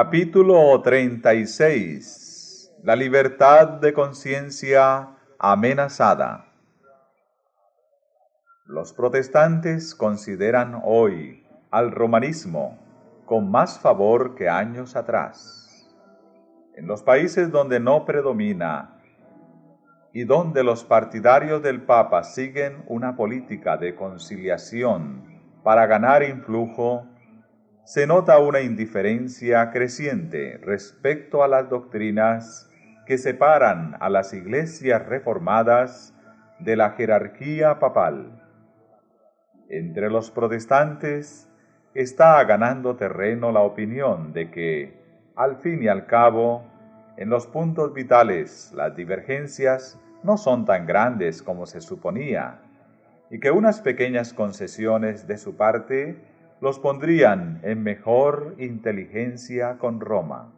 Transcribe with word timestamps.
Capítulo 0.00 0.80
36 0.80 2.72
La 2.84 2.94
libertad 2.94 3.80
de 3.80 3.92
conciencia 3.92 5.08
amenazada 5.40 6.52
Los 8.64 8.92
protestantes 8.92 9.96
consideran 9.96 10.80
hoy 10.84 11.44
al 11.72 11.90
romanismo 11.90 12.78
con 13.24 13.50
más 13.50 13.80
favor 13.80 14.36
que 14.36 14.48
años 14.48 14.94
atrás. 14.94 15.90
En 16.76 16.86
los 16.86 17.02
países 17.02 17.50
donde 17.50 17.80
no 17.80 18.04
predomina 18.04 19.00
y 20.12 20.22
donde 20.22 20.62
los 20.62 20.84
partidarios 20.84 21.60
del 21.60 21.82
Papa 21.82 22.22
siguen 22.22 22.84
una 22.86 23.16
política 23.16 23.76
de 23.76 23.96
conciliación 23.96 25.24
para 25.64 25.88
ganar 25.88 26.22
influjo, 26.22 27.04
se 27.88 28.06
nota 28.06 28.38
una 28.38 28.60
indiferencia 28.60 29.70
creciente 29.70 30.60
respecto 30.62 31.42
a 31.42 31.48
las 31.48 31.70
doctrinas 31.70 32.70
que 33.06 33.16
separan 33.16 33.96
a 33.98 34.10
las 34.10 34.34
iglesias 34.34 35.06
reformadas 35.06 36.14
de 36.58 36.76
la 36.76 36.90
jerarquía 36.90 37.78
papal. 37.78 38.42
Entre 39.70 40.10
los 40.10 40.30
protestantes 40.30 41.50
está 41.94 42.44
ganando 42.44 42.94
terreno 42.94 43.52
la 43.52 43.60
opinión 43.60 44.34
de 44.34 44.50
que, 44.50 45.00
al 45.34 45.56
fin 45.56 45.82
y 45.82 45.88
al 45.88 46.04
cabo, 46.04 46.66
en 47.16 47.30
los 47.30 47.46
puntos 47.46 47.94
vitales 47.94 48.70
las 48.74 48.94
divergencias 48.94 49.98
no 50.22 50.36
son 50.36 50.66
tan 50.66 50.84
grandes 50.84 51.42
como 51.42 51.64
se 51.64 51.80
suponía, 51.80 52.60
y 53.30 53.40
que 53.40 53.50
unas 53.50 53.80
pequeñas 53.80 54.34
concesiones 54.34 55.26
de 55.26 55.38
su 55.38 55.56
parte 55.56 56.36
los 56.60 56.78
pondrían 56.78 57.60
en 57.62 57.82
mejor 57.82 58.56
inteligencia 58.58 59.78
con 59.78 60.00
Roma. 60.00 60.52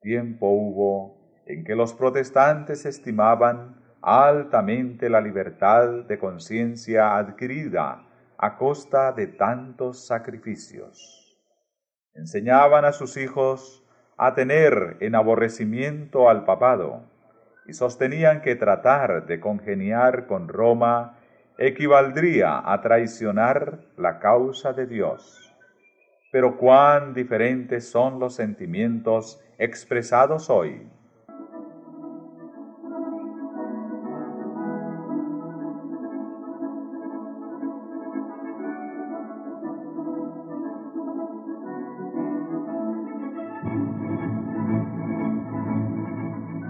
Tiempo 0.00 0.48
hubo 0.48 1.16
en 1.46 1.64
que 1.64 1.76
los 1.76 1.94
protestantes 1.94 2.84
estimaban 2.86 3.80
altamente 4.02 5.08
la 5.08 5.20
libertad 5.20 6.04
de 6.06 6.18
conciencia 6.18 7.16
adquirida 7.16 8.06
a 8.38 8.56
costa 8.56 9.12
de 9.12 9.26
tantos 9.28 10.06
sacrificios. 10.06 11.36
Enseñaban 12.14 12.84
a 12.84 12.92
sus 12.92 13.16
hijos 13.16 13.84
a 14.16 14.34
tener 14.34 14.96
en 15.00 15.14
aborrecimiento 15.14 16.28
al 16.28 16.44
papado 16.44 17.02
y 17.66 17.72
sostenían 17.72 18.42
que 18.42 18.56
tratar 18.56 19.26
de 19.26 19.40
congeniar 19.40 20.26
con 20.26 20.48
Roma 20.48 21.18
equivaldría 21.58 22.62
a 22.64 22.80
traicionar 22.80 23.78
la 23.96 24.18
causa 24.18 24.72
de 24.72 24.86
Dios. 24.86 25.54
Pero 26.30 26.56
cuán 26.56 27.14
diferentes 27.14 27.88
son 27.88 28.18
los 28.18 28.34
sentimientos 28.34 29.40
expresados 29.58 30.50
hoy. 30.50 30.86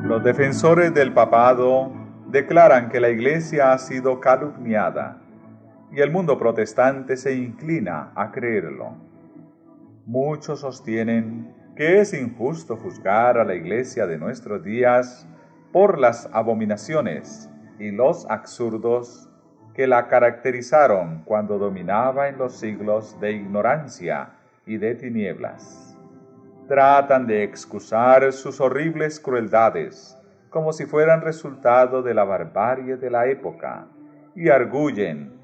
Los 0.04 0.22
defensores 0.22 0.94
del 0.94 1.12
papado 1.12 2.05
declaran 2.28 2.88
que 2.88 3.00
la 3.00 3.08
Iglesia 3.08 3.72
ha 3.72 3.78
sido 3.78 4.20
calumniada 4.20 5.18
y 5.92 6.00
el 6.00 6.10
mundo 6.10 6.38
protestante 6.38 7.16
se 7.16 7.34
inclina 7.34 8.12
a 8.14 8.32
creerlo. 8.32 8.96
Muchos 10.04 10.60
sostienen 10.60 11.54
que 11.76 12.00
es 12.00 12.12
injusto 12.12 12.76
juzgar 12.76 13.38
a 13.38 13.44
la 13.44 13.54
Iglesia 13.54 14.06
de 14.06 14.18
nuestros 14.18 14.64
días 14.64 15.26
por 15.72 15.98
las 15.98 16.28
abominaciones 16.32 17.50
y 17.78 17.90
los 17.90 18.28
absurdos 18.30 19.30
que 19.74 19.86
la 19.86 20.08
caracterizaron 20.08 21.22
cuando 21.24 21.58
dominaba 21.58 22.28
en 22.28 22.38
los 22.38 22.56
siglos 22.56 23.20
de 23.20 23.32
ignorancia 23.32 24.30
y 24.64 24.78
de 24.78 24.94
tinieblas. 24.94 25.96
Tratan 26.66 27.26
de 27.26 27.44
excusar 27.44 28.32
sus 28.32 28.60
horribles 28.60 29.20
crueldades 29.20 30.15
como 30.56 30.72
si 30.72 30.86
fueran 30.86 31.20
resultado 31.20 32.02
de 32.02 32.14
la 32.14 32.24
barbarie 32.24 32.96
de 32.96 33.10
la 33.10 33.26
época 33.26 33.88
y 34.34 34.48
arguyen 34.48 35.34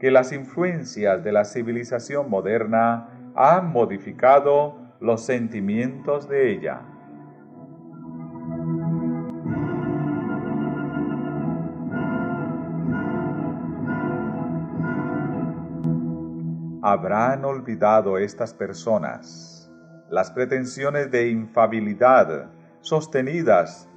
que 0.00 0.10
las 0.10 0.32
influencias 0.32 1.22
de 1.22 1.30
la 1.30 1.44
civilización 1.44 2.28
moderna 2.28 3.30
han 3.36 3.70
modificado 3.70 4.74
los 4.98 5.24
sentimientos 5.24 6.28
de 6.28 6.50
ella. 6.50 6.80
Habrán 16.82 17.44
olvidado 17.44 18.18
estas 18.18 18.52
personas 18.52 19.72
las 20.10 20.32
pretensiones 20.32 21.12
de 21.12 21.28
infabilidad 21.28 22.50
sostenidas 22.80 23.88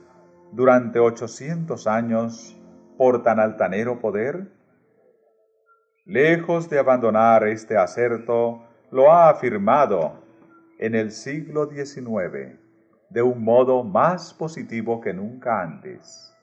durante 0.52 1.00
ochocientos 1.00 1.88
años 1.88 2.58
por 2.98 3.24
tan 3.24 3.40
altanero 3.40 4.00
poder? 4.00 4.52
Lejos 6.06 6.70
de 6.70 6.80
abandonar 6.80 7.48
este 7.48 7.78
acerto, 7.78 8.64
lo 8.92 9.12
ha 9.12 9.30
afirmado 9.30 10.24
en 10.80 10.96
el 10.96 11.12
siglo 11.12 11.68
XIX 11.68 12.58
de 13.10 13.22
un 13.22 13.44
modo 13.44 13.84
más 13.84 14.34
positivo 14.34 15.02
que 15.02 15.14
nunca 15.14 15.62
antes. 15.62 16.34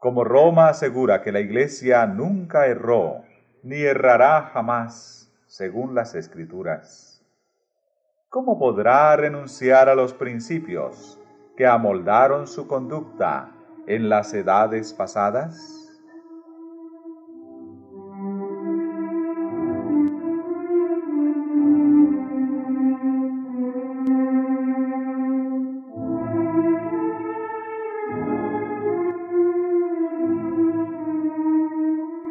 Como 0.00 0.24
Roma 0.24 0.68
asegura 0.68 1.22
que 1.22 1.32
la 1.32 1.40
Iglesia 1.40 2.06
nunca 2.06 2.66
erró 2.66 3.24
ni 3.62 3.82
errará 3.82 4.50
jamás, 4.52 5.30
según 5.46 5.94
las 5.94 6.14
Escrituras, 6.14 7.22
¿cómo 8.28 8.58
podrá 8.58 9.14
renunciar 9.16 9.88
a 9.88 9.94
los 9.94 10.14
principios 10.14 11.19
que 11.60 11.66
amoldaron 11.66 12.46
su 12.46 12.66
conducta 12.66 13.50
en 13.86 14.08
las 14.08 14.32
edades 14.32 14.94
pasadas? 14.94 16.00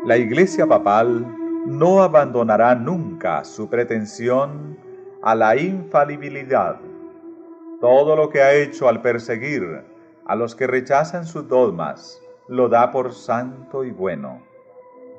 La 0.06 0.18
Iglesia 0.18 0.66
Papal 0.66 1.24
no 1.68 2.02
abandonará 2.02 2.74
nunca 2.74 3.44
su 3.44 3.70
pretensión 3.70 4.76
a 5.22 5.36
la 5.36 5.56
infalibilidad 5.56 6.89
todo 7.80 8.16
lo 8.16 8.30
que 8.30 8.42
ha 8.42 8.54
hecho 8.54 8.90
al 8.90 9.02
perseguir 9.02 9.84
a 10.26 10.36
los 10.36 10.56
que 10.56 10.68
rechazan 10.68 11.26
sus 11.26 11.48
dogmas, 11.48 12.22
lo 12.48 12.70
da 12.70 12.92
por 12.92 13.14
santo 13.14 13.84
y 13.84 13.92
bueno. 13.92 14.44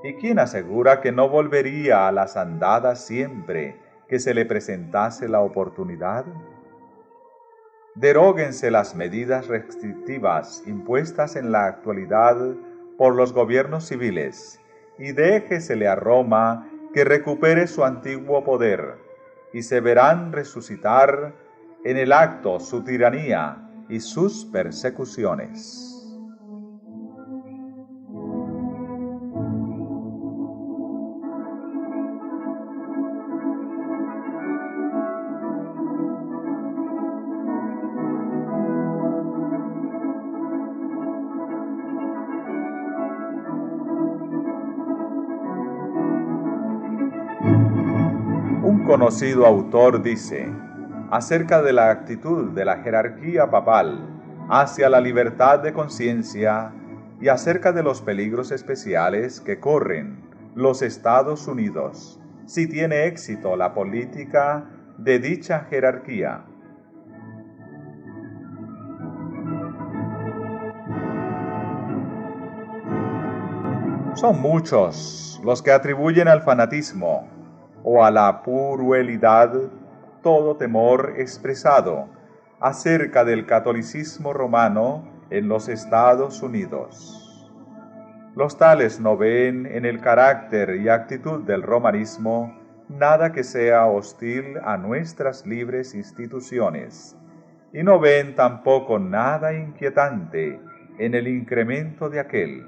¿Y 0.02 0.14
quién 0.14 0.38
asegura 0.38 1.00
que 1.00 1.12
no 1.12 1.28
volvería 1.28 2.06
a 2.06 2.12
las 2.12 2.36
andadas 2.36 3.04
siempre 3.04 3.76
que 4.08 4.18
se 4.18 4.34
le 4.34 4.46
presentase 4.46 5.28
la 5.28 5.40
oportunidad? 5.40 6.24
Deróguense 7.94 8.70
las 8.70 8.94
medidas 8.94 9.48
restrictivas 9.48 10.62
impuestas 10.66 11.36
en 11.36 11.52
la 11.52 11.66
actualidad 11.66 12.36
por 12.96 13.14
los 13.14 13.32
gobiernos 13.32 13.88
civiles 13.88 14.60
y 14.98 15.12
déjesele 15.12 15.88
a 15.88 15.96
Roma 15.96 16.70
que 16.94 17.04
recupere 17.04 17.66
su 17.66 17.84
antiguo 17.84 18.44
poder 18.44 18.98
y 19.52 19.62
se 19.62 19.80
verán 19.80 20.32
resucitar 20.32 21.34
en 21.84 21.96
el 21.96 22.12
acto 22.12 22.60
su 22.60 22.82
tiranía 22.82 23.56
y 23.88 24.00
sus 24.00 24.44
persecuciones. 24.44 25.86
Un 48.62 48.84
conocido 48.86 49.46
autor 49.46 50.02
dice, 50.02 50.52
acerca 51.10 51.60
de 51.62 51.72
la 51.72 51.90
actitud 51.90 52.52
de 52.52 52.64
la 52.64 52.78
jerarquía 52.78 53.50
papal 53.50 54.06
hacia 54.48 54.88
la 54.88 55.00
libertad 55.00 55.58
de 55.58 55.72
conciencia 55.72 56.72
y 57.20 57.28
acerca 57.28 57.72
de 57.72 57.82
los 57.82 58.00
peligros 58.00 58.50
especiales 58.52 59.40
que 59.40 59.58
corren 59.58 60.20
los 60.54 60.82
Estados 60.82 61.48
Unidos 61.48 62.20
si 62.46 62.68
tiene 62.68 63.06
éxito 63.06 63.56
la 63.56 63.74
política 63.74 64.64
de 64.98 65.18
dicha 65.18 65.66
jerarquía. 65.68 66.44
Son 74.14 74.40
muchos 74.40 75.40
los 75.44 75.62
que 75.62 75.72
atribuyen 75.72 76.28
al 76.28 76.42
fanatismo 76.42 77.28
o 77.82 78.04
a 78.04 78.10
la 78.10 78.42
puruelidad 78.42 79.52
todo 80.22 80.56
temor 80.56 81.14
expresado 81.18 82.08
acerca 82.60 83.24
del 83.24 83.46
catolicismo 83.46 84.32
romano 84.32 85.08
en 85.30 85.48
los 85.48 85.68
Estados 85.68 86.42
Unidos. 86.42 87.48
Los 88.36 88.58
tales 88.58 89.00
no 89.00 89.16
ven 89.16 89.66
en 89.66 89.84
el 89.84 90.00
carácter 90.00 90.76
y 90.76 90.88
actitud 90.88 91.42
del 91.44 91.62
romanismo 91.62 92.56
nada 92.88 93.32
que 93.32 93.44
sea 93.44 93.86
hostil 93.86 94.58
a 94.64 94.76
nuestras 94.76 95.46
libres 95.46 95.94
instituciones, 95.94 97.16
y 97.72 97.82
no 97.82 98.00
ven 98.00 98.34
tampoco 98.34 98.98
nada 98.98 99.54
inquietante 99.54 100.60
en 100.98 101.14
el 101.14 101.28
incremento 101.28 102.10
de 102.10 102.20
aquel. 102.20 102.66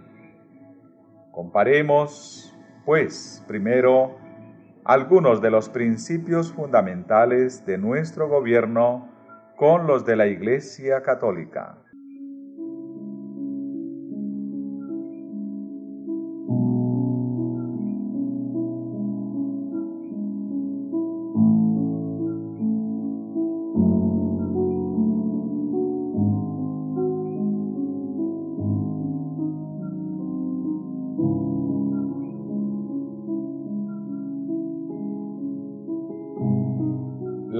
Comparemos, 1.32 2.56
pues, 2.84 3.44
primero, 3.48 4.16
algunos 4.84 5.40
de 5.40 5.50
los 5.50 5.68
principios 5.68 6.52
fundamentales 6.52 7.64
de 7.64 7.78
nuestro 7.78 8.28
gobierno 8.28 9.08
con 9.56 9.86
los 9.86 10.04
de 10.04 10.16
la 10.16 10.26
Iglesia 10.26 11.02
Católica. 11.02 11.76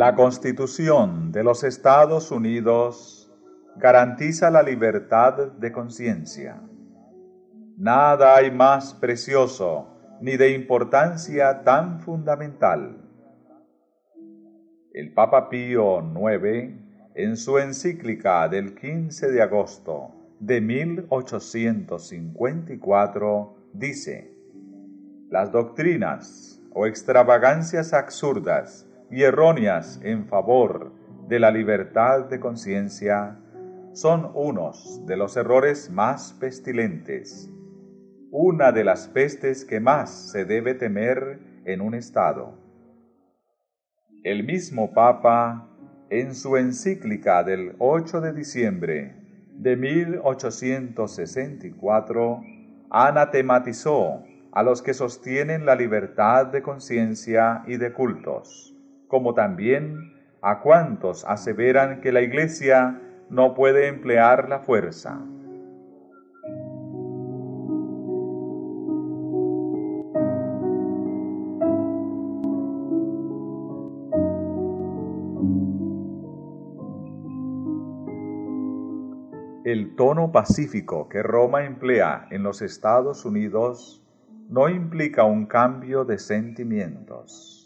La 0.02 0.16
Constitución 0.16 1.30
de 1.30 1.44
los 1.44 1.62
Estados 1.62 2.32
Unidos 2.32 3.30
garantiza 3.76 4.50
la 4.50 4.60
libertad 4.60 5.52
de 5.52 5.70
conciencia. 5.70 6.60
Nada 7.76 8.34
hay 8.34 8.50
más 8.50 8.94
precioso 8.94 9.86
ni 10.20 10.36
de 10.36 10.54
importancia 10.54 11.62
tan 11.62 12.00
fundamental. 12.00 12.96
El 14.92 15.14
Papa 15.14 15.48
Pío 15.48 16.00
IX, 16.00 16.80
en 17.14 17.36
su 17.36 17.58
encíclica 17.58 18.48
del 18.48 18.74
15 18.74 19.30
de 19.30 19.40
agosto 19.40 20.10
de 20.40 20.60
1854, 20.60 23.54
dice, 23.72 24.36
las 25.30 25.52
doctrinas 25.52 26.60
o 26.72 26.86
extravagancias 26.86 27.92
absurdas 27.92 28.88
y 29.12 29.22
erróneas 29.24 30.00
en 30.02 30.26
favor 30.26 30.92
de 31.28 31.38
la 31.38 31.50
libertad 31.50 32.30
de 32.30 32.40
conciencia 32.40 33.38
son 33.92 34.30
unos 34.34 35.04
de 35.06 35.18
los 35.18 35.36
errores 35.36 35.90
más 35.90 36.32
pestilentes, 36.40 37.50
una 38.30 38.72
de 38.72 38.84
las 38.84 39.08
pestes 39.08 39.66
que 39.66 39.80
más 39.80 40.30
se 40.32 40.46
debe 40.46 40.72
temer 40.74 41.40
en 41.66 41.82
un 41.82 41.94
Estado. 41.94 42.54
El 44.24 44.44
mismo 44.44 44.94
Papa, 44.94 45.68
en 46.08 46.34
su 46.34 46.56
encíclica 46.56 47.44
del 47.44 47.76
8 47.78 48.22
de 48.22 48.32
diciembre 48.32 49.14
de 49.52 49.76
1864, 49.76 52.40
anatematizó 52.90 54.24
a 54.52 54.62
los 54.62 54.80
que 54.80 54.94
sostienen 54.94 55.66
la 55.66 55.74
libertad 55.74 56.46
de 56.46 56.62
conciencia 56.62 57.62
y 57.66 57.76
de 57.76 57.92
cultos 57.92 58.71
como 59.12 59.34
también 59.34 60.14
a 60.40 60.60
cuantos 60.60 61.26
aseveran 61.26 62.00
que 62.00 62.12
la 62.12 62.22
Iglesia 62.22 62.98
no 63.28 63.52
puede 63.52 63.88
emplear 63.88 64.48
la 64.48 64.60
fuerza. 64.60 65.20
El 79.66 79.94
tono 79.94 80.32
pacífico 80.32 81.10
que 81.10 81.22
Roma 81.22 81.66
emplea 81.66 82.28
en 82.30 82.42
los 82.42 82.62
Estados 82.62 83.26
Unidos 83.26 84.02
no 84.48 84.70
implica 84.70 85.24
un 85.24 85.44
cambio 85.44 86.06
de 86.06 86.18
sentimientos 86.18 87.61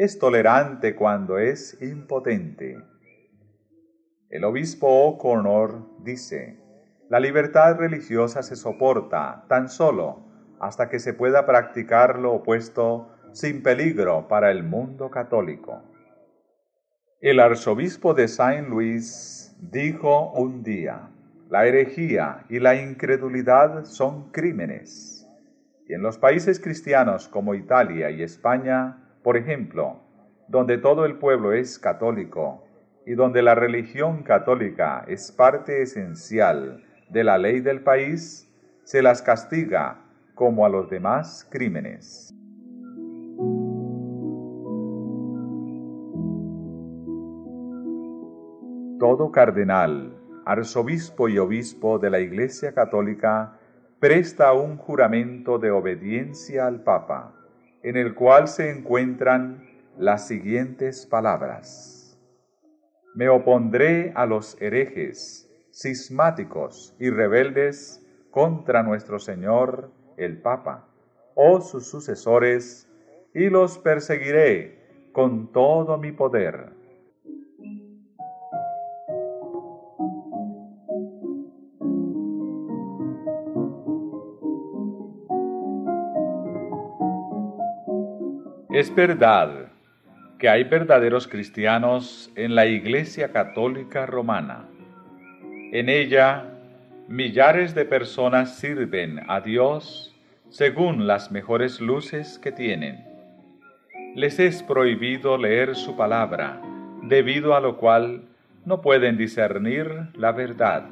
es 0.00 0.18
tolerante 0.18 0.96
cuando 0.96 1.36
es 1.36 1.76
impotente. 1.82 2.78
El 4.30 4.44
obispo 4.44 4.88
O'Connor 4.88 6.02
dice, 6.02 6.58
la 7.10 7.20
libertad 7.20 7.76
religiosa 7.76 8.42
se 8.42 8.56
soporta 8.56 9.44
tan 9.46 9.68
solo 9.68 10.24
hasta 10.58 10.88
que 10.88 11.00
se 11.00 11.12
pueda 11.12 11.44
practicar 11.44 12.18
lo 12.18 12.32
opuesto 12.32 13.10
sin 13.32 13.62
peligro 13.62 14.26
para 14.26 14.50
el 14.50 14.62
mundo 14.62 15.10
católico. 15.10 15.82
El 17.20 17.38
arzobispo 17.38 18.14
de 18.14 18.26
Saint 18.28 18.68
Louis 18.70 19.54
dijo 19.60 20.32
un 20.32 20.62
día, 20.62 21.10
la 21.50 21.66
herejía 21.66 22.46
y 22.48 22.58
la 22.58 22.74
incredulidad 22.74 23.84
son 23.84 24.30
crímenes. 24.32 25.28
Y 25.86 25.92
en 25.92 26.00
los 26.00 26.16
países 26.16 26.58
cristianos 26.58 27.28
como 27.28 27.54
Italia 27.54 28.10
y 28.10 28.22
España, 28.22 28.99
por 29.22 29.36
ejemplo, 29.36 30.00
donde 30.48 30.78
todo 30.78 31.04
el 31.04 31.16
pueblo 31.16 31.52
es 31.52 31.78
católico 31.78 32.64
y 33.06 33.12
donde 33.12 33.42
la 33.42 33.54
religión 33.54 34.22
católica 34.22 35.04
es 35.06 35.30
parte 35.30 35.82
esencial 35.82 36.84
de 37.08 37.24
la 37.24 37.38
ley 37.38 37.60
del 37.60 37.82
país, 37.82 38.50
se 38.84 39.02
las 39.02 39.22
castiga 39.22 40.02
como 40.34 40.64
a 40.64 40.68
los 40.68 40.88
demás 40.88 41.46
crímenes. 41.50 42.34
Todo 48.98 49.30
cardenal, 49.32 50.16
arzobispo 50.44 51.28
y 51.28 51.38
obispo 51.38 51.98
de 51.98 52.10
la 52.10 52.20
Iglesia 52.20 52.72
Católica 52.74 53.58
presta 53.98 54.52
un 54.52 54.76
juramento 54.76 55.58
de 55.58 55.70
obediencia 55.70 56.66
al 56.66 56.82
Papa 56.82 57.39
en 57.82 57.96
el 57.96 58.14
cual 58.14 58.48
se 58.48 58.70
encuentran 58.70 59.68
las 59.98 60.26
siguientes 60.26 61.06
palabras. 61.06 62.18
Me 63.14 63.28
opondré 63.28 64.12
a 64.14 64.26
los 64.26 64.60
herejes, 64.60 65.50
cismáticos 65.72 66.94
y 66.98 67.10
rebeldes 67.10 68.06
contra 68.30 68.82
nuestro 68.82 69.18
Señor 69.18 69.90
el 70.16 70.40
Papa 70.40 70.86
o 71.34 71.60
sus 71.60 71.86
sucesores, 71.86 72.86
y 73.32 73.48
los 73.48 73.78
perseguiré 73.78 75.10
con 75.12 75.52
todo 75.52 75.96
mi 75.98 76.12
poder 76.12 76.79
Es 88.72 88.94
verdad 88.94 89.66
que 90.38 90.48
hay 90.48 90.62
verdaderos 90.62 91.26
cristianos 91.26 92.30
en 92.36 92.54
la 92.54 92.66
Iglesia 92.66 93.32
Católica 93.32 94.06
Romana. 94.06 94.68
En 95.72 95.88
ella, 95.88 96.44
millares 97.08 97.74
de 97.74 97.84
personas 97.84 98.58
sirven 98.58 99.22
a 99.26 99.40
Dios 99.40 100.14
según 100.50 101.08
las 101.08 101.32
mejores 101.32 101.80
luces 101.80 102.38
que 102.38 102.52
tienen. 102.52 103.04
Les 104.14 104.38
es 104.38 104.62
prohibido 104.62 105.36
leer 105.36 105.74
su 105.74 105.96
palabra, 105.96 106.62
debido 107.02 107.56
a 107.56 107.60
lo 107.60 107.76
cual 107.76 108.22
no 108.64 108.82
pueden 108.82 109.16
discernir 109.16 110.10
la 110.14 110.30
verdad. 110.30 110.84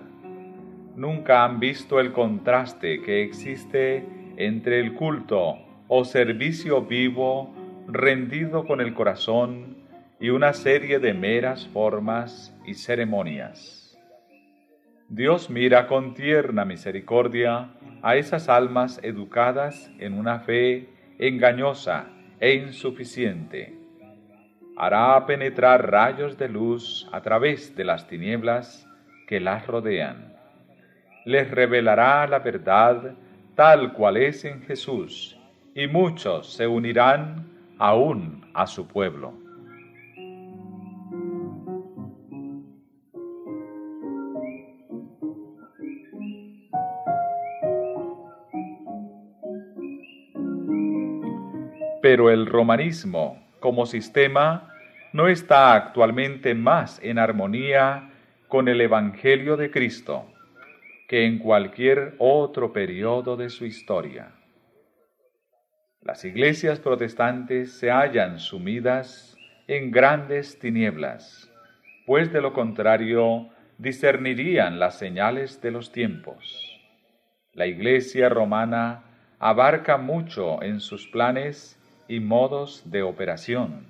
Nunca 0.96 1.44
han 1.44 1.60
visto 1.60 2.00
el 2.00 2.10
contraste 2.10 3.02
que 3.02 3.22
existe 3.22 4.04
entre 4.36 4.80
el 4.80 4.94
culto 4.94 5.58
o 5.86 6.04
servicio 6.04 6.82
vivo 6.82 7.54
rendido 7.90 8.66
con 8.66 8.82
el 8.82 8.92
corazón 8.92 9.78
y 10.20 10.28
una 10.28 10.52
serie 10.52 10.98
de 10.98 11.14
meras 11.14 11.66
formas 11.68 12.54
y 12.66 12.74
ceremonias. 12.74 13.98
Dios 15.08 15.48
mira 15.48 15.86
con 15.86 16.12
tierna 16.12 16.66
misericordia 16.66 17.70
a 18.02 18.16
esas 18.16 18.50
almas 18.50 19.00
educadas 19.02 19.90
en 19.98 20.12
una 20.12 20.40
fe 20.40 20.90
engañosa 21.18 22.10
e 22.38 22.54
insuficiente. 22.54 23.74
hará 24.76 25.26
penetrar 25.26 25.90
rayos 25.90 26.38
de 26.38 26.48
luz 26.48 27.08
a 27.10 27.20
través 27.22 27.74
de 27.74 27.84
las 27.84 28.06
tinieblas 28.06 28.86
que 29.26 29.40
las 29.40 29.66
rodean. 29.66 30.36
Les 31.24 31.50
revelará 31.50 32.26
la 32.28 32.38
verdad 32.38 33.14
tal 33.56 33.94
cual 33.94 34.18
es 34.18 34.44
en 34.44 34.62
Jesús, 34.62 35.36
y 35.74 35.88
muchos 35.88 36.52
se 36.52 36.66
unirán 36.68 37.57
aún 37.78 38.50
a 38.54 38.66
su 38.66 38.86
pueblo. 38.86 39.34
Pero 52.02 52.30
el 52.30 52.46
romanismo 52.46 53.38
como 53.60 53.86
sistema 53.86 54.72
no 55.12 55.28
está 55.28 55.74
actualmente 55.74 56.54
más 56.54 57.00
en 57.02 57.18
armonía 57.18 58.10
con 58.46 58.68
el 58.68 58.80
Evangelio 58.80 59.56
de 59.56 59.70
Cristo 59.70 60.24
que 61.08 61.24
en 61.24 61.38
cualquier 61.38 62.14
otro 62.18 62.72
periodo 62.72 63.36
de 63.36 63.48
su 63.48 63.64
historia. 63.64 64.37
Las 66.08 66.24
iglesias 66.24 66.80
protestantes 66.80 67.70
se 67.78 67.90
hallan 67.90 68.38
sumidas 68.38 69.36
en 69.66 69.90
grandes 69.90 70.58
tinieblas, 70.58 71.52
pues 72.06 72.32
de 72.32 72.40
lo 72.40 72.54
contrario 72.54 73.50
discernirían 73.76 74.78
las 74.78 74.98
señales 74.98 75.60
de 75.60 75.70
los 75.70 75.92
tiempos. 75.92 76.80
La 77.52 77.66
iglesia 77.66 78.30
romana 78.30 79.02
abarca 79.38 79.98
mucho 79.98 80.62
en 80.62 80.80
sus 80.80 81.06
planes 81.08 81.78
y 82.08 82.20
modos 82.20 82.90
de 82.90 83.02
operación. 83.02 83.84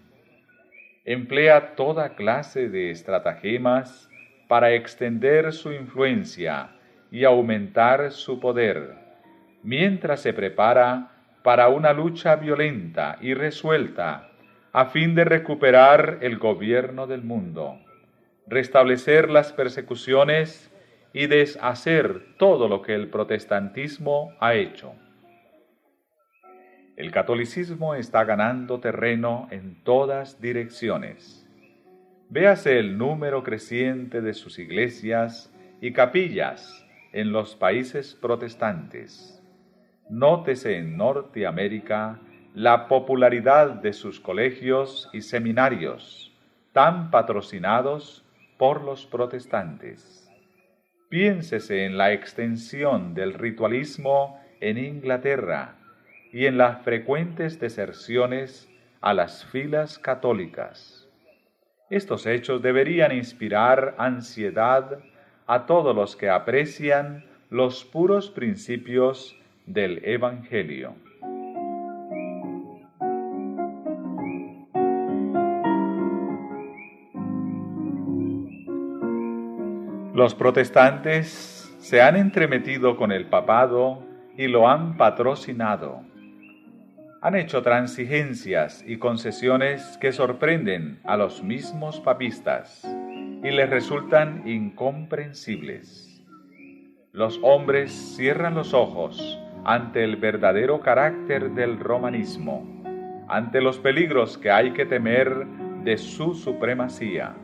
Emplea 1.04 1.76
toda 1.76 2.16
clase 2.16 2.68
de 2.68 2.90
estratagemas 2.90 4.10
para 4.48 4.72
extender 4.72 5.52
su 5.52 5.70
influencia 5.70 6.70
y 7.12 7.22
aumentar 7.22 8.10
su 8.10 8.40
poder, 8.40 8.96
mientras 9.62 10.20
se 10.20 10.32
prepara 10.32 11.12
para 11.48 11.68
una 11.68 11.94
lucha 11.94 12.36
violenta 12.36 13.16
y 13.22 13.32
resuelta 13.32 14.28
a 14.70 14.84
fin 14.84 15.14
de 15.14 15.24
recuperar 15.24 16.18
el 16.20 16.36
gobierno 16.36 17.06
del 17.06 17.22
mundo, 17.22 17.80
restablecer 18.46 19.30
las 19.30 19.54
persecuciones 19.54 20.70
y 21.14 21.26
deshacer 21.26 22.36
todo 22.36 22.68
lo 22.68 22.82
que 22.82 22.94
el 22.94 23.08
protestantismo 23.08 24.34
ha 24.40 24.56
hecho. 24.56 24.92
El 26.98 27.12
catolicismo 27.12 27.94
está 27.94 28.24
ganando 28.24 28.78
terreno 28.80 29.48
en 29.50 29.82
todas 29.84 30.42
direcciones. 30.42 31.48
Véase 32.28 32.78
el 32.78 32.98
número 32.98 33.42
creciente 33.42 34.20
de 34.20 34.34
sus 34.34 34.58
iglesias 34.58 35.50
y 35.80 35.94
capillas 35.94 36.86
en 37.14 37.32
los 37.32 37.56
países 37.56 38.14
protestantes. 38.20 39.37
Nótese 40.10 40.76
en 40.78 40.96
Norteamérica 40.96 42.18
la 42.54 42.88
popularidad 42.88 43.70
de 43.70 43.92
sus 43.92 44.20
colegios 44.20 45.08
y 45.12 45.20
seminarios, 45.20 46.34
tan 46.72 47.10
patrocinados 47.10 48.24
por 48.56 48.82
los 48.82 49.06
protestantes. 49.06 50.28
Piénsese 51.08 51.84
en 51.84 51.96
la 51.96 52.12
extensión 52.12 53.14
del 53.14 53.34
ritualismo 53.34 54.40
en 54.60 54.78
Inglaterra, 54.78 55.78
y 56.32 56.46
en 56.46 56.58
las 56.58 56.82
frecuentes 56.82 57.58
deserciones 57.58 58.68
a 59.00 59.14
las 59.14 59.44
filas 59.46 59.98
católicas. 59.98 61.08
Estos 61.90 62.26
hechos 62.26 62.60
deberían 62.60 63.12
inspirar 63.12 63.94
ansiedad 63.98 64.98
a 65.46 65.66
todos 65.66 65.96
los 65.96 66.16
que 66.16 66.28
aprecian 66.28 67.24
los 67.48 67.84
puros 67.84 68.30
principios 68.30 69.37
del 69.68 70.00
Evangelio. 70.04 70.94
Los 80.14 80.34
protestantes 80.34 81.72
se 81.78 82.02
han 82.02 82.16
entremetido 82.16 82.96
con 82.96 83.12
el 83.12 83.26
papado 83.26 84.02
y 84.36 84.48
lo 84.48 84.68
han 84.68 84.96
patrocinado 84.96 86.08
han 87.20 87.34
hecho 87.34 87.62
transigencias 87.62 88.84
y 88.86 88.98
concesiones 88.98 89.98
que 90.00 90.12
sorprenden 90.12 91.00
a 91.04 91.16
los 91.16 91.42
mismos 91.42 92.00
papistas 92.00 92.84
y 93.42 93.50
les 93.50 93.68
resultan 93.68 94.46
incomprensibles. 94.46 96.24
Los 97.12 97.40
hombres 97.42 97.90
cierran 98.16 98.54
los 98.54 98.72
ojos 98.72 99.40
ante 99.68 100.02
el 100.02 100.16
verdadero 100.16 100.80
carácter 100.80 101.50
del 101.50 101.78
romanismo, 101.78 102.66
ante 103.28 103.60
los 103.60 103.78
peligros 103.78 104.38
que 104.38 104.50
hay 104.50 104.70
que 104.70 104.86
temer 104.86 105.44
de 105.84 105.98
su 105.98 106.32
supremacía. 106.32 107.34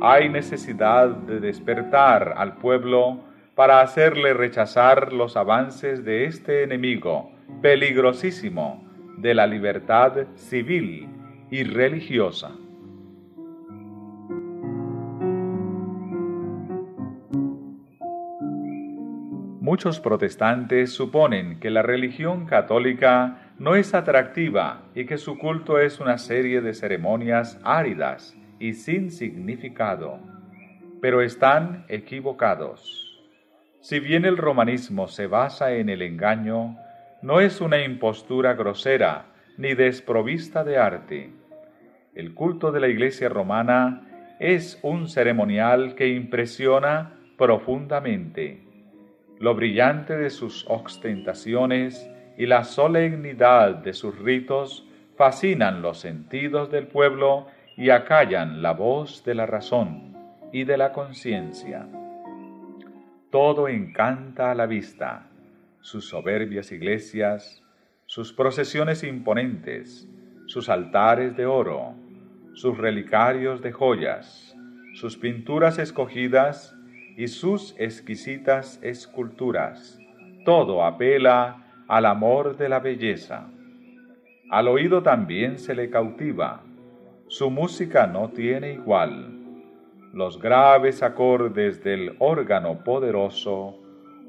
Hay 0.00 0.28
necesidad 0.28 1.06
de 1.06 1.38
despertar 1.38 2.34
al 2.36 2.56
pueblo 2.56 3.20
para 3.54 3.80
hacerle 3.80 4.34
rechazar 4.34 5.12
los 5.12 5.36
avances 5.36 6.04
de 6.04 6.24
este 6.24 6.64
enemigo 6.64 7.30
peligrosísimo 7.62 8.84
de 9.18 9.32
la 9.32 9.46
libertad 9.46 10.26
civil 10.34 11.08
y 11.48 11.62
religiosa. 11.62 12.50
Muchos 19.70 20.00
protestantes 20.00 20.92
suponen 20.92 21.60
que 21.60 21.70
la 21.70 21.82
religión 21.82 22.44
católica 22.44 23.52
no 23.60 23.76
es 23.76 23.94
atractiva 23.94 24.82
y 24.96 25.06
que 25.06 25.16
su 25.16 25.38
culto 25.38 25.78
es 25.78 26.00
una 26.00 26.18
serie 26.18 26.60
de 26.60 26.74
ceremonias 26.74 27.56
áridas 27.62 28.36
y 28.58 28.72
sin 28.72 29.12
significado, 29.12 30.18
pero 31.00 31.22
están 31.22 31.84
equivocados. 31.86 33.22
Si 33.80 34.00
bien 34.00 34.24
el 34.24 34.38
romanismo 34.38 35.06
se 35.06 35.28
basa 35.28 35.72
en 35.74 35.88
el 35.88 36.02
engaño, 36.02 36.76
no 37.22 37.40
es 37.40 37.60
una 37.60 37.80
impostura 37.84 38.54
grosera 38.54 39.26
ni 39.56 39.74
desprovista 39.74 40.64
de 40.64 40.78
arte. 40.78 41.30
El 42.16 42.34
culto 42.34 42.72
de 42.72 42.80
la 42.80 42.88
Iglesia 42.88 43.28
romana 43.28 44.34
es 44.40 44.80
un 44.82 45.06
ceremonial 45.06 45.94
que 45.94 46.08
impresiona 46.08 47.20
profundamente. 47.38 48.69
Lo 49.40 49.54
brillante 49.54 50.18
de 50.18 50.28
sus 50.28 50.66
ostentaciones 50.68 52.10
y 52.36 52.44
la 52.44 52.62
solemnidad 52.62 53.76
de 53.76 53.94
sus 53.94 54.18
ritos 54.18 54.86
fascinan 55.16 55.80
los 55.80 55.98
sentidos 55.98 56.70
del 56.70 56.88
pueblo 56.88 57.46
y 57.74 57.88
acallan 57.88 58.60
la 58.60 58.74
voz 58.74 59.24
de 59.24 59.34
la 59.34 59.46
razón 59.46 60.14
y 60.52 60.64
de 60.64 60.76
la 60.76 60.92
conciencia. 60.92 61.88
Todo 63.30 63.68
encanta 63.68 64.50
a 64.50 64.54
la 64.54 64.66
vista 64.66 65.30
sus 65.80 66.06
soberbias 66.06 66.70
iglesias, 66.70 67.62
sus 68.04 68.34
procesiones 68.34 69.02
imponentes, 69.04 70.06
sus 70.48 70.68
altares 70.68 71.34
de 71.34 71.46
oro, 71.46 71.94
sus 72.52 72.76
relicarios 72.76 73.62
de 73.62 73.72
joyas, 73.72 74.54
sus 74.92 75.16
pinturas 75.16 75.78
escogidas 75.78 76.76
y 77.16 77.28
sus 77.28 77.74
exquisitas 77.78 78.78
esculturas. 78.82 79.98
Todo 80.44 80.84
apela 80.84 81.66
al 81.88 82.06
amor 82.06 82.56
de 82.56 82.68
la 82.68 82.80
belleza. 82.80 83.48
Al 84.50 84.68
oído 84.68 85.02
también 85.02 85.58
se 85.58 85.74
le 85.74 85.90
cautiva. 85.90 86.62
Su 87.28 87.50
música 87.50 88.06
no 88.06 88.30
tiene 88.30 88.72
igual. 88.72 89.36
Los 90.12 90.40
graves 90.40 91.02
acordes 91.02 91.84
del 91.84 92.16
órgano 92.18 92.82
poderoso 92.82 93.80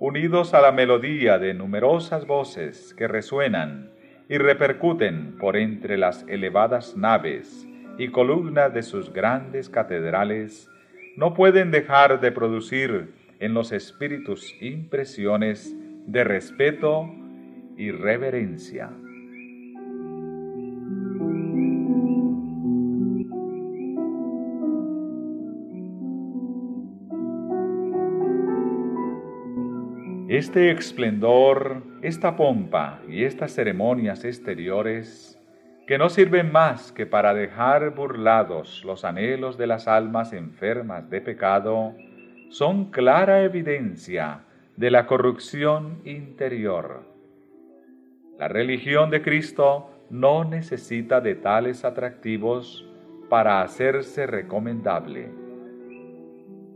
unidos 0.02 0.56
a 0.56 0.62
la 0.62 0.72
melodía 0.72 1.38
de 1.38 1.54
numerosas 1.54 2.26
voces 2.26 2.96
que 2.96 3.08
resuenan 3.08 3.92
y 4.28 4.40
repercuten 4.40 5.38
por 5.38 5.56
entre 5.56 5.96
las 5.96 6.26
elevadas 6.28 6.98
naves 6.98 7.68
y 8.00 8.08
columnas 8.08 8.74
de 8.74 8.82
sus 8.82 9.14
grandes 9.14 9.70
catedrales, 9.70 10.71
no 11.16 11.34
pueden 11.34 11.72
dejar 11.72 12.22
de 12.22 12.32
producir 12.32 13.14
en 13.40 13.54
los 13.54 13.72
espíritus 13.72 14.56
impresiones 14.62 15.76
de 16.08 16.24
respeto 16.24 17.10
y 17.78 17.92
reverencia. 17.92 18.92
Este 30.30 30.72
esplendor, 30.72 31.84
esta 32.02 32.38
pompa 32.38 33.02
y 33.10 33.26
estas 33.26 33.54
ceremonias 33.54 34.24
exteriores 34.24 35.41
que 35.92 35.98
no 35.98 36.08
sirven 36.08 36.54
más 36.54 36.94
que 36.94 37.06
para 37.06 37.34
dejar 37.34 37.94
burlados 37.94 38.82
los 38.86 39.04
anhelos 39.04 39.58
de 39.58 39.68
las 39.68 39.90
almas 39.90 40.32
enfermas 40.32 41.10
de 41.10 41.20
pecado, 41.20 41.94
son 42.48 42.92
clara 42.92 43.44
evidencia 43.44 44.46
de 44.78 44.90
la 44.90 45.06
corrupción 45.06 46.00
interior. 46.06 47.04
La 48.40 48.48
religión 48.48 49.10
de 49.10 49.22
Cristo 49.22 49.92
no 50.10 50.46
necesita 50.46 51.20
de 51.20 51.36
tales 51.36 51.84
atractivos 51.84 52.88
para 53.28 53.62
hacerse 53.62 54.26
recomendable. 54.26 55.28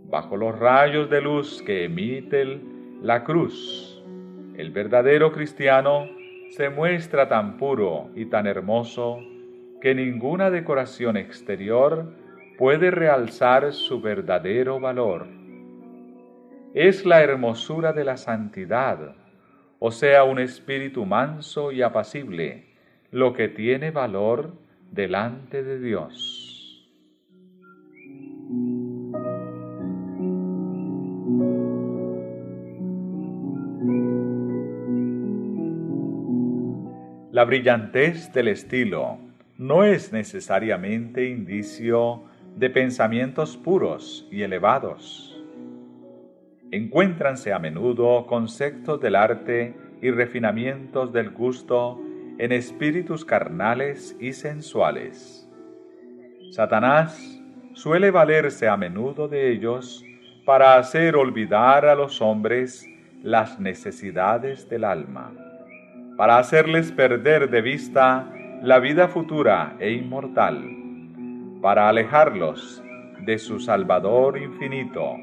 Bajo 0.10 0.36
los 0.36 0.60
rayos 0.60 1.10
de 1.10 1.22
luz 1.22 1.64
que 1.66 1.86
emite 1.86 2.60
la 3.02 3.24
cruz, 3.24 4.04
el 4.58 4.72
verdadero 4.72 5.32
cristiano 5.32 6.06
se 6.50 6.70
muestra 6.70 7.28
tan 7.28 7.58
puro 7.58 8.10
y 8.16 8.26
tan 8.26 8.48
hermoso 8.48 9.20
que 9.82 9.94
ninguna 9.94 10.50
decoración 10.50 11.18
exterior 11.18 12.14
puede 12.58 12.92
realzar 12.92 13.74
su 13.74 14.02
verdadero 14.02 14.80
valor. 14.80 15.28
Es 16.74 17.06
la 17.06 17.22
hermosura 17.22 17.94
de 17.94 18.04
la 18.04 18.18
santidad, 18.18 19.16
o 19.80 19.92
sea, 19.92 20.24
un 20.24 20.40
espíritu 20.40 21.06
manso 21.06 21.72
y 21.72 21.82
apacible, 21.82 22.66
lo 23.12 23.34
que 23.34 23.48
tiene 23.48 23.92
valor 23.92 24.54
delante 24.92 25.64
de 25.64 25.80
Dios. 25.80 26.90
La 37.36 37.44
brillantez 37.44 38.32
del 38.32 38.48
estilo 38.48 39.18
no 39.58 39.84
es 39.84 40.14
necesariamente 40.14 41.28
indicio 41.28 42.24
de 42.56 42.70
pensamientos 42.70 43.58
puros 43.58 44.26
y 44.32 44.44
elevados. 44.44 45.38
Encuéntranse 46.72 47.52
a 47.52 47.60
menudo 47.60 48.26
conceptos 48.26 49.02
del 49.02 49.18
arte 49.18 49.76
y 50.02 50.12
refinamientos 50.12 51.12
del 51.12 51.30
gusto 51.30 52.00
en 52.38 52.54
espíritus 52.54 53.26
carnales 53.26 54.16
y 54.18 54.32
sensuales. 54.32 55.46
Satanás 56.52 57.38
suele 57.74 58.12
valerse 58.12 58.70
a 58.70 58.78
menudo 58.78 59.28
de 59.28 59.52
ellos 59.52 60.06
para 60.46 60.78
hacer 60.78 61.18
olvidar 61.18 61.86
a 61.86 61.96
los 61.96 62.22
hombres 62.22 62.88
las 63.24 63.60
necesidades 63.60 64.70
del 64.70 64.86
alma 64.86 65.34
para 66.18 66.38
hacerles 66.38 66.92
perder 66.92 67.50
de 67.50 67.62
vista 67.62 68.32
la 68.62 68.80
vida 68.80 69.08
futura 69.08 69.76
e 69.80 69.92
inmortal, 69.92 70.64
para 71.62 71.90
alejarlos 71.90 72.84
de 73.26 73.38
su 73.38 73.60
Salvador 73.60 74.38
infinito 74.38 75.16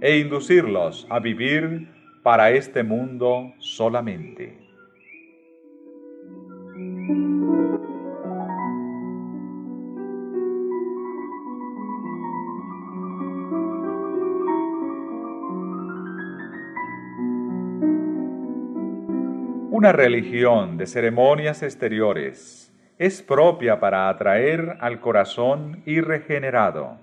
e 0.00 0.18
inducirlos 0.18 1.06
a 1.10 1.18
vivir 1.18 1.88
para 2.22 2.50
este 2.50 2.82
mundo 2.82 3.52
solamente. 3.58 4.67
Una 19.88 19.96
religión 19.96 20.76
de 20.76 20.86
ceremonias 20.86 21.62
exteriores 21.62 22.70
es 22.98 23.22
propia 23.22 23.80
para 23.80 24.10
atraer 24.10 24.76
al 24.80 25.00
corazón 25.00 25.82
irregenerado. 25.86 26.98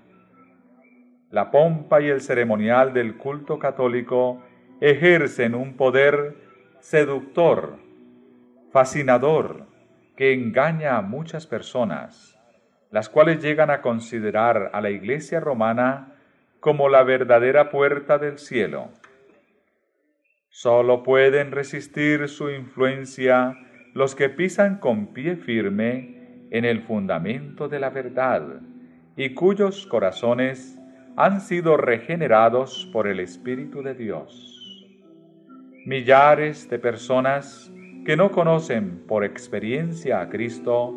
La 1.32 1.50
pompa 1.50 2.00
y 2.00 2.06
el 2.06 2.20
ceremonial 2.20 2.92
del 2.92 3.16
culto 3.16 3.58
católico 3.58 4.40
ejercen 4.80 5.56
un 5.56 5.76
poder 5.76 6.36
seductor, 6.78 7.76
fascinador, 8.70 9.66
que 10.16 10.32
engaña 10.32 10.96
a 10.96 11.02
muchas 11.02 11.44
personas, 11.48 12.38
las 12.92 13.08
cuales 13.08 13.42
llegan 13.42 13.70
a 13.70 13.82
considerar 13.82 14.70
a 14.72 14.80
la 14.80 14.90
Iglesia 14.90 15.40
romana 15.40 16.12
como 16.60 16.88
la 16.88 17.02
verdadera 17.02 17.68
puerta 17.68 18.18
del 18.18 18.38
cielo. 18.38 18.90
Solo 20.58 21.02
pueden 21.02 21.52
resistir 21.52 22.30
su 22.30 22.48
influencia 22.48 23.58
los 23.92 24.14
que 24.14 24.30
pisan 24.30 24.78
con 24.78 25.08
pie 25.08 25.36
firme 25.36 26.46
en 26.50 26.64
el 26.64 26.80
fundamento 26.80 27.68
de 27.68 27.78
la 27.78 27.90
verdad 27.90 28.62
y 29.18 29.34
cuyos 29.34 29.86
corazones 29.86 30.80
han 31.14 31.42
sido 31.42 31.76
regenerados 31.76 32.88
por 32.90 33.06
el 33.06 33.20
Espíritu 33.20 33.82
de 33.82 33.92
Dios. 33.92 34.88
Millares 35.84 36.70
de 36.70 36.78
personas 36.78 37.70
que 38.06 38.16
no 38.16 38.30
conocen 38.30 39.04
por 39.06 39.24
experiencia 39.24 40.22
a 40.22 40.30
Cristo 40.30 40.94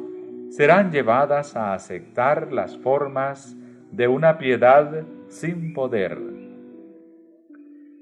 serán 0.52 0.90
llevadas 0.90 1.58
a 1.58 1.74
aceptar 1.74 2.54
las 2.54 2.78
formas 2.78 3.58
de 3.92 4.08
una 4.08 4.38
piedad 4.38 5.04
sin 5.28 5.74
poder 5.74 6.29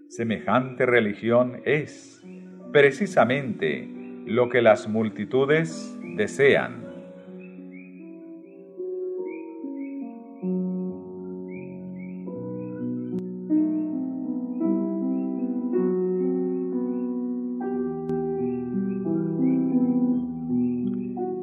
Semejante 0.09 0.85
religión 0.85 1.61
es 1.65 2.23
precisamente 2.71 3.87
lo 4.25 4.47
que 4.47 4.61
las 4.61 4.87
multitudes 4.87 5.97
desean. 6.15 6.85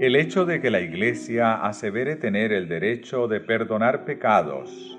El 0.00 0.16
hecho 0.16 0.46
de 0.46 0.60
que 0.60 0.70
la 0.70 0.80
Iglesia 0.80 1.54
asevere 1.54 2.16
tener 2.16 2.52
el 2.52 2.68
derecho 2.68 3.28
de 3.28 3.40
perdonar 3.40 4.04
pecados 4.04 4.98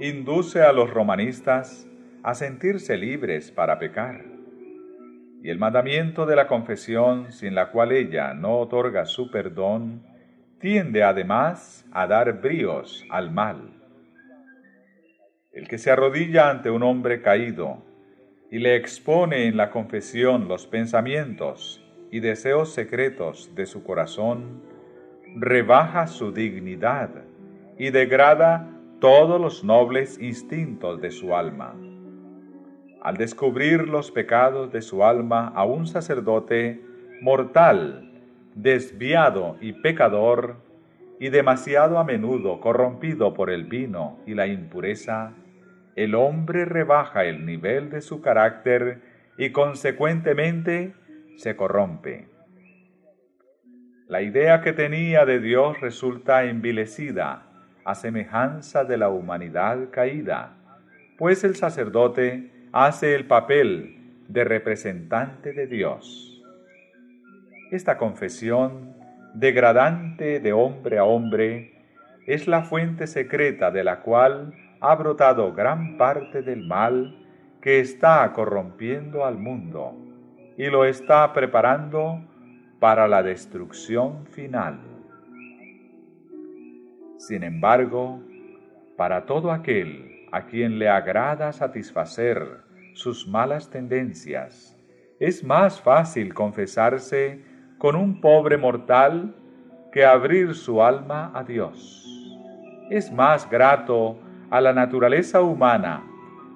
induce 0.00 0.62
a 0.62 0.72
los 0.72 0.90
romanistas 0.90 1.88
a 2.24 2.32
sentirse 2.32 2.96
libres 2.96 3.50
para 3.50 3.78
pecar. 3.78 4.24
Y 5.42 5.50
el 5.50 5.58
mandamiento 5.58 6.24
de 6.24 6.34
la 6.34 6.46
confesión, 6.46 7.30
sin 7.30 7.54
la 7.54 7.70
cual 7.70 7.92
ella 7.92 8.32
no 8.32 8.58
otorga 8.60 9.04
su 9.04 9.30
perdón, 9.30 10.02
tiende 10.58 11.02
además 11.02 11.84
a 11.92 12.06
dar 12.06 12.40
bríos 12.40 13.04
al 13.10 13.30
mal. 13.30 13.74
El 15.52 15.68
que 15.68 15.76
se 15.76 15.90
arrodilla 15.90 16.48
ante 16.48 16.70
un 16.70 16.82
hombre 16.82 17.20
caído 17.20 17.84
y 18.50 18.58
le 18.58 18.74
expone 18.74 19.46
en 19.46 19.58
la 19.58 19.70
confesión 19.70 20.48
los 20.48 20.66
pensamientos 20.66 21.84
y 22.10 22.20
deseos 22.20 22.72
secretos 22.72 23.54
de 23.54 23.66
su 23.66 23.84
corazón, 23.84 24.62
rebaja 25.36 26.06
su 26.06 26.32
dignidad 26.32 27.10
y 27.78 27.90
degrada 27.90 28.70
todos 28.98 29.38
los 29.38 29.62
nobles 29.62 30.18
instintos 30.18 31.02
de 31.02 31.10
su 31.10 31.36
alma 31.36 31.74
al 33.04 33.18
descubrir 33.18 33.86
los 33.86 34.10
pecados 34.10 34.72
de 34.72 34.80
su 34.80 35.04
alma 35.04 35.52
a 35.54 35.64
un 35.64 35.86
sacerdote 35.86 36.80
mortal, 37.20 38.10
desviado 38.54 39.58
y 39.60 39.74
pecador, 39.74 40.56
y 41.20 41.28
demasiado 41.28 41.98
a 41.98 42.04
menudo 42.04 42.60
corrompido 42.60 43.34
por 43.34 43.50
el 43.50 43.64
vino 43.64 44.18
y 44.26 44.34
la 44.34 44.46
impureza, 44.46 45.34
el 45.96 46.14
hombre 46.14 46.64
rebaja 46.64 47.24
el 47.24 47.46
nivel 47.46 47.90
de 47.90 48.00
su 48.00 48.20
carácter 48.20 49.02
y 49.36 49.50
consecuentemente 49.50 50.94
se 51.36 51.56
corrompe. 51.56 52.26
La 54.08 54.22
idea 54.22 54.62
que 54.62 54.72
tenía 54.72 55.26
de 55.26 55.40
Dios 55.40 55.78
resulta 55.80 56.44
envilecida 56.44 57.46
a 57.84 57.94
semejanza 57.94 58.84
de 58.84 58.96
la 58.96 59.10
humanidad 59.10 59.90
caída, 59.90 60.56
pues 61.18 61.44
el 61.44 61.54
sacerdote 61.54 62.53
hace 62.74 63.14
el 63.14 63.24
papel 63.24 64.00
de 64.26 64.42
representante 64.42 65.52
de 65.52 65.68
Dios. 65.68 66.42
Esta 67.70 67.96
confesión, 67.96 68.96
degradante 69.32 70.40
de 70.40 70.52
hombre 70.52 70.98
a 70.98 71.04
hombre, 71.04 71.84
es 72.26 72.48
la 72.48 72.64
fuente 72.64 73.06
secreta 73.06 73.70
de 73.70 73.84
la 73.84 74.00
cual 74.00 74.54
ha 74.80 74.92
brotado 74.96 75.52
gran 75.52 75.96
parte 75.96 76.42
del 76.42 76.66
mal 76.66 77.16
que 77.60 77.78
está 77.78 78.32
corrompiendo 78.32 79.24
al 79.24 79.38
mundo 79.38 79.94
y 80.58 80.66
lo 80.66 80.84
está 80.84 81.32
preparando 81.32 82.24
para 82.80 83.06
la 83.06 83.22
destrucción 83.22 84.26
final. 84.26 84.80
Sin 87.18 87.44
embargo, 87.44 88.20
para 88.96 89.26
todo 89.26 89.52
aquel 89.52 90.26
a 90.32 90.46
quien 90.46 90.80
le 90.80 90.88
agrada 90.88 91.52
satisfacer 91.52 92.63
sus 92.94 93.28
malas 93.28 93.68
tendencias. 93.70 94.76
Es 95.20 95.44
más 95.44 95.80
fácil 95.80 96.32
confesarse 96.32 97.44
con 97.78 97.96
un 97.96 98.20
pobre 98.20 98.56
mortal 98.56 99.34
que 99.92 100.04
abrir 100.04 100.54
su 100.54 100.82
alma 100.82 101.30
a 101.34 101.44
Dios. 101.44 102.04
Es 102.90 103.12
más 103.12 103.48
grato 103.48 104.18
a 104.50 104.60
la 104.60 104.72
naturaleza 104.72 105.40
humana 105.42 106.04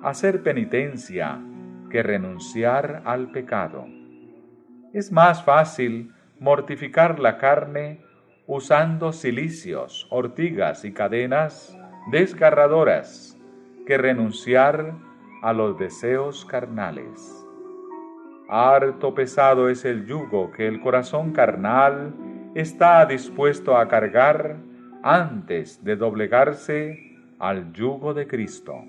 hacer 0.03 0.43
penitencia 0.43 1.41
que 1.91 2.03
renunciar 2.03 3.03
al 3.05 3.31
pecado. 3.31 3.87
Es 4.93 5.13
más 5.13 5.43
fácil 5.43 6.13
mortificar 6.39 7.19
la 7.19 7.39
carne 7.39 8.01
usando 8.47 9.13
cilicios, 9.13 10.07
ortigas 10.11 10.85
y 10.85 10.93
cadenas 10.93 11.77
desgarradoras 12.11 13.39
que 13.87 13.99
renunciar 13.99 14.95
a 15.43 15.53
los 15.53 15.79
deseos 15.79 16.45
carnales. 16.45 17.47
Harto 18.49 19.15
pesado 19.15 19.69
es 19.69 19.85
el 19.85 20.07
yugo 20.07 20.51
que 20.51 20.67
el 20.67 20.81
corazón 20.81 21.33
carnal 21.33 22.15
está 22.55 23.05
dispuesto 23.07 23.77
a 23.77 23.89
cargar 23.89 24.57
antes 25.03 25.85
de 25.85 25.97
doblegarse 25.97 27.17
al 27.39 27.73
yugo 27.73 28.15
de 28.15 28.27
Cristo. 28.27 28.85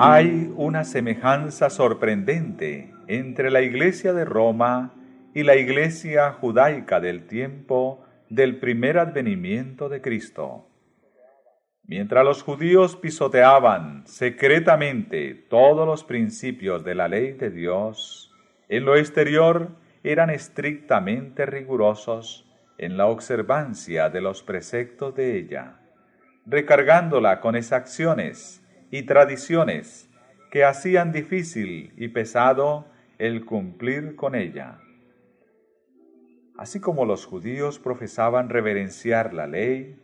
Hay 0.00 0.52
una 0.54 0.84
semejanza 0.84 1.70
sorprendente 1.70 2.94
entre 3.08 3.50
la 3.50 3.62
iglesia 3.62 4.12
de 4.12 4.24
Roma 4.24 4.94
y 5.34 5.42
la 5.42 5.56
iglesia 5.56 6.30
judaica 6.34 7.00
del 7.00 7.26
tiempo 7.26 8.06
del 8.28 8.60
primer 8.60 8.96
advenimiento 8.98 9.88
de 9.88 10.00
Cristo. 10.00 10.68
Mientras 11.82 12.24
los 12.24 12.44
judíos 12.44 12.94
pisoteaban 12.94 14.06
secretamente 14.06 15.34
todos 15.34 15.84
los 15.84 16.04
principios 16.04 16.84
de 16.84 16.94
la 16.94 17.08
ley 17.08 17.32
de 17.32 17.50
Dios, 17.50 18.32
en 18.68 18.84
lo 18.84 18.94
exterior 18.94 19.70
eran 20.04 20.30
estrictamente 20.30 21.44
rigurosos 21.44 22.48
en 22.78 22.96
la 22.96 23.06
observancia 23.06 24.10
de 24.10 24.20
los 24.20 24.44
preceptos 24.44 25.16
de 25.16 25.36
ella, 25.36 25.80
recargándola 26.46 27.40
con 27.40 27.56
exacciones 27.56 28.62
y 28.90 29.02
tradiciones 29.02 30.08
que 30.50 30.64
hacían 30.64 31.12
difícil 31.12 31.92
y 31.96 32.08
pesado 32.08 32.86
el 33.18 33.44
cumplir 33.44 34.16
con 34.16 34.34
ella. 34.34 34.78
Así 36.56 36.80
como 36.80 37.04
los 37.04 37.26
judíos 37.26 37.78
profesaban 37.78 38.48
reverenciar 38.48 39.34
la 39.34 39.46
ley, 39.46 39.96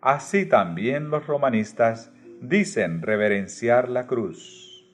así 0.00 0.46
también 0.46 1.10
los 1.10 1.26
romanistas 1.26 2.10
dicen 2.40 3.02
reverenciar 3.02 3.88
la 3.88 4.06
cruz. 4.06 4.84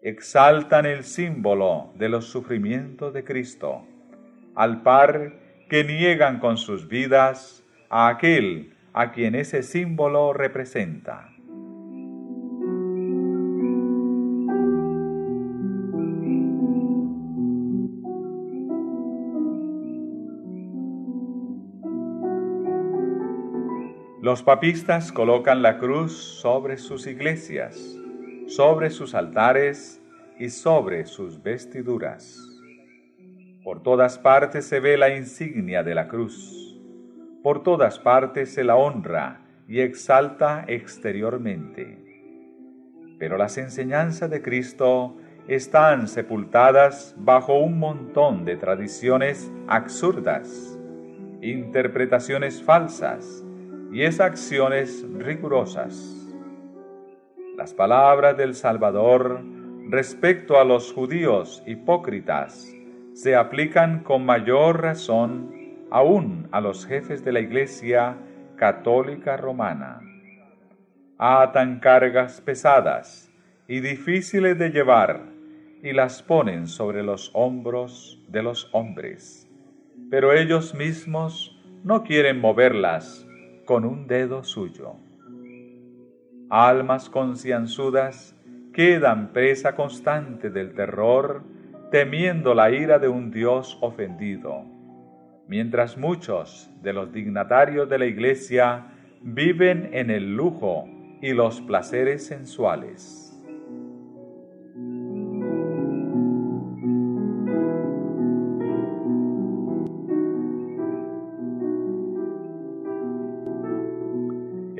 Exaltan 0.00 0.86
el 0.86 1.04
símbolo 1.04 1.92
de 1.96 2.08
los 2.08 2.26
sufrimientos 2.26 3.12
de 3.12 3.24
Cristo, 3.24 3.86
al 4.54 4.82
par 4.82 5.34
que 5.68 5.84
niegan 5.84 6.38
con 6.38 6.56
sus 6.56 6.88
vidas 6.88 7.62
a 7.88 8.08
aquel 8.08 8.74
a 8.94 9.12
quien 9.12 9.34
ese 9.34 9.62
símbolo 9.62 10.32
representa. 10.32 11.31
Los 24.22 24.44
papistas 24.44 25.10
colocan 25.10 25.62
la 25.62 25.78
cruz 25.78 26.16
sobre 26.16 26.76
sus 26.76 27.08
iglesias, 27.08 27.98
sobre 28.46 28.90
sus 28.90 29.16
altares 29.16 30.00
y 30.38 30.50
sobre 30.50 31.06
sus 31.06 31.42
vestiduras. 31.42 32.38
Por 33.64 33.82
todas 33.82 34.20
partes 34.20 34.64
se 34.64 34.78
ve 34.78 34.96
la 34.96 35.12
insignia 35.12 35.82
de 35.82 35.96
la 35.96 36.06
cruz. 36.06 36.80
Por 37.42 37.64
todas 37.64 37.98
partes 37.98 38.54
se 38.54 38.62
la 38.62 38.76
honra 38.76 39.40
y 39.66 39.80
exalta 39.80 40.66
exteriormente. 40.68 41.98
Pero 43.18 43.36
las 43.36 43.58
enseñanzas 43.58 44.30
de 44.30 44.40
Cristo 44.40 45.16
están 45.48 46.06
sepultadas 46.06 47.16
bajo 47.18 47.58
un 47.58 47.80
montón 47.80 48.44
de 48.44 48.56
tradiciones 48.56 49.50
absurdas, 49.66 50.78
interpretaciones 51.40 52.62
falsas, 52.62 53.44
es 54.00 54.20
acciones 54.20 55.06
rigurosas. 55.18 56.26
Las 57.58 57.74
palabras 57.74 58.38
del 58.38 58.54
Salvador 58.54 59.44
respecto 59.90 60.58
a 60.58 60.64
los 60.64 60.90
judíos 60.94 61.62
hipócritas 61.66 62.74
se 63.12 63.36
aplican 63.36 64.02
con 64.02 64.24
mayor 64.24 64.80
razón 64.80 65.54
aún 65.90 66.48
a 66.52 66.62
los 66.62 66.86
jefes 66.86 67.22
de 67.22 67.32
la 67.32 67.40
Iglesia 67.40 68.16
católica 68.56 69.36
romana. 69.36 70.00
Atan 71.18 71.78
cargas 71.78 72.40
pesadas 72.40 73.30
y 73.68 73.80
difíciles 73.80 74.58
de 74.58 74.70
llevar 74.70 75.20
y 75.82 75.92
las 75.92 76.22
ponen 76.22 76.66
sobre 76.66 77.02
los 77.02 77.30
hombros 77.34 78.24
de 78.28 78.42
los 78.42 78.70
hombres, 78.72 79.46
pero 80.10 80.32
ellos 80.32 80.74
mismos 80.74 81.60
no 81.84 82.02
quieren 82.04 82.40
moverlas 82.40 83.21
con 83.64 83.84
un 83.84 84.06
dedo 84.06 84.44
suyo. 84.44 84.96
Almas 86.50 87.08
concienzudas 87.08 88.36
quedan 88.72 89.32
presa 89.32 89.74
constante 89.74 90.50
del 90.50 90.74
terror, 90.74 91.42
temiendo 91.90 92.54
la 92.54 92.70
ira 92.70 92.98
de 92.98 93.08
un 93.08 93.30
Dios 93.30 93.78
ofendido, 93.80 94.64
mientras 95.46 95.96
muchos 95.96 96.70
de 96.82 96.92
los 96.92 97.12
dignatarios 97.12 97.88
de 97.88 97.98
la 97.98 98.06
Iglesia 98.06 98.86
viven 99.22 99.90
en 99.92 100.10
el 100.10 100.34
lujo 100.34 100.88
y 101.20 101.32
los 101.32 101.60
placeres 101.60 102.26
sensuales. 102.26 103.21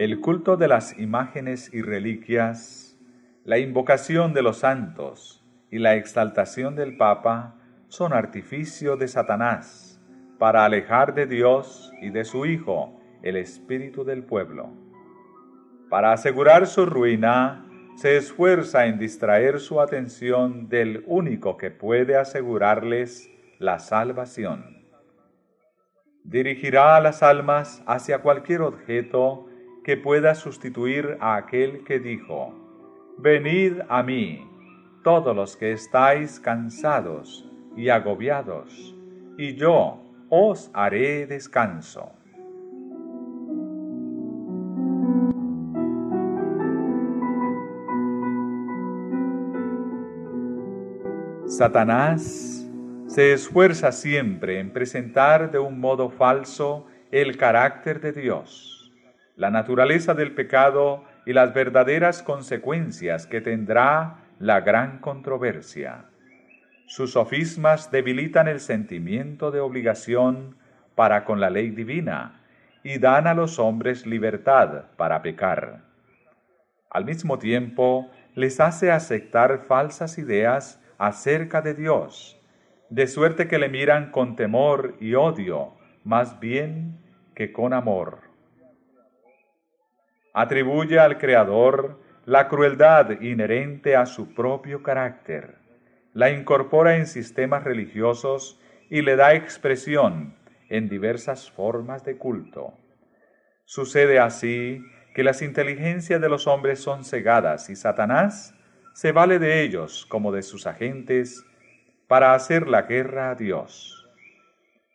El 0.03 0.19
culto 0.19 0.57
de 0.57 0.67
las 0.67 0.99
imágenes 0.99 1.73
y 1.73 1.81
reliquias, 1.81 2.99
la 3.45 3.59
invocación 3.59 4.35
de 4.35 4.43
los 4.43 4.57
santos 4.57 5.47
y 5.71 5.79
la 5.79 5.95
exaltación 5.95 6.75
del 6.75 6.97
Papa 6.97 7.55
son 7.87 8.13
artificio 8.13 8.97
de 8.97 9.07
Satanás 9.07 10.03
para 10.41 10.65
alejar 10.65 11.15
de 11.15 11.27
Dios 11.27 11.93
y 12.03 12.11
de 12.11 12.25
su 12.25 12.47
Hijo 12.47 13.01
el 13.23 13.37
espíritu 13.37 14.03
del 14.03 14.25
pueblo. 14.25 14.71
Para 15.89 16.13
asegurar 16.13 16.67
su 16.67 16.85
ruina, 16.85 17.65
se 17.95 18.17
esfuerza 18.17 18.87
en 18.87 18.99
distraer 18.99 19.61
su 19.61 19.81
atención 19.81 20.69
del 20.69 21.05
único 21.07 21.57
que 21.57 21.71
puede 21.71 22.17
asegurarles 22.17 23.31
la 23.61 23.79
salvación. 23.79 24.85
Dirigirá 26.25 26.97
a 26.97 27.01
las 27.01 27.23
almas 27.23 27.85
hacia 27.87 28.19
cualquier 28.19 28.63
objeto 28.63 29.47
que 29.85 29.97
pueda 29.97 30.35
sustituir 30.35 31.17
a 31.21 31.37
aquel 31.37 31.85
que 31.85 31.99
dijo, 31.99 32.55
Venid 33.19 33.81
a 33.89 34.03
mí, 34.03 34.49
todos 35.03 35.35
los 35.35 35.57
que 35.57 35.73
estáis 35.73 36.39
cansados 36.39 37.51
y 37.77 37.89
agobiados, 37.89 38.95
y 39.37 39.55
yo 39.55 40.01
os 40.29 40.71
haré 40.73 41.27
descanso. 41.27 42.13
Satanás 51.47 52.67
se 53.07 53.35
esfuerza 53.35 53.93
siempre 53.93 54.59
en 54.59 54.73
presentar 54.73 55.51
de 55.51 55.59
un 55.59 55.81
modo 55.81 56.09
falso 56.09 56.87
el 57.11 57.37
carácter 57.37 58.01
de 58.01 58.13
Dios 58.13 58.82
la 59.37 59.51
naturaleza 59.51 60.15
del 60.15 60.35
pecado 60.35 61.05
y 61.25 61.33
las 61.33 61.55
verdaderas 61.55 62.23
consecuencias 62.23 63.27
que 63.27 63.41
tendrá 63.41 64.19
la 64.39 64.61
gran 64.61 64.99
controversia. 64.99 66.05
Sus 66.87 67.13
sofismas 67.13 67.91
debilitan 67.91 68.49
el 68.49 68.61
sentimiento 68.61 69.51
de 69.51 69.61
obligación 69.61 70.57
para 70.95 71.25
con 71.25 71.41
la 71.41 71.49
ley 71.49 71.71
divina 71.71 72.41
y 72.83 72.99
dan 72.99 73.27
a 73.27 73.35
los 73.35 73.59
hombres 73.59 74.07
libertad 74.07 74.87
para 74.97 75.23
pecar. 75.23 75.83
Al 76.91 77.05
mismo 77.05 77.39
tiempo, 77.39 78.11
les 78.35 78.61
hace 78.61 78.91
aceptar 78.91 79.65
falsas 79.67 80.19
ideas 80.19 80.81
acerca 80.99 81.63
de 81.63 81.75
Dios, 81.75 82.39
de 82.91 83.07
suerte 83.07 83.49
que 83.49 83.59
le 83.59 83.69
miran 83.69 84.11
con 84.11 84.37
temor 84.37 84.97
y 85.01 85.15
odio, 85.15 85.75
más 86.05 86.39
bien 86.41 86.99
que 87.35 87.53
con 87.53 87.73
amor. 87.73 88.32
Atribuye 90.33 90.99
al 90.99 91.19
Creador 91.19 92.01
la 92.25 92.49
crueldad 92.49 93.21
inherente 93.21 93.97
a 93.97 94.07
su 94.07 94.33
propio 94.33 94.83
carácter, 94.83 95.57
la 96.15 96.31
incorpora 96.31 96.97
en 96.97 97.07
sistemas 97.07 97.65
religiosos 97.65 98.61
y 98.89 99.03
le 99.03 99.17
da 99.17 99.35
expresión 99.35 100.35
en 100.69 100.89
diversas 100.89 101.51
formas 101.51 102.05
de 102.05 102.17
culto. 102.17 102.73
Sucede 103.65 104.19
así 104.19 104.83
que 105.15 105.23
las 105.23 105.43
inteligencias 105.43 106.21
de 106.21 106.29
los 106.29 106.47
hombres 106.47 106.81
son 106.81 107.05
cegadas 107.05 107.69
y 107.69 107.77
Satanás 107.77 108.55
se 108.95 109.13
vale 109.13 109.39
de 109.39 109.63
ellos 109.63 110.07
como 110.07 110.33
de 110.33 110.43
sus 110.43 110.67
agentes 110.67 111.45
para 112.09 112.35
hacer 112.35 112.69
la 112.69 112.83
guerra 112.83 113.31
a 113.31 113.35
Dios. 113.35 114.09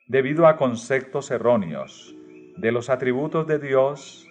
Debido 0.07 0.47
a 0.47 0.57
conceptos 0.57 1.29
erróneos 1.29 2.15
de 2.57 2.71
los 2.71 2.89
atributos 2.89 3.45
de 3.45 3.59
Dios, 3.59 4.26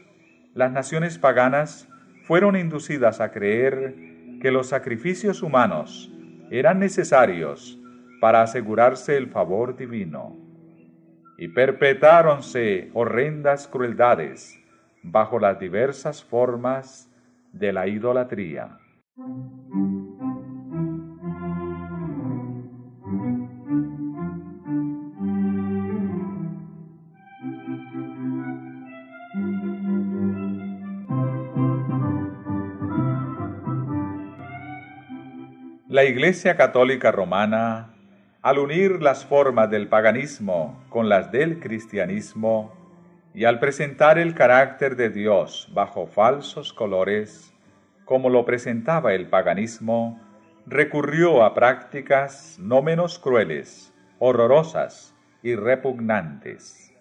las 0.56 0.72
naciones 0.72 1.18
paganas 1.18 1.86
fueron 2.22 2.56
inducidas 2.56 3.20
a 3.20 3.30
creer 3.30 3.94
que 4.40 4.50
los 4.50 4.68
sacrificios 4.68 5.42
humanos 5.42 6.10
eran 6.50 6.78
necesarios 6.78 7.78
para 8.22 8.40
asegurarse 8.40 9.18
el 9.18 9.28
favor 9.28 9.76
divino. 9.76 10.34
Y 11.36 11.48
perpetráronse 11.48 12.90
horrendas 12.94 13.68
crueldades 13.68 14.58
bajo 15.02 15.38
las 15.38 15.60
diversas 15.60 16.24
formas 16.24 17.12
de 17.52 17.74
la 17.74 17.86
idolatría. 17.86 18.78
La 35.96 36.04
Iglesia 36.04 36.58
Católica 36.58 37.10
Romana, 37.10 37.94
al 38.42 38.58
unir 38.58 39.00
las 39.00 39.24
formas 39.24 39.70
del 39.70 39.88
paganismo 39.88 40.84
con 40.90 41.08
las 41.08 41.32
del 41.32 41.58
cristianismo, 41.58 42.74
y 43.32 43.46
al 43.46 43.60
presentar 43.60 44.18
el 44.18 44.34
carácter 44.34 44.96
de 44.96 45.08
Dios 45.08 45.70
bajo 45.72 46.06
falsos 46.06 46.74
colores, 46.74 47.54
como 48.04 48.28
lo 48.28 48.44
presentaba 48.44 49.14
el 49.14 49.30
paganismo, 49.30 50.20
recurrió 50.66 51.42
a 51.42 51.54
prácticas 51.54 52.58
no 52.60 52.82
menos 52.82 53.18
crueles, 53.18 53.94
horrorosas 54.18 55.14
y 55.42 55.54
repugnantes. 55.54 56.94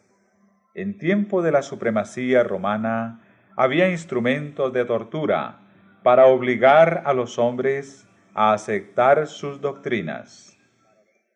En 0.74 0.98
tiempo 0.98 1.42
de 1.42 1.52
la 1.52 1.64
supremacía 1.64 2.46
romana 2.46 3.20
había 3.58 3.90
instrumentos 3.90 4.72
de 4.72 4.86
tortura 4.86 5.60
para 6.02 6.28
obligar 6.28 7.04
a 7.06 7.14
los 7.14 7.38
hombres 7.38 8.05
a 8.36 8.52
aceptar 8.52 9.26
sus 9.28 9.62
doctrinas. 9.62 10.58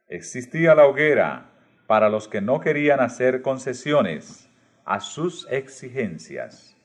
Existía 0.10 0.76
la 0.76 0.86
hoguera 0.86 1.50
para 1.88 2.10
los 2.10 2.28
que 2.28 2.42
no 2.42 2.60
querían 2.60 3.00
hacer 3.00 3.42
concesiones 3.42 4.50
a 4.86 5.00
sus 5.00 5.48
exigencias. 5.50 6.76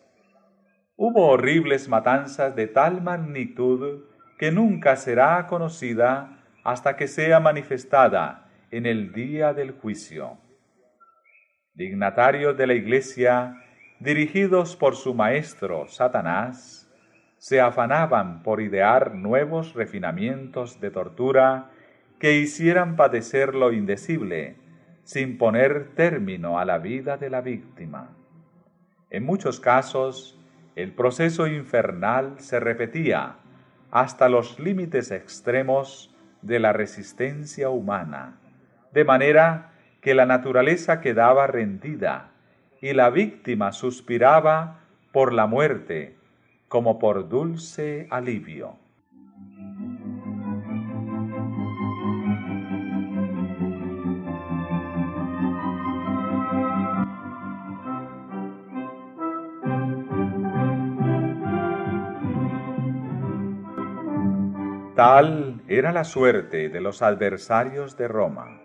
Hubo 0.96 1.26
horribles 1.26 1.88
matanzas 1.88 2.54
de 2.54 2.68
tal 2.68 3.02
magnitud 3.02 4.04
que 4.38 4.52
nunca 4.52 4.94
será 4.94 5.46
conocida 5.48 6.38
hasta 6.62 6.96
que 6.96 7.08
sea 7.08 7.40
manifestada 7.40 8.48
en 8.70 8.86
el 8.86 9.12
día 9.12 9.52
del 9.52 9.72
juicio. 9.72 10.38
Dignatarios 11.74 12.56
de 12.56 12.68
la 12.68 12.74
Iglesia, 12.74 13.60
dirigidos 13.98 14.76
por 14.76 14.94
su 14.94 15.12
maestro 15.12 15.88
Satanás, 15.88 16.83
se 17.44 17.60
afanaban 17.60 18.42
por 18.42 18.62
idear 18.62 19.14
nuevos 19.14 19.74
refinamientos 19.74 20.80
de 20.80 20.90
tortura 20.90 21.72
que 22.18 22.38
hicieran 22.38 22.96
padecer 22.96 23.54
lo 23.54 23.70
indecible, 23.70 24.56
sin 25.02 25.36
poner 25.36 25.94
término 25.94 26.58
a 26.58 26.64
la 26.64 26.78
vida 26.78 27.18
de 27.18 27.28
la 27.28 27.42
víctima. 27.42 28.08
En 29.10 29.26
muchos 29.26 29.60
casos, 29.60 30.40
el 30.74 30.92
proceso 30.92 31.46
infernal 31.46 32.36
se 32.38 32.60
repetía 32.60 33.36
hasta 33.90 34.30
los 34.30 34.58
límites 34.58 35.10
extremos 35.10 36.16
de 36.40 36.60
la 36.60 36.72
resistencia 36.72 37.68
humana, 37.68 38.38
de 38.94 39.04
manera 39.04 39.72
que 40.00 40.14
la 40.14 40.24
naturaleza 40.24 41.02
quedaba 41.02 41.46
rendida 41.46 42.30
y 42.80 42.94
la 42.94 43.10
víctima 43.10 43.72
suspiraba 43.72 44.80
por 45.12 45.34
la 45.34 45.46
muerte 45.46 46.16
como 46.74 46.98
por 46.98 47.28
dulce 47.28 48.08
alivio. 48.10 48.76
Tal 64.96 65.62
era 65.68 65.92
la 65.92 66.02
suerte 66.02 66.68
de 66.68 66.80
los 66.80 67.02
adversarios 67.02 67.96
de 67.96 68.08
Roma. 68.08 68.63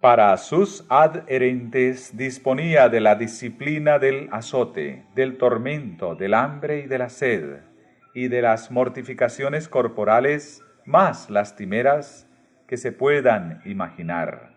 Para 0.00 0.34
sus 0.38 0.86
adherentes 0.88 2.16
disponía 2.16 2.88
de 2.88 3.00
la 3.00 3.16
disciplina 3.16 3.98
del 3.98 4.30
azote, 4.32 5.04
del 5.14 5.36
tormento, 5.36 6.14
del 6.14 6.32
hambre 6.32 6.80
y 6.80 6.86
de 6.86 6.96
la 6.96 7.10
sed, 7.10 7.58
y 8.14 8.28
de 8.28 8.40
las 8.40 8.70
mortificaciones 8.70 9.68
corporales 9.68 10.64
más 10.86 11.28
lastimeras 11.28 12.26
que 12.66 12.78
se 12.78 12.92
puedan 12.92 13.60
imaginar. 13.66 14.54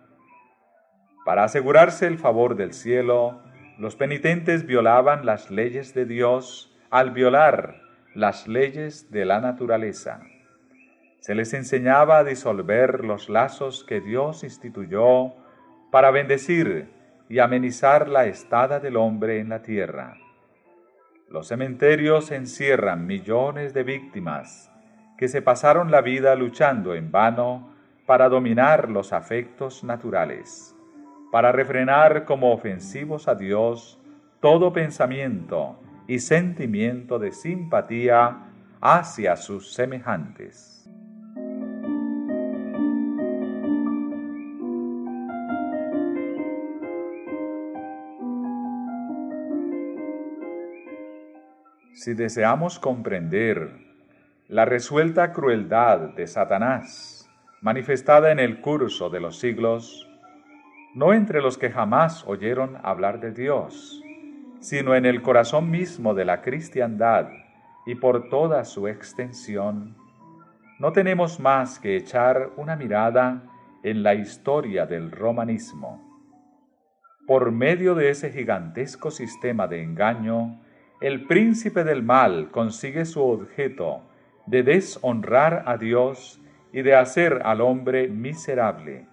Para 1.26 1.44
asegurarse 1.44 2.08
el 2.08 2.20
favor 2.20 2.56
del 2.56 2.72
cielo, 2.72 3.42
los 3.78 3.98
penitentes 3.98 4.66
violaban 4.66 5.26
las 5.26 5.52
leyes 5.52 5.94
de 5.94 6.06
Dios 6.06 6.74
al 6.90 7.12
violar 7.12 7.82
las 8.16 8.48
leyes 8.48 9.12
de 9.12 9.26
la 9.26 9.42
naturaleza. 9.42 10.22
Se 11.24 11.36
les 11.36 11.54
enseñaba 11.54 12.18
a 12.18 12.24
disolver 12.26 13.06
los 13.06 13.30
lazos 13.30 13.86
que 13.86 14.02
Dios 14.02 14.44
instituyó 14.44 15.32
para 15.90 16.12
bendecir 16.12 16.90
y 17.30 17.40
amenizar 17.40 18.10
la 18.10 18.26
estada 18.26 18.82
del 18.82 18.98
hombre 18.98 19.40
en 19.40 19.48
la 19.48 19.62
tierra. 19.62 20.18
Los 21.30 21.48
cementerios 21.48 22.30
encierran 22.32 23.08
millones 23.08 23.74
de 23.74 23.84
víctimas 23.84 24.70
que 25.18 25.30
se 25.30 25.42
pasaron 25.42 25.92
la 25.92 26.02
vida 26.02 26.36
luchando 26.36 26.94
en 26.94 27.10
vano 27.10 27.74
para 28.06 28.28
dominar 28.28 28.90
los 28.90 29.14
afectos 29.14 29.82
naturales, 29.86 30.76
para 31.32 31.54
refrenar 31.54 32.26
como 32.26 32.52
ofensivos 32.52 33.30
a 33.30 33.36
Dios 33.36 33.98
todo 34.42 34.74
pensamiento 34.74 35.80
y 36.06 36.20
sentimiento 36.20 37.18
de 37.18 37.32
simpatía 37.32 38.40
hacia 38.82 39.38
sus 39.38 39.72
semejantes. 39.72 40.73
Si 52.04 52.14
deseamos 52.14 52.80
comprender 52.80 53.78
la 54.50 54.66
resuelta 54.66 55.32
crueldad 55.32 56.14
de 56.16 56.28
Satanás 56.28 57.32
manifestada 57.62 58.34
en 58.34 58.40
el 58.40 58.60
curso 58.60 59.10
de 59.10 59.22
los 59.22 59.40
siglos, 59.40 60.06
no 60.96 61.14
entre 61.14 61.42
los 61.42 61.58
que 61.58 61.72
jamás 61.72 62.26
oyeron 62.28 62.78
hablar 62.84 63.22
de 63.22 63.32
Dios, 63.32 64.04
sino 64.60 64.96
en 64.96 65.06
el 65.06 65.22
corazón 65.22 65.72
mismo 65.72 66.14
de 66.14 66.26
la 66.26 66.42
cristiandad 66.42 67.30
y 67.86 67.96
por 67.96 68.28
toda 68.28 68.66
su 68.66 68.90
extensión, 68.90 69.96
no 70.80 70.92
tenemos 70.92 71.40
más 71.40 71.80
que 71.80 71.96
echar 71.96 72.50
una 72.58 72.76
mirada 72.76 73.44
en 73.82 74.04
la 74.04 74.14
historia 74.14 74.86
del 74.86 75.10
romanismo. 75.10 76.04
Por 77.26 77.54
medio 77.54 77.96
de 77.96 78.10
ese 78.10 78.30
gigantesco 78.30 79.10
sistema 79.10 79.70
de 79.70 79.82
engaño, 79.82 80.60
el 81.04 81.26
príncipe 81.26 81.84
del 81.84 82.02
mal 82.02 82.50
consigue 82.50 83.04
su 83.04 83.22
objeto 83.22 84.04
de 84.46 84.64
deshonrar 84.64 85.64
a 85.66 85.76
Dios 85.76 86.40
y 86.72 86.82
de 86.82 86.96
hacer 86.96 87.42
al 87.44 87.60
hombre 87.60 88.08
miserable. 88.08 89.06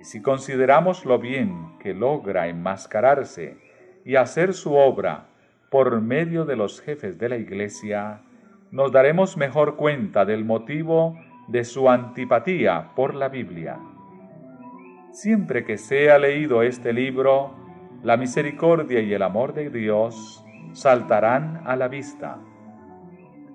Y 0.00 0.04
si 0.04 0.22
consideramos 0.22 1.04
lo 1.04 1.18
bien 1.18 1.78
que 1.78 1.92
logra 1.92 2.48
enmascararse 2.48 3.58
y 4.02 4.16
hacer 4.16 4.54
su 4.54 4.76
obra 4.76 5.26
por 5.68 6.00
medio 6.00 6.46
de 6.46 6.56
los 6.56 6.80
jefes 6.80 7.18
de 7.18 7.28
la 7.28 7.36
Iglesia, 7.36 8.22
nos 8.70 8.90
daremos 8.90 9.36
mejor 9.36 9.76
cuenta 9.76 10.24
del 10.24 10.46
motivo 10.46 11.18
de 11.48 11.64
su 11.64 11.90
antipatía 11.90 12.92
por 12.96 13.14
la 13.14 13.28
Biblia. 13.28 13.78
Siempre 15.12 15.66
que 15.66 15.76
sea 15.76 16.18
leído 16.18 16.62
este 16.62 16.94
libro, 16.94 17.52
la 18.02 18.16
misericordia 18.16 19.00
y 19.00 19.12
el 19.12 19.22
amor 19.22 19.52
de 19.52 19.68
Dios 19.68 20.46
saltarán 20.78 21.62
a 21.64 21.74
la 21.74 21.88
vista, 21.88 22.38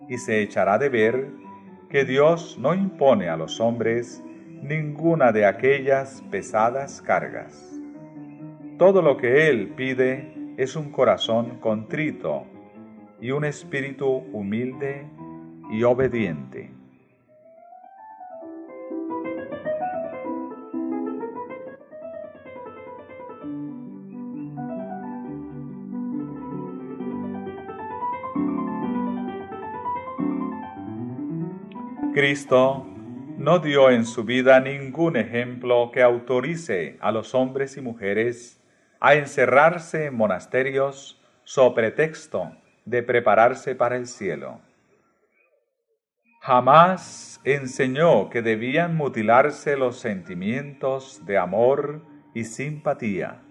y 0.09 0.17
se 0.17 0.41
echará 0.41 0.77
de 0.77 0.89
ver 0.89 1.29
que 1.89 2.03
Dios 2.03 2.57
no 2.59 2.73
impone 2.73 3.29
a 3.29 3.37
los 3.37 3.61
hombres 3.61 4.21
ninguna 4.61 5.31
de 5.31 5.45
aquellas 5.45 6.21
pesadas 6.29 7.01
cargas. 7.01 7.79
Todo 8.77 9.01
lo 9.01 9.15
que 9.15 9.47
Él 9.49 9.69
pide 9.69 10.33
es 10.57 10.75
un 10.75 10.91
corazón 10.91 11.59
contrito 11.61 12.43
y 13.21 13.31
un 13.31 13.45
espíritu 13.45 14.09
humilde 14.33 15.05
y 15.71 15.83
obediente. 15.83 16.72
Cristo 32.13 32.85
no 33.39 33.57
dio 33.57 33.89
en 33.89 34.05
su 34.05 34.23
vida 34.23 34.59
ningún 34.59 35.17
ejemplo 35.17 35.89
que 35.91 36.03
autorice 36.03 36.95
a 37.01 37.11
los 37.11 37.33
hombres 37.33 37.75
y 37.75 37.81
mujeres 37.81 38.61
a 38.99 39.15
encerrarse 39.15 40.05
en 40.05 40.15
monasterios 40.15 41.19
so 41.43 41.73
pretexto 41.73 42.51
de 42.85 43.01
prepararse 43.01 43.73
para 43.73 43.97
el 43.97 44.05
cielo. 44.05 44.61
Jamás 46.41 47.41
enseñó 47.45 48.29
que 48.29 48.43
debían 48.43 48.95
mutilarse 48.95 49.75
los 49.75 49.97
sentimientos 49.97 51.25
de 51.25 51.39
amor 51.39 52.03
y 52.35 52.43
simpatía. 52.43 53.41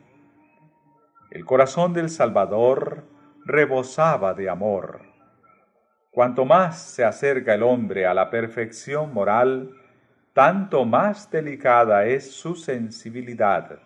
El 1.32 1.44
corazón 1.44 1.94
del 1.94 2.10
Salvador 2.10 3.08
rebosaba 3.44 4.34
de 4.34 4.48
amor 4.48 5.11
Cuanto 6.12 6.44
más 6.44 6.78
se 6.78 7.04
acerca 7.04 7.54
el 7.54 7.62
hombre 7.62 8.04
a 8.04 8.12
la 8.12 8.28
perfección 8.28 9.14
moral, 9.14 9.70
tanto 10.34 10.84
más 10.84 11.30
delicada 11.30 12.04
es 12.04 12.32
su 12.32 12.54
sensibilidad, 12.54 13.78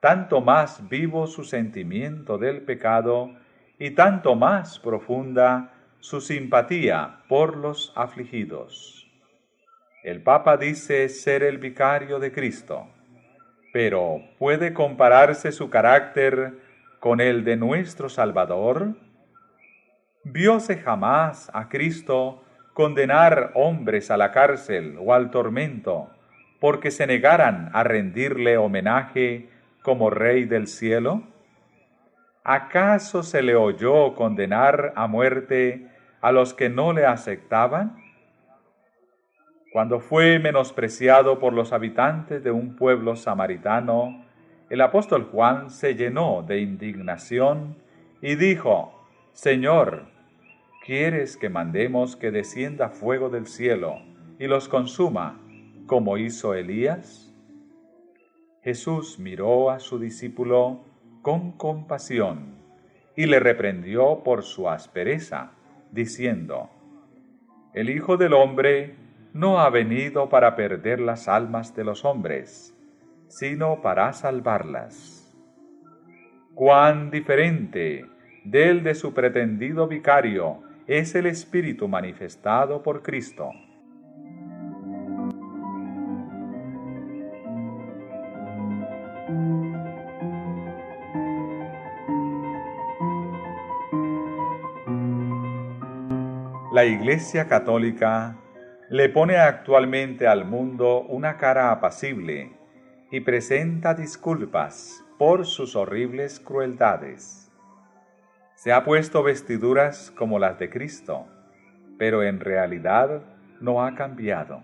tanto 0.00 0.40
más 0.40 0.88
vivo 0.88 1.28
su 1.28 1.44
sentimiento 1.44 2.36
del 2.36 2.62
pecado 2.62 3.30
y 3.78 3.92
tanto 3.92 4.34
más 4.34 4.80
profunda 4.80 5.72
su 6.00 6.20
simpatía 6.20 7.20
por 7.28 7.56
los 7.56 7.92
afligidos. 7.94 9.08
El 10.02 10.20
Papa 10.20 10.56
dice 10.56 11.08
ser 11.08 11.44
el 11.44 11.58
vicario 11.58 12.18
de 12.18 12.32
Cristo, 12.32 12.88
pero 13.72 14.20
¿puede 14.36 14.72
compararse 14.74 15.52
su 15.52 15.70
carácter 15.70 16.54
con 16.98 17.20
el 17.20 17.44
de 17.44 17.56
nuestro 17.56 18.08
Salvador? 18.08 18.96
¿Vióse 20.24 20.76
jamás 20.76 21.50
a 21.52 21.68
Cristo 21.68 22.44
condenar 22.74 23.50
hombres 23.54 24.08
a 24.08 24.16
la 24.16 24.30
cárcel 24.30 24.96
o 25.00 25.12
al 25.14 25.32
tormento 25.32 26.10
porque 26.60 26.92
se 26.92 27.08
negaran 27.08 27.70
a 27.72 27.82
rendirle 27.82 28.56
homenaje 28.56 29.48
como 29.82 30.10
Rey 30.10 30.44
del 30.44 30.68
cielo? 30.68 31.24
¿Acaso 32.44 33.24
se 33.24 33.42
le 33.42 33.56
oyó 33.56 34.14
condenar 34.14 34.92
a 34.94 35.08
muerte 35.08 35.88
a 36.20 36.30
los 36.30 36.54
que 36.54 36.68
no 36.68 36.92
le 36.92 37.04
aceptaban? 37.04 37.96
Cuando 39.72 39.98
fue 39.98 40.38
menospreciado 40.38 41.40
por 41.40 41.52
los 41.52 41.72
habitantes 41.72 42.44
de 42.44 42.52
un 42.52 42.76
pueblo 42.76 43.16
samaritano, 43.16 44.24
el 44.70 44.82
apóstol 44.82 45.28
Juan 45.32 45.68
se 45.68 45.96
llenó 45.96 46.44
de 46.46 46.60
indignación 46.60 47.76
y 48.20 48.36
dijo, 48.36 49.02
Señor, 49.32 50.11
¿Quieres 50.84 51.36
que 51.36 51.48
mandemos 51.48 52.16
que 52.16 52.32
descienda 52.32 52.88
fuego 52.88 53.30
del 53.30 53.46
cielo 53.46 54.00
y 54.40 54.48
los 54.48 54.68
consuma, 54.68 55.40
como 55.86 56.18
hizo 56.18 56.54
Elías? 56.54 57.32
Jesús 58.64 59.20
miró 59.20 59.70
a 59.70 59.78
su 59.78 60.00
discípulo 60.00 60.80
con 61.22 61.52
compasión 61.52 62.56
y 63.14 63.26
le 63.26 63.38
reprendió 63.38 64.24
por 64.24 64.42
su 64.42 64.68
aspereza, 64.68 65.52
diciendo, 65.92 66.68
El 67.74 67.88
Hijo 67.88 68.16
del 68.16 68.32
Hombre 68.32 68.96
no 69.32 69.60
ha 69.60 69.70
venido 69.70 70.28
para 70.30 70.56
perder 70.56 70.98
las 70.98 71.28
almas 71.28 71.76
de 71.76 71.84
los 71.84 72.04
hombres, 72.04 72.76
sino 73.28 73.82
para 73.82 74.12
salvarlas. 74.12 75.32
Cuán 76.54 77.12
diferente 77.12 78.04
del 78.42 78.82
de 78.82 78.96
su 78.96 79.14
pretendido 79.14 79.86
vicario 79.86 80.71
es 80.86 81.14
el 81.14 81.26
Espíritu 81.26 81.88
manifestado 81.88 82.82
por 82.82 83.02
Cristo. 83.02 83.50
La 96.72 96.86
Iglesia 96.86 97.48
Católica 97.48 98.38
le 98.88 99.10
pone 99.10 99.36
actualmente 99.36 100.26
al 100.26 100.46
mundo 100.46 101.02
una 101.02 101.36
cara 101.36 101.70
apacible 101.70 102.52
y 103.10 103.20
presenta 103.20 103.94
disculpas 103.94 105.04
por 105.18 105.44
sus 105.44 105.76
horribles 105.76 106.40
crueldades 106.40 107.51
se 108.62 108.72
ha 108.72 108.84
puesto 108.84 109.24
vestiduras 109.24 110.12
como 110.12 110.38
las 110.38 110.56
de 110.56 110.70
Cristo, 110.70 111.26
pero 111.98 112.22
en 112.22 112.38
realidad 112.38 113.22
no 113.60 113.84
ha 113.84 113.96
cambiado. 113.96 114.62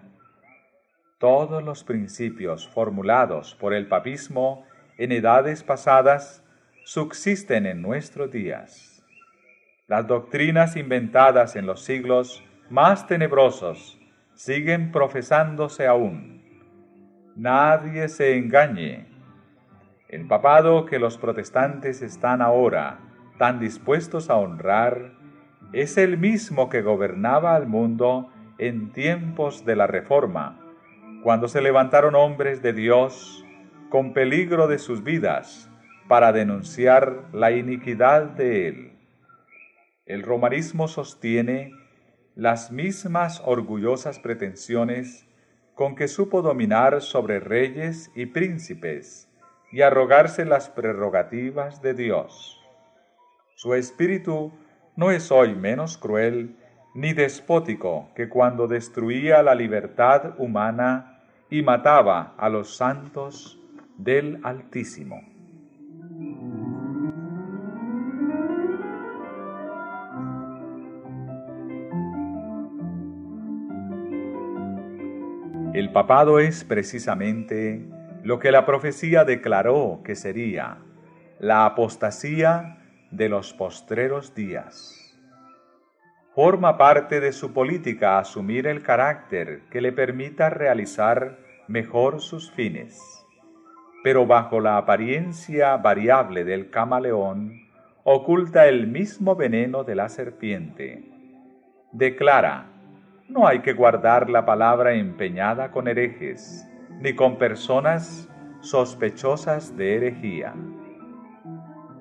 Todos 1.18 1.64
los 1.64 1.82
principios 1.82 2.68
formulados 2.68 3.56
por 3.56 3.74
el 3.74 3.88
papismo 3.88 4.64
en 4.98 5.10
edades 5.10 5.64
pasadas 5.64 6.44
subsisten 6.84 7.66
en 7.66 7.82
nuestros 7.82 8.30
días. 8.30 9.04
Las 9.88 10.06
doctrinas 10.06 10.76
inventadas 10.76 11.56
en 11.56 11.66
los 11.66 11.82
siglos 11.82 12.44
más 12.70 13.08
tenebrosos 13.08 13.98
siguen 14.32 14.92
profesándose 14.92 15.88
aún. 15.88 16.40
Nadie 17.34 18.08
se 18.08 18.36
engañe. 18.36 19.08
El 20.08 20.28
papado 20.28 20.86
que 20.86 21.00
los 21.00 21.18
protestantes 21.18 22.00
están 22.00 22.42
ahora 22.42 23.00
tan 23.38 23.60
dispuestos 23.60 24.30
a 24.30 24.36
honrar, 24.36 25.12
es 25.72 25.96
el 25.96 26.18
mismo 26.18 26.68
que 26.68 26.82
gobernaba 26.82 27.54
al 27.54 27.66
mundo 27.66 28.30
en 28.58 28.92
tiempos 28.92 29.64
de 29.64 29.76
la 29.76 29.86
Reforma, 29.86 30.58
cuando 31.22 31.48
se 31.48 31.60
levantaron 31.60 32.14
hombres 32.14 32.62
de 32.62 32.72
Dios 32.72 33.44
con 33.88 34.12
peligro 34.12 34.66
de 34.66 34.78
sus 34.78 35.02
vidas 35.04 35.70
para 36.08 36.32
denunciar 36.32 37.24
la 37.32 37.52
iniquidad 37.52 38.22
de 38.22 38.68
él. 38.68 38.92
El 40.06 40.22
romanismo 40.22 40.88
sostiene 40.88 41.72
las 42.34 42.72
mismas 42.72 43.42
orgullosas 43.44 44.18
pretensiones 44.18 45.26
con 45.74 45.94
que 45.94 46.08
supo 46.08 46.42
dominar 46.42 47.02
sobre 47.02 47.40
reyes 47.40 48.10
y 48.14 48.26
príncipes 48.26 49.30
y 49.70 49.82
arrogarse 49.82 50.44
las 50.44 50.70
prerrogativas 50.70 51.82
de 51.82 51.94
Dios. 51.94 52.57
Su 53.60 53.74
espíritu 53.74 54.52
no 54.94 55.10
es 55.10 55.32
hoy 55.32 55.56
menos 55.56 55.98
cruel 55.98 56.54
ni 56.94 57.12
despótico 57.12 58.08
que 58.14 58.28
cuando 58.28 58.68
destruía 58.68 59.42
la 59.42 59.56
libertad 59.56 60.34
humana 60.38 61.24
y 61.50 61.62
mataba 61.62 62.36
a 62.38 62.48
los 62.50 62.76
santos 62.76 63.58
del 63.96 64.38
Altísimo. 64.44 65.22
El 75.74 75.90
papado 75.90 76.38
es 76.38 76.62
precisamente 76.62 77.84
lo 78.22 78.38
que 78.38 78.52
la 78.52 78.64
profecía 78.64 79.24
declaró 79.24 80.02
que 80.04 80.14
sería 80.14 80.78
la 81.40 81.66
apostasía 81.66 82.77
de 83.10 83.28
los 83.28 83.52
postreros 83.52 84.34
días. 84.34 84.94
Forma 86.34 86.76
parte 86.76 87.20
de 87.20 87.32
su 87.32 87.52
política 87.52 88.18
asumir 88.18 88.66
el 88.66 88.82
carácter 88.82 89.62
que 89.70 89.80
le 89.80 89.92
permita 89.92 90.50
realizar 90.50 91.38
mejor 91.66 92.20
sus 92.20 92.50
fines, 92.52 93.26
pero 94.04 94.26
bajo 94.26 94.60
la 94.60 94.76
apariencia 94.76 95.76
variable 95.76 96.44
del 96.44 96.70
camaleón 96.70 97.66
oculta 98.04 98.68
el 98.68 98.86
mismo 98.86 99.36
veneno 99.36 99.84
de 99.84 99.94
la 99.94 100.08
serpiente. 100.08 101.04
Declara, 101.92 102.66
no 103.28 103.46
hay 103.46 103.60
que 103.60 103.72
guardar 103.72 104.30
la 104.30 104.46
palabra 104.46 104.94
empeñada 104.94 105.70
con 105.70 105.88
herejes, 105.88 106.66
ni 107.00 107.14
con 107.14 107.36
personas 107.36 108.28
sospechosas 108.60 109.76
de 109.76 109.96
herejía 109.96 110.54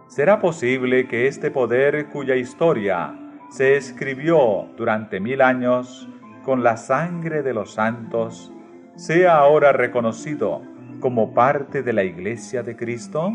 ¿Será 0.08 0.40
posible 0.40 1.08
que 1.08 1.28
este 1.28 1.52
poder 1.52 2.08
cuya 2.08 2.36
historia 2.36 3.14
se 3.50 3.76
escribió 3.76 4.70
durante 4.78 5.20
mil 5.20 5.42
años 5.42 6.08
con 6.44 6.64
la 6.64 6.78
sangre 6.78 7.44
de 7.44 7.54
los 7.54 7.74
santos 7.74 8.54
sea 8.96 9.38
ahora 9.38 9.74
reconocido 9.74 10.62
como 11.02 11.34
parte 11.34 11.84
de 11.84 11.92
la 11.92 12.06
Iglesia 12.06 12.64
de 12.64 12.76
Cristo? 12.78 13.34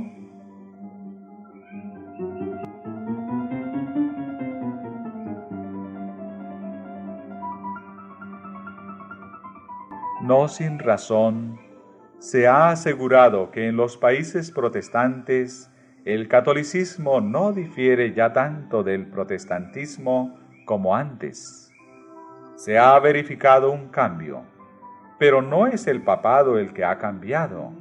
No 10.23 10.49
sin 10.49 10.79
razón, 10.79 11.61
se 12.19 12.47
ha 12.47 12.71
asegurado 12.71 13.51
que 13.51 13.67
en 13.69 13.77
los 13.77 13.97
países 13.99 14.51
protestantes 14.51 15.72
el 16.05 16.27
catolicismo 16.27 17.21
no 17.21 17.53
difiere 17.53 18.13
ya 18.13 18.33
tanto 18.33 18.83
del 18.83 19.07
protestantismo 19.07 20.37
como 20.65 20.97
antes. 20.97 21.73
Se 22.57 22.77
ha 22.77 22.99
verificado 22.99 23.71
un 23.71 23.89
cambio, 23.89 24.43
pero 25.21 25.43
no 25.43 25.69
es 25.69 25.87
el 25.87 26.03
papado 26.03 26.59
el 26.59 26.73
que 26.73 26.85
ha 26.85 26.99
cambiado. 26.99 27.73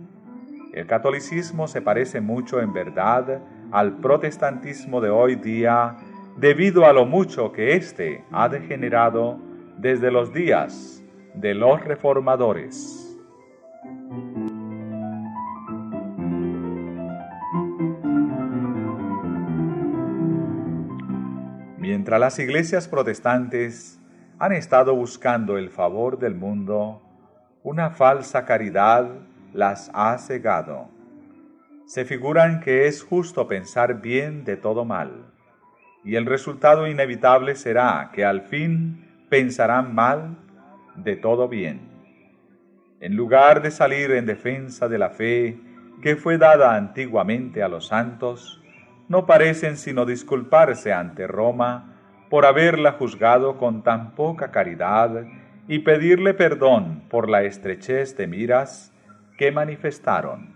El 0.72 0.86
catolicismo 0.86 1.68
se 1.68 1.82
parece 1.82 2.22
mucho 2.22 2.62
en 2.62 2.74
verdad 2.74 3.42
al 3.72 3.98
protestantismo 3.98 5.02
de 5.02 5.10
hoy 5.10 5.36
día 5.36 5.98
debido 6.38 6.86
a 6.86 6.94
lo 6.94 7.08
mucho 7.08 7.52
que 7.52 7.76
éste 7.76 8.24
ha 8.32 8.50
degenerado 8.50 9.40
desde 9.78 10.12
los 10.12 10.32
días 10.32 11.04
de 11.34 11.56
los 11.56 11.84
reformadores. 11.84 13.11
Las 22.20 22.40
iglesias 22.40 22.90
protestantes 22.90 23.98
han 24.38 24.52
estado 24.52 24.94
buscando 24.94 25.58
el 25.58 25.70
favor 25.70 26.20
del 26.20 26.36
mundo, 26.36 27.02
una 27.64 27.92
falsa 27.92 28.46
caridad 28.46 29.08
las 29.54 29.90
ha 29.94 30.18
cegado. 30.18 30.90
Se 31.86 32.04
figuran 32.04 32.60
que 32.60 32.86
es 32.88 33.02
justo 33.02 33.48
pensar 33.48 34.02
bien 34.02 34.44
de 34.44 34.58
todo 34.58 34.84
mal, 34.84 35.32
y 36.04 36.16
el 36.16 36.26
resultado 36.26 36.86
inevitable 36.86 37.56
será 37.56 38.12
que 38.14 38.26
al 38.26 38.42
fin 38.42 39.26
pensarán 39.30 39.96
mal 39.96 40.36
de 40.98 41.16
todo 41.16 41.48
bien. 41.48 41.80
En 43.00 43.16
lugar 43.16 43.62
de 43.62 43.72
salir 43.72 44.12
en 44.12 44.26
defensa 44.26 44.90
de 44.90 44.98
la 44.98 45.12
fe 45.12 45.58
que 46.02 46.18
fue 46.18 46.38
dada 46.38 46.76
antiguamente 46.76 47.64
a 47.64 47.70
los 47.70 47.88
santos, 47.88 48.62
no 49.08 49.26
parecen 49.26 49.78
sino 49.78 50.06
disculparse 50.06 50.92
ante 50.92 51.26
Roma 51.26 51.91
por 52.32 52.46
haberla 52.46 52.94
juzgado 52.94 53.58
con 53.58 53.84
tan 53.84 54.16
poca 54.16 54.52
caridad 54.52 55.26
y 55.68 55.80
pedirle 55.80 56.34
perdón 56.34 57.04
por 57.10 57.30
la 57.30 57.44
estrechez 57.44 58.16
de 58.16 58.26
miras 58.26 58.94
que 59.38 59.52
manifestaron. 59.52 60.56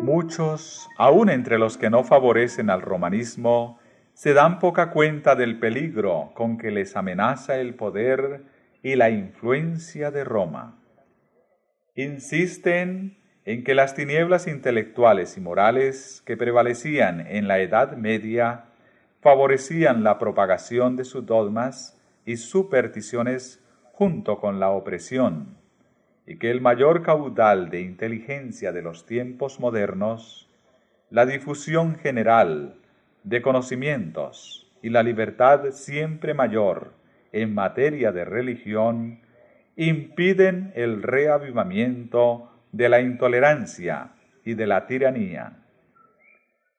Muchos, 0.00 0.88
aun 0.96 1.28
entre 1.28 1.58
los 1.58 1.76
que 1.76 1.90
no 1.90 2.02
favorecen 2.02 2.70
al 2.70 2.80
romanismo, 2.80 3.77
se 4.18 4.34
dan 4.34 4.58
poca 4.58 4.90
cuenta 4.90 5.36
del 5.36 5.60
peligro 5.60 6.32
con 6.34 6.58
que 6.58 6.72
les 6.72 6.96
amenaza 6.96 7.58
el 7.58 7.76
poder 7.76 8.42
y 8.82 8.96
la 8.96 9.10
influencia 9.10 10.10
de 10.10 10.24
Roma. 10.24 10.76
Insisten 11.94 13.16
en 13.44 13.62
que 13.62 13.76
las 13.76 13.94
tinieblas 13.94 14.48
intelectuales 14.48 15.36
y 15.36 15.40
morales 15.40 16.20
que 16.26 16.36
prevalecían 16.36 17.28
en 17.28 17.46
la 17.46 17.60
Edad 17.60 17.96
Media 17.96 18.64
favorecían 19.20 20.02
la 20.02 20.18
propagación 20.18 20.96
de 20.96 21.04
sus 21.04 21.24
dogmas 21.24 21.96
y 22.26 22.38
supersticiones 22.38 23.64
junto 23.92 24.40
con 24.40 24.58
la 24.58 24.70
opresión, 24.70 25.58
y 26.26 26.38
que 26.38 26.50
el 26.50 26.60
mayor 26.60 27.04
caudal 27.04 27.70
de 27.70 27.82
inteligencia 27.82 28.72
de 28.72 28.82
los 28.82 29.06
tiempos 29.06 29.60
modernos, 29.60 30.50
la 31.08 31.24
difusión 31.24 31.94
general 31.94 32.80
de 33.28 33.42
conocimientos 33.42 34.72
y 34.82 34.88
la 34.88 35.02
libertad 35.02 35.70
siempre 35.72 36.32
mayor 36.32 36.94
en 37.30 37.52
materia 37.54 38.10
de 38.10 38.24
religión, 38.24 39.20
impiden 39.76 40.72
el 40.74 41.02
reavivamiento 41.02 42.50
de 42.72 42.88
la 42.88 43.00
intolerancia 43.00 44.12
y 44.44 44.54
de 44.54 44.66
la 44.66 44.86
tiranía. 44.86 45.58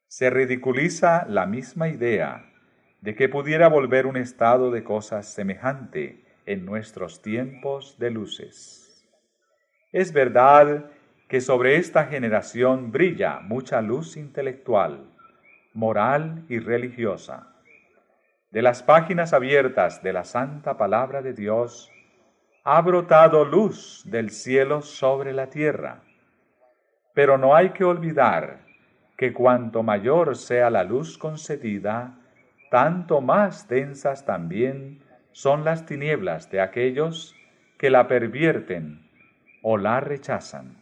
Se 0.07 0.31
ridiculiza 0.31 1.27
la 1.27 1.45
misma 1.45 1.87
idea 1.87 2.51
de 3.01 3.13
que 3.13 3.29
pudiera 3.29 3.69
volver 3.69 4.07
un 4.07 4.17
estado 4.17 4.71
de 4.71 4.83
cosas 4.83 5.27
semejante 5.31 6.25
en 6.47 6.65
nuestros 6.65 7.21
tiempos 7.21 7.97
de 7.99 8.09
luces. 8.09 9.07
Es 9.91 10.13
verdad 10.13 10.89
que 11.27 11.41
sobre 11.41 11.75
esta 11.75 12.05
generación 12.05 12.91
brilla 12.91 13.39
mucha 13.39 13.83
luz 13.83 14.17
intelectual, 14.17 15.05
moral 15.73 16.45
y 16.49 16.59
religiosa. 16.59 17.47
De 18.51 18.61
las 18.61 18.81
páginas 18.81 19.33
abiertas 19.33 20.01
de 20.01 20.13
la 20.13 20.23
santa 20.23 20.77
palabra 20.77 21.21
de 21.21 21.33
Dios 21.33 21.91
ha 22.63 22.81
brotado 22.81 23.45
luz 23.45 24.03
del 24.05 24.31
cielo 24.31 24.81
sobre 24.81 25.33
la 25.33 25.47
tierra. 25.49 26.01
Pero 27.13 27.37
no 27.37 27.55
hay 27.55 27.69
que 27.69 27.83
olvidar 27.83 28.61
que 29.17 29.33
cuanto 29.33 29.83
mayor 29.83 30.35
sea 30.35 30.69
la 30.69 30.83
luz 30.83 31.17
concedida, 31.17 32.17
tanto 32.71 33.21
más 33.21 33.67
densas 33.67 34.25
también 34.25 35.03
son 35.31 35.63
las 35.63 35.85
tinieblas 35.85 36.49
de 36.49 36.61
aquellos 36.61 37.35
que 37.77 37.89
la 37.89 38.07
pervierten 38.07 39.09
o 39.61 39.77
la 39.77 39.99
rechazan. 39.99 40.78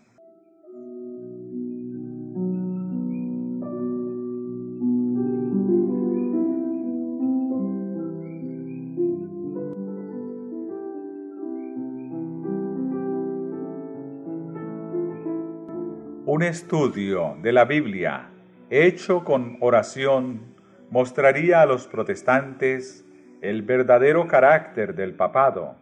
Un 16.38 16.44
estudio 16.44 17.36
de 17.42 17.52
la 17.52 17.66
Biblia 17.66 18.30
hecho 18.70 19.24
con 19.24 19.58
oración 19.60 20.54
mostraría 20.92 21.64
a 21.64 21.66
los 21.66 21.88
protestantes 21.88 23.04
el 23.42 23.64
verdadero 23.64 24.28
carácter 24.28 24.94
del 24.94 25.16
papado 25.16 25.78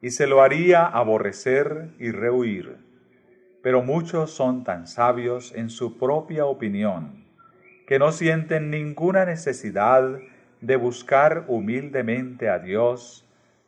y 0.00 0.10
se 0.10 0.26
lo 0.26 0.42
haría 0.42 0.84
aborrecer 0.84 1.90
y 2.00 2.10
rehuir. 2.10 2.76
Pero 3.62 3.84
muchos 3.84 4.32
son 4.32 4.64
tan 4.64 4.88
sabios 4.88 5.54
en 5.54 5.70
su 5.70 5.96
propia 5.96 6.44
opinión 6.46 7.26
que 7.86 8.00
no 8.00 8.10
sienten 8.10 8.70
ninguna 8.70 9.24
necesidad 9.24 10.18
de 10.60 10.74
buscar 10.74 11.44
humildemente 11.46 12.48
a 12.48 12.58
Dios 12.58 13.24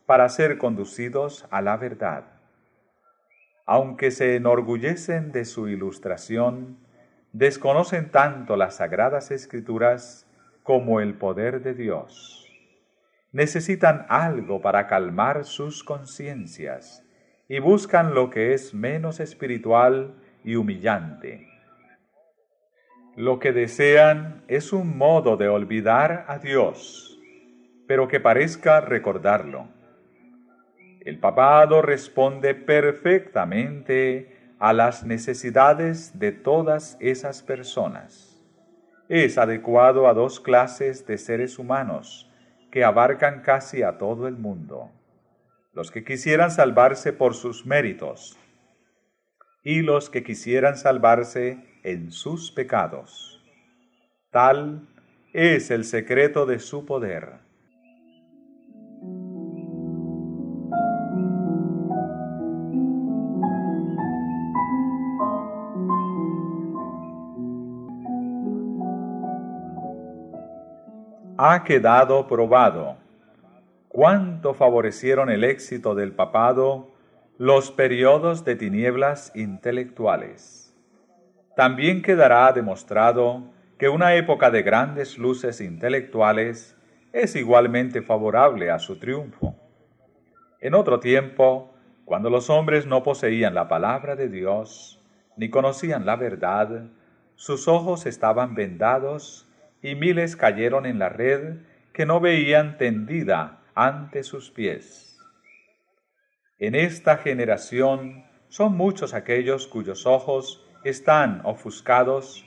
para 0.06 0.28
ser 0.28 0.58
conducidos 0.58 1.46
a 1.52 1.62
la 1.62 1.76
verdad. 1.76 2.35
Aunque 3.66 4.10
se 4.10 4.36
enorgullecen 4.36 5.32
de 5.32 5.44
su 5.44 5.68
ilustración, 5.68 6.78
desconocen 7.32 8.10
tanto 8.10 8.56
las 8.56 8.76
sagradas 8.76 9.30
escrituras 9.30 10.26
como 10.62 11.00
el 11.00 11.14
poder 11.14 11.62
de 11.62 11.74
Dios 11.74 12.46
necesitan 13.36 14.06
algo 14.08 14.62
para 14.62 14.86
calmar 14.86 15.44
sus 15.44 15.84
conciencias 15.84 17.04
y 17.48 17.58
buscan 17.58 18.14
lo 18.14 18.30
que 18.30 18.54
es 18.54 18.72
menos 18.72 19.20
espiritual 19.20 20.14
y 20.42 20.54
humillante. 20.54 21.46
Lo 23.14 23.38
que 23.38 23.52
desean 23.52 24.42
es 24.48 24.72
un 24.72 24.96
modo 24.96 25.36
de 25.36 25.48
olvidar 25.48 26.24
a 26.28 26.38
Dios, 26.38 27.20
pero 27.86 28.08
que 28.08 28.20
parezca 28.20 28.80
recordarlo. 28.80 29.68
El 31.06 31.20
papado 31.20 31.82
responde 31.82 32.56
perfectamente 32.56 34.54
a 34.58 34.72
las 34.72 35.04
necesidades 35.04 36.18
de 36.18 36.32
todas 36.32 36.96
esas 36.98 37.44
personas. 37.44 38.42
Es 39.08 39.38
adecuado 39.38 40.08
a 40.08 40.14
dos 40.14 40.40
clases 40.40 41.06
de 41.06 41.16
seres 41.16 41.60
humanos, 41.60 42.28
que 42.72 42.82
abarcan 42.82 43.42
casi 43.42 43.84
a 43.84 43.98
todo 43.98 44.26
el 44.26 44.36
mundo, 44.36 44.90
los 45.74 45.92
que 45.92 46.02
quisieran 46.02 46.50
salvarse 46.50 47.12
por 47.12 47.34
sus 47.34 47.64
méritos 47.64 48.36
y 49.62 49.82
los 49.82 50.10
que 50.10 50.24
quisieran 50.24 50.76
salvarse 50.76 51.62
en 51.84 52.10
sus 52.10 52.50
pecados. 52.50 53.44
Tal 54.32 54.88
es 55.32 55.70
el 55.70 55.84
secreto 55.84 56.46
de 56.46 56.58
su 56.58 56.84
poder. 56.84 57.45
Ha 71.38 71.64
quedado 71.64 72.26
probado 72.28 72.96
cuánto 73.88 74.54
favorecieron 74.54 75.28
el 75.28 75.44
éxito 75.44 75.94
del 75.94 76.12
papado 76.12 76.94
los 77.36 77.70
periodos 77.70 78.42
de 78.46 78.56
tinieblas 78.56 79.32
intelectuales. 79.34 80.74
También 81.54 82.00
quedará 82.00 82.50
demostrado 82.52 83.52
que 83.78 83.90
una 83.90 84.14
época 84.14 84.50
de 84.50 84.62
grandes 84.62 85.18
luces 85.18 85.60
intelectuales 85.60 86.74
es 87.12 87.36
igualmente 87.36 88.00
favorable 88.00 88.70
a 88.70 88.78
su 88.78 88.98
triunfo. 88.98 89.54
En 90.62 90.72
otro 90.72 91.00
tiempo, 91.00 91.74
cuando 92.06 92.30
los 92.30 92.48
hombres 92.48 92.86
no 92.86 93.02
poseían 93.02 93.54
la 93.54 93.68
palabra 93.68 94.16
de 94.16 94.30
Dios, 94.30 95.02
ni 95.36 95.50
conocían 95.50 96.06
la 96.06 96.16
verdad, 96.16 96.84
sus 97.34 97.68
ojos 97.68 98.06
estaban 98.06 98.54
vendados 98.54 99.45
y 99.86 99.94
miles 99.94 100.34
cayeron 100.34 100.84
en 100.84 100.98
la 100.98 101.08
red 101.08 101.58
que 101.92 102.06
no 102.06 102.18
veían 102.18 102.76
tendida 102.76 103.60
ante 103.76 104.24
sus 104.24 104.50
pies. 104.50 105.16
En 106.58 106.74
esta 106.74 107.18
generación 107.18 108.24
son 108.48 108.76
muchos 108.76 109.14
aquellos 109.14 109.68
cuyos 109.68 110.04
ojos 110.04 110.66
están 110.82 111.40
ofuscados 111.44 112.44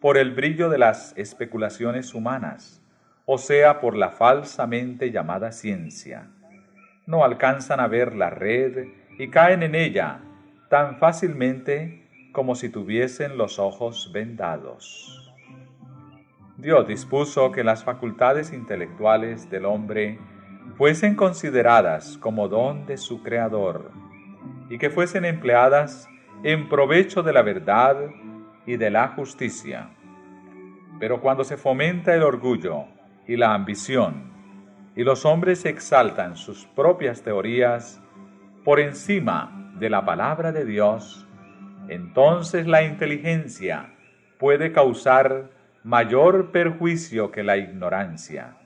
por 0.00 0.18
el 0.18 0.32
brillo 0.32 0.68
de 0.68 0.76
las 0.76 1.16
especulaciones 1.16 2.12
humanas, 2.12 2.82
o 3.24 3.38
sea, 3.38 3.80
por 3.80 3.96
la 3.96 4.10
falsamente 4.10 5.10
llamada 5.10 5.50
ciencia. 5.50 6.28
No 7.06 7.24
alcanzan 7.24 7.80
a 7.80 7.86
ver 7.86 8.14
la 8.14 8.28
red 8.28 8.88
y 9.18 9.30
caen 9.30 9.62
en 9.62 9.74
ella 9.74 10.20
tan 10.68 10.98
fácilmente 10.98 12.06
como 12.32 12.54
si 12.54 12.68
tuviesen 12.68 13.38
los 13.38 13.58
ojos 13.58 14.10
vendados. 14.12 15.21
Dios 16.62 16.86
dispuso 16.86 17.50
que 17.50 17.64
las 17.64 17.82
facultades 17.82 18.52
intelectuales 18.52 19.50
del 19.50 19.64
hombre 19.64 20.20
fuesen 20.76 21.16
consideradas 21.16 22.16
como 22.18 22.46
don 22.46 22.86
de 22.86 22.98
su 22.98 23.20
Creador 23.20 23.90
y 24.70 24.78
que 24.78 24.88
fuesen 24.88 25.24
empleadas 25.24 26.08
en 26.44 26.68
provecho 26.68 27.24
de 27.24 27.32
la 27.32 27.42
verdad 27.42 27.96
y 28.64 28.76
de 28.76 28.90
la 28.92 29.08
justicia. 29.08 29.90
Pero 31.00 31.20
cuando 31.20 31.42
se 31.42 31.56
fomenta 31.56 32.14
el 32.14 32.22
orgullo 32.22 32.84
y 33.26 33.36
la 33.36 33.54
ambición, 33.54 34.30
y 34.94 35.02
los 35.02 35.24
hombres 35.24 35.64
exaltan 35.64 36.36
sus 36.36 36.66
propias 36.66 37.22
teorías 37.22 38.00
por 38.64 38.78
encima 38.78 39.72
de 39.80 39.90
la 39.90 40.04
palabra 40.04 40.52
de 40.52 40.64
Dios, 40.64 41.26
entonces 41.88 42.68
la 42.68 42.84
inteligencia 42.84 43.94
puede 44.38 44.70
causar 44.70 45.50
mayor 45.84 46.52
perjuicio 46.52 47.30
que 47.30 47.42
la 47.42 47.56
ignorancia. 47.56 48.56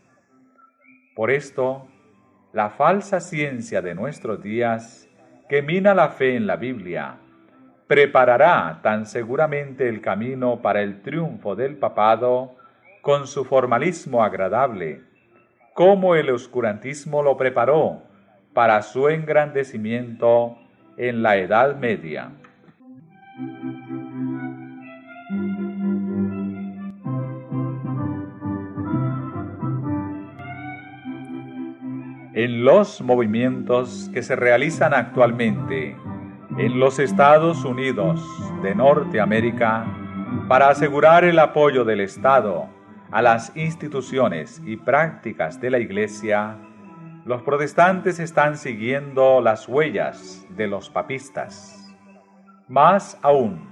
Por 1.15 1.31
esto, 1.31 1.89
la 2.53 2.71
falsa 2.71 3.21
ciencia 3.21 3.81
de 3.81 3.95
nuestros 3.95 4.43
días, 4.43 5.09
que 5.49 5.63
mina 5.63 5.95
la 5.95 6.11
fe 6.11 6.37
en 6.37 6.47
la 6.47 6.57
Biblia, 6.57 7.17
preparará 7.87 8.81
tan 8.83 9.07
seguramente 9.07 9.89
el 9.89 10.01
camino 10.01 10.61
para 10.61 10.83
el 10.83 11.03
triunfo 11.03 11.55
del 11.55 11.77
papado 11.77 12.57
con 13.01 13.27
su 13.27 13.45
formalismo 13.45 14.23
agradable, 14.23 15.03
como 15.73 16.17
el 16.17 16.31
oscurantismo 16.31 17.23
lo 17.23 17.37
preparó 17.37 18.03
para 18.53 18.83
su 18.83 19.09
engrandecimiento 19.09 20.59
en 20.97 21.23
la 21.23 21.37
Edad 21.37 21.77
Media. 21.77 22.31
En 32.37 32.67
los 32.67 33.01
movimientos 33.01 34.11
que 34.13 34.23
se 34.23 34.37
realizan 34.37 34.93
actualmente 34.93 35.97
en 36.59 36.79
los 36.79 36.99
Estados 36.99 37.65
Unidos 37.65 38.23
de 38.63 38.75
Norteamérica 38.75 39.87
para 40.47 40.69
asegurar 40.69 41.25
el 41.25 41.39
apoyo 41.39 41.83
del 41.87 42.03
Estado 42.03 42.69
a 43.11 43.23
las 43.23 43.57
instituciones 43.57 44.61
y 44.67 44.77
prácticas 44.77 45.63
de 45.63 45.71
la 45.71 45.79
Iglesia, 45.79 46.59
los 47.25 47.41
protestantes 47.41 48.19
están 48.19 48.59
siguiendo 48.59 49.41
las 49.41 49.67
huellas 49.67 50.47
de 50.51 50.67
los 50.67 50.91
papistas. 50.91 51.91
Más 52.69 53.19
aún, 53.23 53.67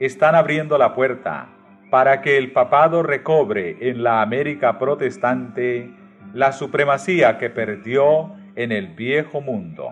están 0.00 0.34
abriendo 0.34 0.76
la 0.76 0.92
puerta 0.92 1.50
para 1.88 2.20
que 2.20 2.36
el 2.36 2.50
papado 2.50 3.04
recobre 3.04 3.76
en 3.88 4.02
la 4.02 4.22
América 4.22 4.76
protestante 4.80 6.01
la 6.34 6.52
supremacía 6.52 7.38
que 7.38 7.50
perdió 7.50 8.34
en 8.56 8.72
el 8.72 8.88
viejo 8.88 9.40
mundo. 9.40 9.90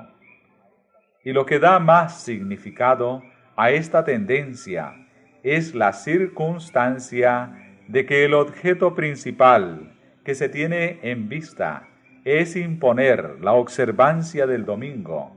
Y 1.24 1.32
lo 1.32 1.44
que 1.44 1.58
da 1.58 1.78
más 1.78 2.22
significado 2.22 3.22
a 3.56 3.70
esta 3.70 4.04
tendencia 4.04 4.94
es 5.42 5.74
la 5.74 5.92
circunstancia 5.92 7.52
de 7.88 8.06
que 8.06 8.24
el 8.24 8.34
objeto 8.34 8.94
principal 8.94 9.92
que 10.24 10.34
se 10.34 10.48
tiene 10.48 10.98
en 11.02 11.28
vista 11.28 11.88
es 12.24 12.56
imponer 12.56 13.38
la 13.40 13.52
observancia 13.52 14.46
del 14.46 14.64
domingo, 14.64 15.32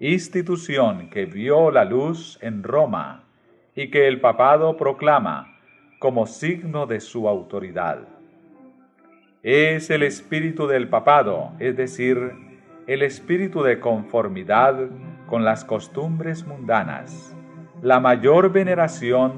institución 0.00 1.08
que 1.08 1.24
vio 1.24 1.70
la 1.70 1.84
luz 1.84 2.38
en 2.42 2.62
Roma 2.62 3.24
y 3.74 3.90
que 3.90 4.06
el 4.06 4.20
papado 4.20 4.76
proclama 4.76 5.58
como 5.98 6.26
signo 6.26 6.86
de 6.86 7.00
su 7.00 7.28
autoridad. 7.28 8.13
Es 9.44 9.90
el 9.90 10.02
espíritu 10.02 10.66
del 10.66 10.88
papado, 10.88 11.52
es 11.58 11.76
decir, 11.76 12.32
el 12.86 13.02
espíritu 13.02 13.62
de 13.62 13.78
conformidad 13.78 14.74
con 15.26 15.44
las 15.44 15.66
costumbres 15.66 16.46
mundanas, 16.46 17.36
la 17.82 18.00
mayor 18.00 18.52
veneración 18.52 19.34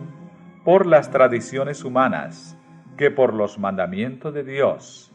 por 0.65 0.87
las 0.87 1.11
tradiciones 1.11 1.83
humanas 1.83 2.57
que 2.97 3.11
por 3.11 3.35
los 3.35 3.59
mandamientos 3.59 4.33
de 4.33 4.45
Dios, 4.45 5.13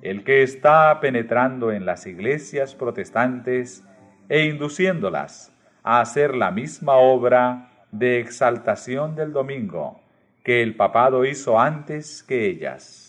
el 0.00 0.24
que 0.24 0.42
está 0.42 0.98
penetrando 1.00 1.70
en 1.70 1.84
las 1.84 2.06
iglesias 2.06 2.74
protestantes 2.74 3.84
e 4.30 4.46
induciéndolas 4.46 5.54
a 5.82 6.00
hacer 6.00 6.34
la 6.34 6.50
misma 6.50 6.94
obra 6.94 7.84
de 7.92 8.20
exaltación 8.20 9.16
del 9.16 9.34
domingo 9.34 10.00
que 10.42 10.62
el 10.62 10.76
papado 10.76 11.26
hizo 11.26 11.60
antes 11.60 12.22
que 12.22 12.46
ellas. 12.46 12.99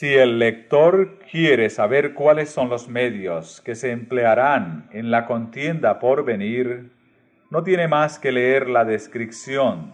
Si 0.00 0.14
el 0.14 0.38
lector 0.38 1.18
quiere 1.30 1.68
saber 1.68 2.14
cuáles 2.14 2.48
son 2.48 2.70
los 2.70 2.88
medios 2.88 3.60
que 3.60 3.74
se 3.74 3.90
emplearán 3.90 4.88
en 4.92 5.10
la 5.10 5.26
contienda 5.26 5.98
por 5.98 6.24
venir, 6.24 6.90
no 7.50 7.62
tiene 7.64 7.86
más 7.86 8.18
que 8.18 8.32
leer 8.32 8.70
la 8.70 8.86
descripción 8.86 9.92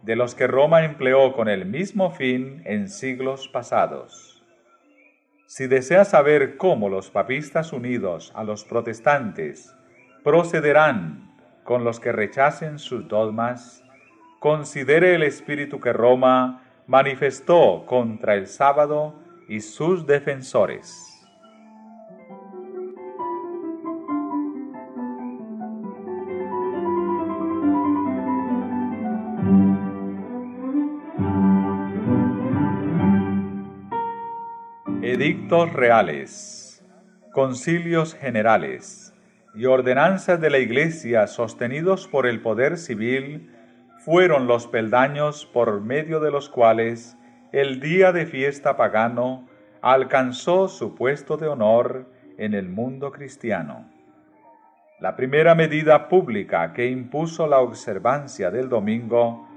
de 0.00 0.16
los 0.16 0.34
que 0.34 0.46
Roma 0.46 0.86
empleó 0.86 1.34
con 1.34 1.50
el 1.50 1.66
mismo 1.66 2.10
fin 2.10 2.62
en 2.64 2.88
siglos 2.88 3.46
pasados. 3.48 4.42
Si 5.44 5.66
desea 5.66 6.06
saber 6.06 6.56
cómo 6.56 6.88
los 6.88 7.10
papistas 7.10 7.74
unidos 7.74 8.32
a 8.34 8.44
los 8.44 8.64
protestantes 8.64 9.76
procederán 10.22 11.36
con 11.64 11.84
los 11.84 12.00
que 12.00 12.12
rechacen 12.12 12.78
sus 12.78 13.06
dogmas, 13.08 13.84
considere 14.40 15.14
el 15.14 15.22
espíritu 15.22 15.80
que 15.80 15.92
Roma 15.92 16.62
manifestó 16.86 17.84
contra 17.84 18.36
el 18.36 18.46
sábado 18.46 19.22
y 19.48 19.60
sus 19.60 20.06
defensores. 20.06 21.10
Edictos 35.02 35.72
reales, 35.72 36.84
concilios 37.32 38.14
generales 38.14 39.14
y 39.54 39.66
ordenanzas 39.66 40.40
de 40.40 40.50
la 40.50 40.58
Iglesia 40.58 41.26
sostenidos 41.26 42.08
por 42.08 42.26
el 42.26 42.40
poder 42.40 42.78
civil 42.78 43.50
fueron 44.04 44.46
los 44.46 44.66
peldaños 44.66 45.46
por 45.46 45.80
medio 45.80 46.20
de 46.20 46.30
los 46.30 46.48
cuales 46.48 47.16
el 47.54 47.78
día 47.78 48.10
de 48.10 48.26
fiesta 48.26 48.76
pagano 48.76 49.46
alcanzó 49.80 50.66
su 50.66 50.96
puesto 50.96 51.36
de 51.36 51.46
honor 51.46 52.10
en 52.36 52.52
el 52.52 52.68
mundo 52.68 53.12
cristiano. 53.12 53.88
La 54.98 55.14
primera 55.14 55.54
medida 55.54 56.08
pública 56.08 56.72
que 56.72 56.88
impuso 56.88 57.46
la 57.46 57.60
observancia 57.60 58.50
del 58.50 58.68
domingo 58.68 59.48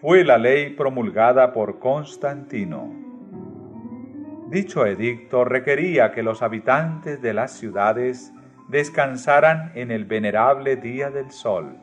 fue 0.00 0.24
la 0.24 0.36
ley 0.36 0.70
promulgada 0.70 1.52
por 1.52 1.78
Constantino. 1.78 2.92
Dicho 4.50 4.84
edicto 4.84 5.44
requería 5.44 6.10
que 6.10 6.24
los 6.24 6.42
habitantes 6.42 7.22
de 7.22 7.34
las 7.34 7.52
ciudades 7.52 8.32
descansaran 8.68 9.70
en 9.76 9.92
el 9.92 10.06
venerable 10.06 10.74
día 10.74 11.12
del 11.12 11.30
sol, 11.30 11.76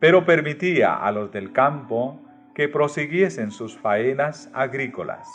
pero 0.00 0.24
permitía 0.24 0.96
a 0.96 1.12
los 1.12 1.30
del 1.30 1.52
campo 1.52 2.18
que 2.60 2.68
prosiguiesen 2.68 3.52
sus 3.52 3.78
faenas 3.78 4.50
agrícolas. 4.52 5.26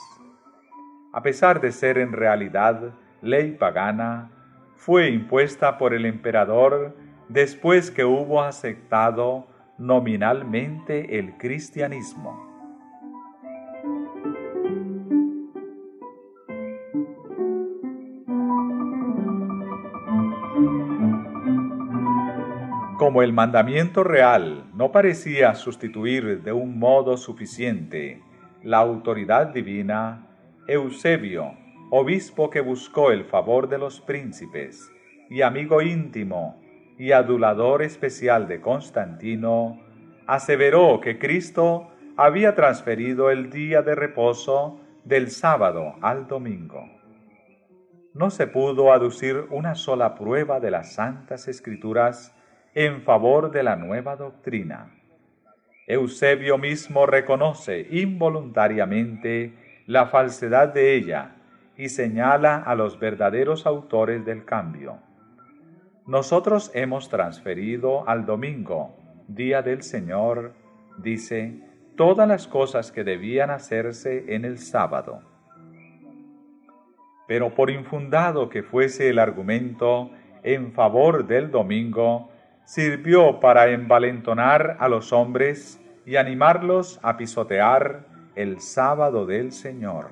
A 1.12 1.24
pesar 1.24 1.60
de 1.60 1.72
ser 1.72 1.98
en 1.98 2.12
realidad 2.12 2.94
ley 3.24 3.54
pagana, 3.54 4.30
fue 4.76 5.10
impuesta 5.10 5.80
por 5.80 5.96
el 5.96 6.06
emperador 6.06 6.96
después 7.28 7.90
que 7.90 8.06
hubo 8.06 8.44
aceptado 8.44 9.48
nominalmente 9.80 11.18
el 11.18 11.36
cristianismo. 11.40 12.45
Como 23.06 23.22
el 23.22 23.34
mandamiento 23.34 24.04
real 24.04 24.64
no 24.74 24.92
parecía 24.92 25.54
sustituir 25.54 26.42
de 26.42 26.52
un 26.52 26.80
modo 26.80 27.18
suficiente 27.18 28.20
la 28.64 28.80
autoridad 28.80 29.50
divina, 29.50 30.26
Eusebio, 30.68 31.54
obispo 31.92 32.50
que 32.50 32.62
buscó 32.62 33.12
el 33.12 33.24
favor 33.24 33.70
de 33.70 33.78
los 33.78 34.02
príncipes 34.02 34.92
y 35.30 35.44
amigo 35.44 35.84
íntimo 35.84 36.60
y 36.98 37.12
adulador 37.12 37.84
especial 37.84 38.48
de 38.48 38.60
Constantino, 38.60 39.80
aseveró 40.26 41.00
que 41.00 41.20
Cristo 41.20 41.92
había 42.18 42.56
transferido 42.56 43.30
el 43.30 43.52
día 43.52 43.84
de 43.84 43.94
reposo 43.94 44.80
del 45.04 45.30
sábado 45.30 45.94
al 46.02 46.28
domingo. 46.28 46.90
No 48.16 48.32
se 48.32 48.48
pudo 48.48 48.92
aducir 48.92 49.46
una 49.52 49.76
sola 49.76 50.16
prueba 50.16 50.60
de 50.60 50.72
las 50.72 50.94
santas 50.94 51.48
escrituras 51.48 52.36
en 52.76 53.02
favor 53.04 53.52
de 53.52 53.64
la 53.64 53.78
nueva 53.78 54.18
doctrina. 54.18 54.92
Eusebio 55.88 56.58
mismo 56.58 57.06
reconoce 57.06 57.88
involuntariamente 57.90 59.54
la 59.88 60.08
falsedad 60.08 60.74
de 60.74 60.96
ella 60.96 61.38
y 61.78 61.88
señala 61.88 62.58
a 62.58 62.76
los 62.76 63.00
verdaderos 63.00 63.66
autores 63.66 64.26
del 64.26 64.44
cambio. 64.44 64.98
Nosotros 66.06 66.70
hemos 66.74 67.10
transferido 67.10 68.08
al 68.10 68.26
domingo, 68.26 68.98
día 69.30 69.62
del 69.62 69.82
Señor, 69.82 70.54
dice, 70.98 71.62
todas 71.96 72.28
las 72.28 72.46
cosas 72.46 72.92
que 72.92 73.06
debían 73.06 73.52
hacerse 73.52 74.36
en 74.36 74.44
el 74.44 74.58
sábado. 74.58 75.22
Pero 77.26 77.56
por 77.56 77.70
infundado 77.70 78.50
que 78.50 78.64
fuese 78.64 79.10
el 79.10 79.20
argumento 79.20 80.12
en 80.44 80.74
favor 80.74 81.26
del 81.26 81.50
domingo, 81.50 82.32
sirvió 82.66 83.40
para 83.40 83.70
envalentonar 83.70 84.78
a 84.80 84.90
los 84.90 85.14
hombres 85.14 85.80
y 86.06 86.18
animarlos 86.18 87.00
a 87.04 87.16
pisotear 87.18 88.06
el 88.36 88.60
sábado 88.60 89.26
del 89.26 89.52
Señor. 89.52 90.12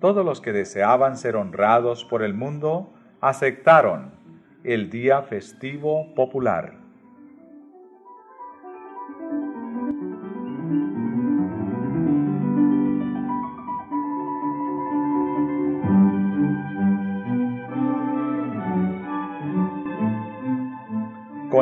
Todos 0.00 0.24
los 0.24 0.40
que 0.40 0.52
deseaban 0.52 1.16
ser 1.16 1.36
honrados 1.36 2.04
por 2.04 2.22
el 2.22 2.34
mundo 2.34 2.92
aceptaron 3.20 4.12
el 4.64 4.90
día 4.90 5.22
festivo 5.22 6.14
popular. 6.14 6.81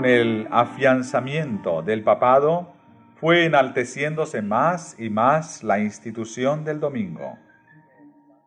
Con 0.01 0.09
el 0.09 0.49
afianzamiento 0.51 1.83
del 1.83 2.03
papado, 2.03 2.73
fue 3.17 3.45
enalteciéndose 3.45 4.41
más 4.41 4.99
y 4.99 5.11
más 5.11 5.63
la 5.63 5.79
institución 5.79 6.65
del 6.65 6.81
domingo. 6.81 7.37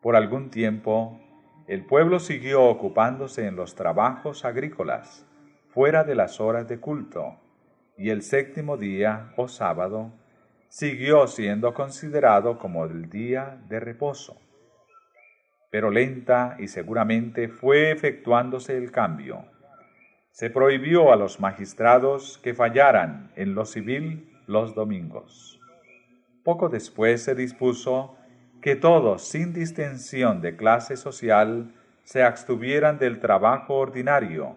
Por 0.01 0.15
algún 0.15 0.49
tiempo, 0.49 1.21
el 1.67 1.85
pueblo 1.85 2.17
siguió 2.17 2.63
ocupándose 2.63 3.45
en 3.45 3.55
los 3.55 3.75
trabajos 3.75 4.45
agrícolas, 4.45 5.27
fuera 5.69 6.03
de 6.03 6.15
las 6.15 6.41
horas 6.41 6.67
de 6.67 6.79
culto, 6.79 7.35
y 7.99 8.09
el 8.09 8.23
séptimo 8.23 8.75
día 8.75 9.31
o 9.37 9.47
sábado 9.47 10.11
siguió 10.69 11.27
siendo 11.27 11.75
considerado 11.75 12.57
como 12.57 12.85
el 12.85 13.11
día 13.11 13.61
de 13.69 13.79
reposo. 13.79 14.41
Pero 15.69 15.91
lenta 15.91 16.55
y 16.57 16.67
seguramente 16.67 17.47
fue 17.47 17.91
efectuándose 17.91 18.75
el 18.75 18.89
cambio. 18.89 19.52
Se 20.33 20.49
prohibió 20.49 21.13
a 21.13 21.15
los 21.15 21.39
magistrados 21.39 22.39
que 22.39 22.55
fallaran 22.55 23.31
en 23.35 23.53
lo 23.53 23.65
civil 23.65 24.35
los 24.47 24.73
domingos. 24.73 25.61
Poco 26.43 26.69
después 26.69 27.21
se 27.21 27.35
dispuso 27.35 28.17
que 28.59 28.75
todos, 28.75 29.21
sin 29.21 29.53
distinción 29.53 30.41
de 30.41 30.55
clase 30.55 30.97
social, 30.97 31.71
se 32.03 32.23
abstuvieran 32.23 32.97
del 32.97 33.19
trabajo 33.19 33.75
ordinario, 33.75 34.55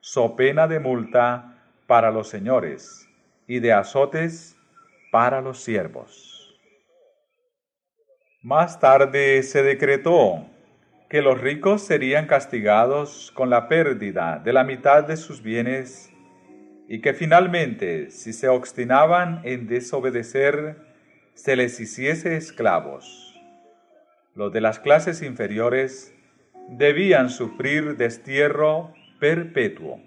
so 0.00 0.36
pena 0.36 0.68
de 0.68 0.80
multa 0.80 1.64
para 1.86 2.10
los 2.10 2.28
señores 2.28 3.08
y 3.46 3.60
de 3.60 3.72
azotes 3.72 4.54
para 5.10 5.40
los 5.40 5.62
siervos. 5.62 6.60
Más 8.42 8.78
tarde 8.78 9.42
se 9.42 9.62
decretó 9.62 10.44
que 11.08 11.22
los 11.22 11.40
ricos 11.40 11.82
serían 11.82 12.26
castigados 12.26 13.30
con 13.34 13.48
la 13.48 13.68
pérdida 13.68 14.40
de 14.44 14.52
la 14.52 14.64
mitad 14.64 15.04
de 15.04 15.16
sus 15.16 15.42
bienes 15.42 16.12
y 16.88 17.00
que 17.00 17.14
finalmente, 17.14 18.10
si 18.10 18.32
se 18.32 18.48
obstinaban 18.48 19.40
en 19.44 19.66
desobedecer, 19.66 20.76
se 21.34 21.54
les 21.56 21.78
hiciese 21.78 22.36
esclavos. 22.36 23.38
Los 24.34 24.52
de 24.52 24.60
las 24.60 24.80
clases 24.80 25.22
inferiores 25.22 26.14
debían 26.68 27.30
sufrir 27.30 27.96
destierro 27.96 28.92
perpetuo. 29.20 30.00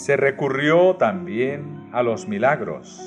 Se 0.00 0.16
recurrió 0.16 0.96
también 0.96 1.90
a 1.92 2.02
los 2.02 2.26
milagros. 2.26 2.98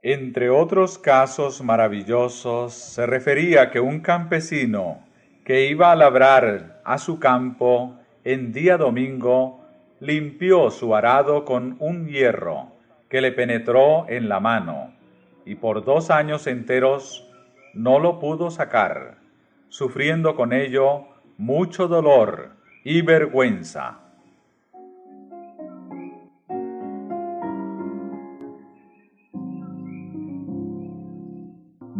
Entre 0.00 0.48
otros 0.48 0.96
casos 0.96 1.62
maravillosos 1.62 2.72
se 2.72 3.04
refería 3.04 3.70
que 3.70 3.80
un 3.80 4.00
campesino 4.00 5.04
que 5.44 5.68
iba 5.68 5.92
a 5.92 5.94
labrar 5.94 6.80
a 6.86 6.96
su 6.96 7.18
campo 7.18 7.98
en 8.24 8.50
día 8.54 8.78
domingo 8.78 9.60
limpió 10.00 10.70
su 10.70 10.96
arado 10.96 11.44
con 11.44 11.76
un 11.80 12.08
hierro 12.08 12.68
que 13.10 13.20
le 13.20 13.30
penetró 13.30 14.08
en 14.08 14.30
la 14.30 14.40
mano 14.40 14.94
y 15.44 15.56
por 15.56 15.84
dos 15.84 16.10
años 16.10 16.46
enteros 16.46 17.30
no 17.74 17.98
lo 17.98 18.18
pudo 18.18 18.50
sacar, 18.50 19.18
sufriendo 19.68 20.34
con 20.34 20.54
ello 20.54 21.04
mucho 21.36 21.88
dolor 21.88 22.52
y 22.84 23.02
vergüenza. 23.02 24.03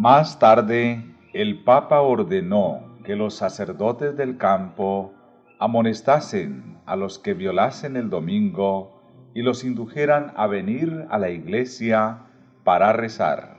Más 0.04 0.38
tarde, 0.38 1.02
el 1.32 1.64
Papa 1.64 2.02
ordenó 2.02 2.98
que 3.06 3.16
los 3.16 3.36
sacerdotes 3.36 4.14
del 4.18 4.36
campo 4.36 5.14
amonestasen 5.58 6.76
a 6.84 6.94
los 6.94 7.18
que 7.18 7.32
violasen 7.32 7.96
el 7.96 8.10
domingo 8.10 9.00
y 9.34 9.40
los 9.40 9.64
indujeran 9.64 10.34
a 10.36 10.46
venir 10.46 11.06
a 11.08 11.16
la 11.16 11.30
iglesia 11.30 12.18
para 12.64 12.92
rezar. 12.92 13.56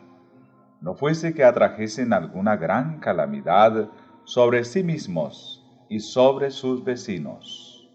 No 0.81 0.93
fuese 0.93 1.33
que 1.33 1.43
atrajesen 1.43 2.13
alguna 2.13 2.57
gran 2.57 2.99
calamidad 2.99 3.89
sobre 4.25 4.65
sí 4.65 4.83
mismos 4.83 5.65
y 5.89 5.99
sobre 5.99 6.51
sus 6.51 6.83
vecinos. 6.83 7.89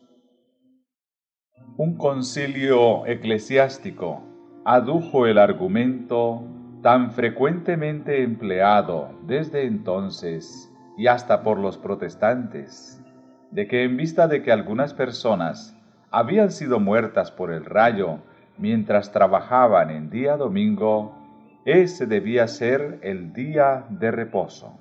Un 1.76 1.96
concilio 1.96 3.06
eclesiástico 3.06 4.24
adujo 4.64 5.28
el 5.28 5.38
argumento 5.38 6.42
tan 6.82 7.12
frecuentemente 7.12 8.22
empleado 8.22 9.10
desde 9.26 9.66
entonces 9.66 10.72
y 10.96 11.08
hasta 11.08 11.42
por 11.42 11.58
los 11.58 11.76
protestantes, 11.76 13.02
de 13.50 13.66
que 13.66 13.84
en 13.84 13.96
vista 13.96 14.28
de 14.28 14.42
que 14.42 14.52
algunas 14.52 14.94
personas 14.94 15.76
habían 16.10 16.50
sido 16.50 16.80
muertas 16.80 17.30
por 17.30 17.52
el 17.52 17.64
rayo 17.64 18.20
mientras 18.56 19.12
trabajaban 19.12 19.90
en 19.90 20.10
día 20.10 20.36
domingo, 20.36 21.16
ese 21.64 22.06
debía 22.06 22.48
ser 22.48 22.98
el 23.02 23.32
día 23.32 23.84
de 23.90 24.10
reposo. 24.10 24.78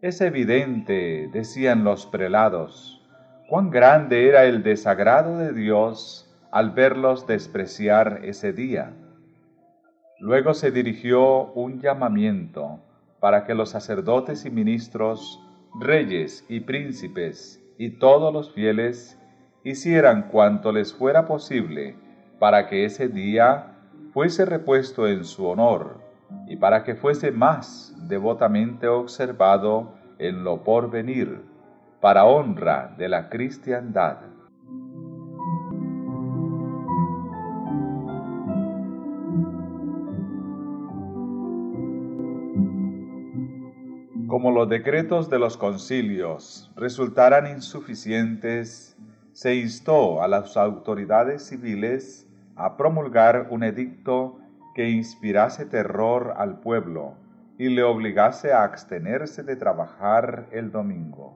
Es 0.00 0.20
evidente, 0.20 1.28
decían 1.32 1.84
los 1.84 2.06
prelados, 2.06 3.04
cuán 3.48 3.70
grande 3.70 4.28
era 4.28 4.44
el 4.44 4.62
desagrado 4.62 5.38
de 5.38 5.52
Dios 5.52 6.24
al 6.50 6.70
verlos 6.70 7.26
despreciar 7.26 8.20
ese 8.24 8.52
día. 8.52 8.92
Luego 10.20 10.52
se 10.52 10.72
dirigió 10.72 11.52
un 11.52 11.80
llamamiento 11.80 12.80
para 13.20 13.44
que 13.44 13.54
los 13.54 13.70
sacerdotes 13.70 14.44
y 14.44 14.50
ministros, 14.50 15.40
reyes 15.78 16.44
y 16.48 16.60
príncipes 16.60 17.62
y 17.78 17.90
todos 17.90 18.32
los 18.32 18.52
fieles 18.52 19.16
hicieran 19.62 20.28
cuanto 20.28 20.72
les 20.72 20.92
fuera 20.92 21.24
posible 21.26 21.96
para 22.40 22.66
que 22.66 22.84
ese 22.84 23.08
día 23.08 23.76
fuese 24.12 24.44
repuesto 24.44 25.06
en 25.06 25.24
su 25.24 25.46
honor 25.46 26.00
y 26.48 26.56
para 26.56 26.82
que 26.82 26.96
fuese 26.96 27.30
más 27.30 27.94
devotamente 28.08 28.88
observado 28.88 29.94
en 30.18 30.42
lo 30.42 30.64
porvenir, 30.64 31.42
para 32.00 32.24
honra 32.24 32.92
de 32.98 33.08
la 33.08 33.28
cristiandad. 33.28 34.18
Como 44.38 44.52
los 44.52 44.68
decretos 44.68 45.28
de 45.28 45.40
los 45.40 45.56
concilios 45.56 46.70
resultaran 46.76 47.48
insuficientes, 47.48 48.96
se 49.32 49.56
instó 49.56 50.22
a 50.22 50.28
las 50.28 50.56
autoridades 50.56 51.48
civiles 51.48 52.24
a 52.54 52.76
promulgar 52.76 53.48
un 53.50 53.64
edicto 53.64 54.38
que 54.76 54.90
inspirase 54.90 55.66
terror 55.66 56.34
al 56.36 56.60
pueblo 56.60 57.14
y 57.58 57.70
le 57.70 57.82
obligase 57.82 58.52
a 58.52 58.62
abstenerse 58.62 59.42
de 59.42 59.56
trabajar 59.56 60.46
el 60.52 60.70
domingo. 60.70 61.34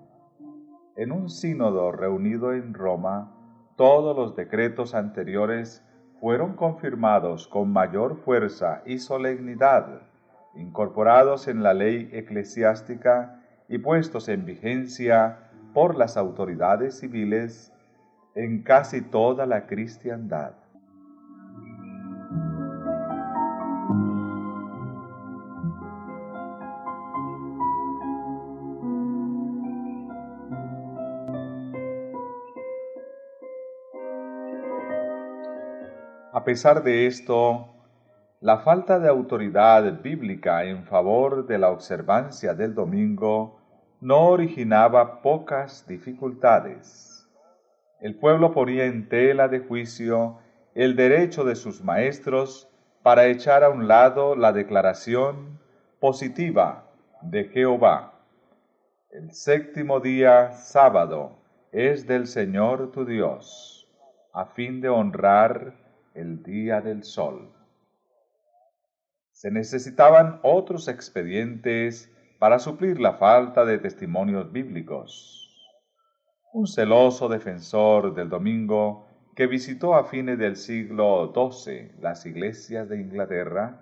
En 0.95 1.11
un 1.11 1.29
sínodo 1.29 1.91
reunido 1.91 2.53
en 2.53 2.73
Roma, 2.73 3.35
todos 3.75 4.17
los 4.17 4.37
decretos 4.37 4.95
anteriores 4.95 5.85
fueron 6.21 6.55
confirmados 6.55 7.49
con 7.49 7.73
mayor 7.73 8.15
fuerza 8.19 8.81
y 8.87 8.99
solemnidad, 8.99 10.03
incorporados 10.55 11.49
en 11.49 11.63
la 11.63 11.75
ley 11.75 12.11
eclesiástica 12.13 13.41
y 13.69 13.79
puestos 13.79 14.29
en 14.29 14.45
vigencia 14.45 15.39
por 15.73 15.97
las 15.97 16.17
autoridades 16.17 16.99
civiles 16.99 17.73
en 18.35 18.63
casi 18.63 19.01
toda 19.03 19.47
la 19.47 19.67
cristiandad. 19.67 20.55
A 36.35 36.45
pesar 36.45 36.83
de 36.83 37.07
esto, 37.07 37.72
la 38.43 38.59
falta 38.59 38.99
de 38.99 39.09
autoridad 39.09 40.03
bíblica 40.03 40.65
en 40.65 40.83
favor 40.85 41.47
de 41.47 41.59
la 41.59 41.71
observancia 41.71 42.55
del 42.55 42.75
domingo 42.75 43.61
no 44.01 44.31
originaba 44.31 45.23
pocas 45.23 45.87
dificultades. 45.87 47.31
El 48.01 48.17
pueblo 48.17 48.51
ponía 48.53 48.87
en 48.87 49.09
tela 49.09 49.47
de 49.47 49.61
juicio 49.61 50.39
el 50.75 50.97
derecho 50.97 51.45
de 51.45 51.55
sus 51.55 51.85
maestros 51.85 52.69
para 53.05 53.27
echar 53.27 53.63
a 53.63 53.69
un 53.69 53.87
lado 53.87 54.35
la 54.35 54.53
declaración 54.53 55.61
positiva 56.01 56.91
de 57.21 57.45
Jehová. 57.45 58.15
El 59.11 59.33
séptimo 59.33 60.01
día, 60.01 60.51
sábado, 60.51 61.39
es 61.71 62.09
del 62.09 62.27
Señor 62.27 62.91
tu 62.91 63.05
Dios, 63.05 63.89
a 64.33 64.47
fin 64.47 64.81
de 64.81 64.89
honrar 64.89 65.75
el 66.15 66.43
día 66.43 66.81
del 66.81 67.05
sol. 67.05 67.62
Se 69.43 69.51
necesitaban 69.51 70.39
otros 70.45 70.87
expedientes 70.87 72.09
para 72.39 72.61
suplir 72.61 73.01
la 73.01 73.15
falta 73.15 73.65
de 73.65 73.79
testimonios 73.79 74.53
bíblicos. 74.53 75.51
Un 76.53 76.69
celoso 76.69 77.29
defensor 77.29 78.15
del 78.15 78.29
domingo 78.29 79.05
que 79.35 79.49
visitó 79.49 79.97
a 79.97 80.05
fines 80.05 80.39
del 80.39 80.55
siglo 80.55 81.33
XII 81.35 81.91
las 82.01 82.25
iglesias 82.25 82.89
de 82.89 83.01
Inglaterra, 83.01 83.81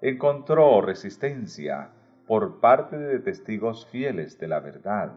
encontró 0.00 0.80
resistencia 0.80 1.90
por 2.26 2.60
parte 2.60 2.96
de 2.96 3.18
testigos 3.18 3.86
fieles 3.88 4.38
de 4.38 4.48
la 4.48 4.60
verdad. 4.60 5.12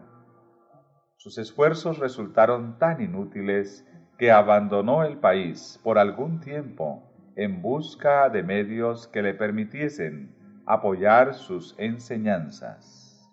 Sus 1.16 1.38
esfuerzos 1.38 2.00
resultaron 2.00 2.76
tan 2.78 3.00
inútiles 3.00 3.88
que 4.18 4.30
abandonó 4.30 5.04
el 5.04 5.16
país 5.16 5.80
por 5.82 5.98
algún 5.98 6.40
tiempo 6.40 7.15
en 7.36 7.60
busca 7.60 8.30
de 8.30 8.42
medios 8.42 9.06
que 9.08 9.20
le 9.20 9.34
permitiesen 9.34 10.34
apoyar 10.66 11.34
sus 11.34 11.74
enseñanzas. 11.78 13.30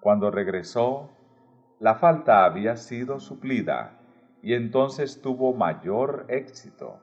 Cuando 0.00 0.32
regresó, 0.32 1.10
la 1.78 1.94
falta 1.94 2.44
había 2.44 2.76
sido 2.76 3.20
suplida 3.20 4.00
y 4.42 4.54
entonces 4.54 5.22
tuvo 5.22 5.54
mayor 5.54 6.26
éxito. 6.28 7.00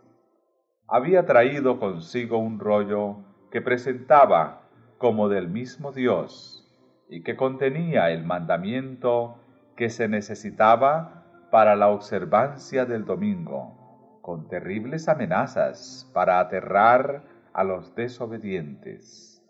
Había 0.86 1.25
traído 1.25 1.80
consigo 1.80 2.38
un 2.38 2.59
rollo 2.59 3.23
que 3.49 3.61
presentaba 3.61 4.63
como 4.97 5.30
del 5.30 5.47
mismo 5.47 5.93
Dios 5.93 6.69
y 7.07 7.23
que 7.23 7.38
contenía 7.38 8.11
el 8.11 8.25
mandamiento 8.25 9.39
que 9.77 9.89
se 9.89 10.09
necesitaba 10.09 11.47
para 11.51 11.77
la 11.77 11.88
observancia 11.88 12.86
del 12.86 13.05
domingo, 13.05 13.78
con 14.22 14.47
terribles 14.47 15.07
amenazas 15.07 16.09
para 16.13 16.39
aterrar 16.39 17.24
a 17.53 17.63
los 17.63 17.95
desobedientes. 17.95 19.43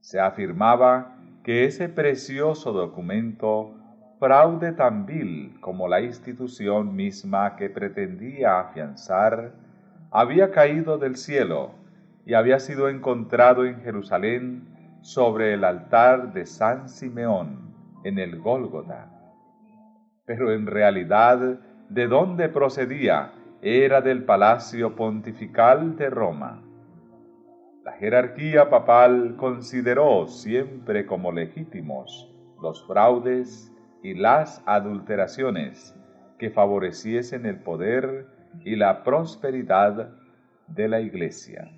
Se 0.00 0.20
afirmaba 0.20 1.16
que 1.44 1.64
ese 1.64 1.88
precioso 1.88 2.72
documento, 2.72 3.74
fraude 4.18 4.72
tan 4.72 5.06
vil 5.06 5.60
como 5.60 5.88
la 5.88 6.00
institución 6.00 6.94
misma 6.94 7.56
que 7.56 7.68
pretendía 7.70 8.60
afianzar, 8.60 9.54
había 10.10 10.50
caído 10.50 10.98
del 10.98 11.16
cielo 11.16 11.70
y 12.24 12.34
había 12.34 12.60
sido 12.60 12.88
encontrado 12.88 13.64
en 13.64 13.80
Jerusalén 13.80 14.98
sobre 15.02 15.54
el 15.54 15.64
altar 15.64 16.32
de 16.32 16.46
San 16.46 16.88
Simeón 16.88 17.74
en 18.04 18.18
el 18.18 18.38
Gólgota 18.38 19.12
pero 20.24 20.52
en 20.52 20.66
realidad 20.66 21.58
de 21.88 22.06
dónde 22.06 22.48
procedía 22.48 23.32
era 23.64 24.00
del 24.00 24.24
palacio 24.24 24.96
pontifical 24.96 25.94
de 25.96 26.10
Roma. 26.10 26.60
La 27.84 27.92
jerarquía 27.92 28.68
papal 28.68 29.36
consideró 29.36 30.26
siempre 30.26 31.06
como 31.06 31.30
legítimos 31.30 32.28
los 32.60 32.84
fraudes 32.88 33.72
y 34.02 34.14
las 34.14 34.64
adulteraciones 34.66 35.94
que 36.38 36.50
favoreciesen 36.50 37.46
el 37.46 37.60
poder 37.60 38.26
y 38.64 38.74
la 38.74 39.04
prosperidad 39.04 40.10
de 40.66 40.88
la 40.88 41.00
Iglesia. 41.00 41.70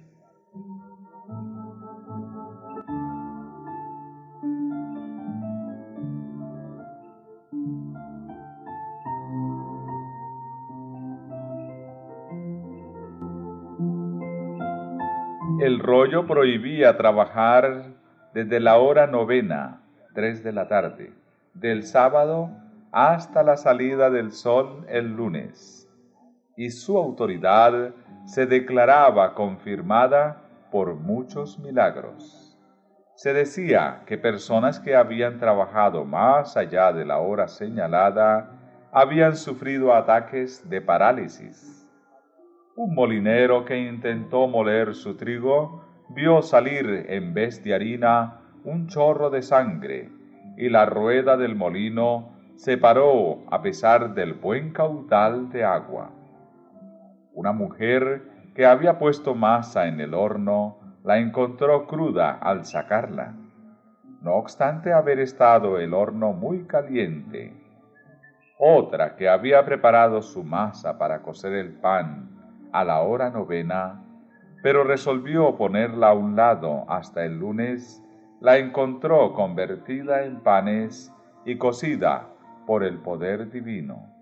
Rollo 15.84 16.26
prohibía 16.26 16.96
trabajar 16.96 17.84
desde 18.32 18.58
la 18.58 18.78
hora 18.78 19.06
novena, 19.06 19.82
tres 20.14 20.42
de 20.42 20.50
la 20.50 20.66
tarde, 20.66 21.12
del 21.52 21.82
sábado 21.82 22.50
hasta 22.90 23.42
la 23.42 23.58
salida 23.58 24.08
del 24.08 24.32
sol 24.32 24.86
el 24.88 25.14
lunes, 25.14 25.86
y 26.56 26.70
su 26.70 26.96
autoridad 26.96 27.92
se 28.24 28.46
declaraba 28.46 29.34
confirmada 29.34 30.40
por 30.72 30.94
muchos 30.94 31.58
milagros. 31.58 32.56
Se 33.14 33.34
decía 33.34 34.04
que 34.06 34.16
personas 34.16 34.80
que 34.80 34.96
habían 34.96 35.38
trabajado 35.38 36.06
más 36.06 36.56
allá 36.56 36.94
de 36.94 37.04
la 37.04 37.18
hora 37.18 37.46
señalada 37.46 38.52
habían 38.90 39.36
sufrido 39.36 39.94
ataques 39.94 40.66
de 40.70 40.80
parálisis 40.80 41.83
un 42.76 42.92
molinero 42.92 43.64
que 43.64 43.78
intentó 43.78 44.48
moler 44.48 44.94
su 44.94 45.16
trigo 45.16 45.84
vio 46.08 46.42
salir 46.42 47.06
en 47.08 47.32
vez 47.32 47.62
de 47.62 47.72
harina 47.72 48.40
un 48.64 48.88
chorro 48.88 49.30
de 49.30 49.42
sangre, 49.42 50.10
y 50.56 50.68
la 50.68 50.84
rueda 50.84 51.36
del 51.36 51.54
molino 51.54 52.32
se 52.56 52.76
paró 52.76 53.44
a 53.50 53.62
pesar 53.62 54.14
del 54.14 54.34
buen 54.34 54.72
caudal 54.72 55.50
de 55.50 55.64
agua. 55.64 56.10
Una 57.32 57.52
mujer 57.52 58.22
que 58.54 58.66
había 58.66 58.98
puesto 58.98 59.34
masa 59.34 59.86
en 59.86 60.00
el 60.00 60.14
horno 60.14 60.78
la 61.04 61.18
encontró 61.18 61.86
cruda 61.86 62.38
al 62.40 62.64
sacarla, 62.64 63.34
no 64.20 64.34
obstante 64.34 64.92
haber 64.92 65.20
estado 65.20 65.78
el 65.78 65.94
horno 65.94 66.32
muy 66.32 66.64
caliente. 66.64 67.52
Otra 68.58 69.14
que 69.14 69.28
había 69.28 69.64
preparado 69.64 70.22
su 70.22 70.42
masa 70.42 70.96
para 70.98 71.20
cocer 71.22 71.52
el 71.52 71.72
pan 71.74 72.33
a 72.74 72.82
la 72.84 73.02
hora 73.02 73.30
novena, 73.30 74.02
pero 74.60 74.82
resolvió 74.82 75.56
ponerla 75.56 76.08
a 76.08 76.14
un 76.14 76.34
lado 76.34 76.84
hasta 76.88 77.24
el 77.24 77.38
lunes, 77.38 78.02
la 78.40 78.58
encontró 78.58 79.32
convertida 79.32 80.24
en 80.24 80.40
panes 80.40 81.14
y 81.44 81.56
cocida 81.56 82.26
por 82.66 82.82
el 82.82 82.98
poder 82.98 83.52
divino. 83.52 84.12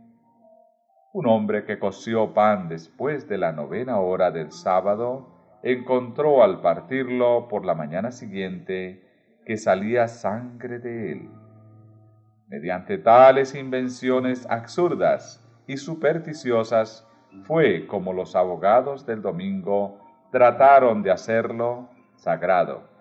Un 1.15 1.29
hombre 1.29 1.65
que 1.65 1.79
coció 1.79 2.35
pan 2.35 2.69
después 2.69 3.27
de 3.27 3.39
la 3.39 3.53
novena 3.53 4.01
hora 4.01 4.31
del 4.31 4.53
sábado 4.53 5.59
encontró 5.63 6.43
al 6.43 6.61
partirlo 6.61 7.49
por 7.49 7.65
la 7.65 7.75
mañana 7.75 8.13
siguiente 8.13 9.03
que 9.47 9.57
salía 9.57 10.09
sangre 10.09 10.79
de 10.79 11.13
él. 11.13 11.31
Mediante 12.49 12.99
tales 12.99 13.55
invenciones 13.55 14.47
absurdas 14.51 15.43
y 15.67 15.79
supersticiosas 15.79 17.09
fue 17.45 17.87
como 17.87 18.13
los 18.13 18.37
abogados 18.37 19.07
del 19.07 19.23
domingo 19.23 19.99
trataron 20.31 21.03
de 21.03 21.11
hacerlo 21.11 21.89
sagrado. 22.17 22.93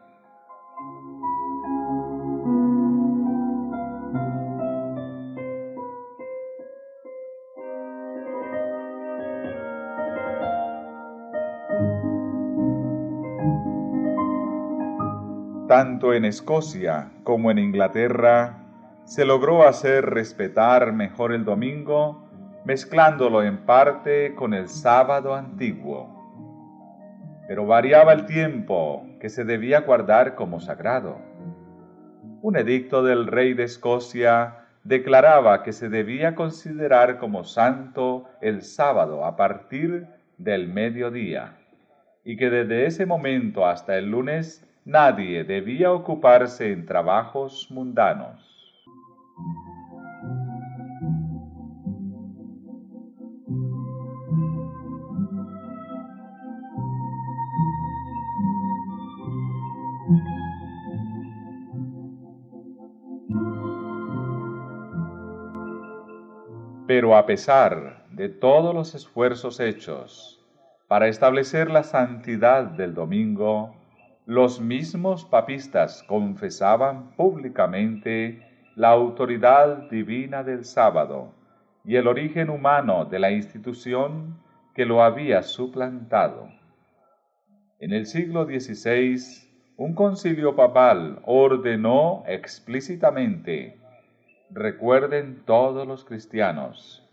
tanto 15.72 16.14
en 16.14 16.26
Escocia 16.26 17.14
como 17.24 17.50
en 17.50 17.58
Inglaterra, 17.58 18.58
se 19.06 19.24
logró 19.24 19.66
hacer 19.66 20.06
respetar 20.06 20.92
mejor 20.92 21.32
el 21.32 21.46
domingo, 21.46 22.21
mezclándolo 22.66 23.44
en 23.44 23.66
parte 23.66 24.36
con 24.36 24.54
el 24.54 24.68
sábado 24.68 25.34
antiguo. 25.36 26.10
Pero 27.48 27.66
variaba 27.66 28.14
el 28.14 28.26
tiempo 28.26 29.06
que 29.20 29.30
se 29.30 29.44
debía 29.44 29.82
guardar 29.82 30.36
como 30.36 30.60
sagrado. 30.60 31.18
Un 32.42 32.58
edicto 32.58 33.04
del 33.04 33.28
rey 33.28 33.54
de 33.54 33.64
Escocia 33.64 34.62
declaraba 34.84 35.64
que 35.64 35.74
se 35.74 35.90
debía 35.90 36.36
considerar 36.36 37.20
como 37.20 37.44
santo 37.44 38.30
el 38.42 38.62
sábado 38.62 39.26
a 39.26 39.36
partir 39.36 40.08
del 40.38 40.68
mediodía, 40.68 41.58
y 42.24 42.36
que 42.36 42.50
desde 42.50 42.86
ese 42.88 43.06
momento 43.06 43.66
hasta 43.66 43.98
el 43.98 44.10
lunes 44.10 44.68
nadie 44.86 45.44
debía 45.44 45.92
ocuparse 45.92 46.72
en 46.72 46.86
trabajos 46.86 47.68
mundanos. 47.70 48.52
Pero 67.02 67.18
a 67.18 67.26
pesar 67.26 68.06
de 68.12 68.30
todos 68.30 68.76
los 68.76 68.94
esfuerzos 68.94 69.60
hechos 69.60 70.40
para 70.88 71.08
establecer 71.08 71.72
la 71.72 71.82
santidad 71.82 72.64
del 72.64 72.94
domingo, 72.94 73.76
los 74.28 74.62
mismos 74.62 75.26
papistas 75.26 76.04
confesaban 76.04 77.16
públicamente 77.16 78.48
la 78.76 78.90
autoridad 78.90 79.90
divina 79.90 80.44
del 80.44 80.64
sábado 80.64 81.34
y 81.84 81.96
el 81.96 82.06
origen 82.06 82.52
humano 82.52 83.06
de 83.06 83.18
la 83.18 83.32
institución 83.32 84.40
que 84.76 84.86
lo 84.86 85.02
había 85.02 85.42
suplantado. 85.42 86.50
En 87.80 87.94
el 87.94 88.06
siglo 88.06 88.46
XVI, 88.46 89.18
un 89.76 89.96
concilio 89.96 90.56
papal 90.56 91.20
ordenó 91.26 92.24
explícitamente, 92.28 93.81
recuerden 94.54 95.44
todos 95.46 95.88
los 95.88 96.04
cristianos, 96.04 97.08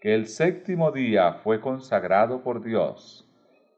que 0.00 0.14
el 0.14 0.26
séptimo 0.26 0.92
día 0.92 1.34
fue 1.42 1.60
consagrado 1.60 2.42
por 2.42 2.62
Dios 2.62 3.28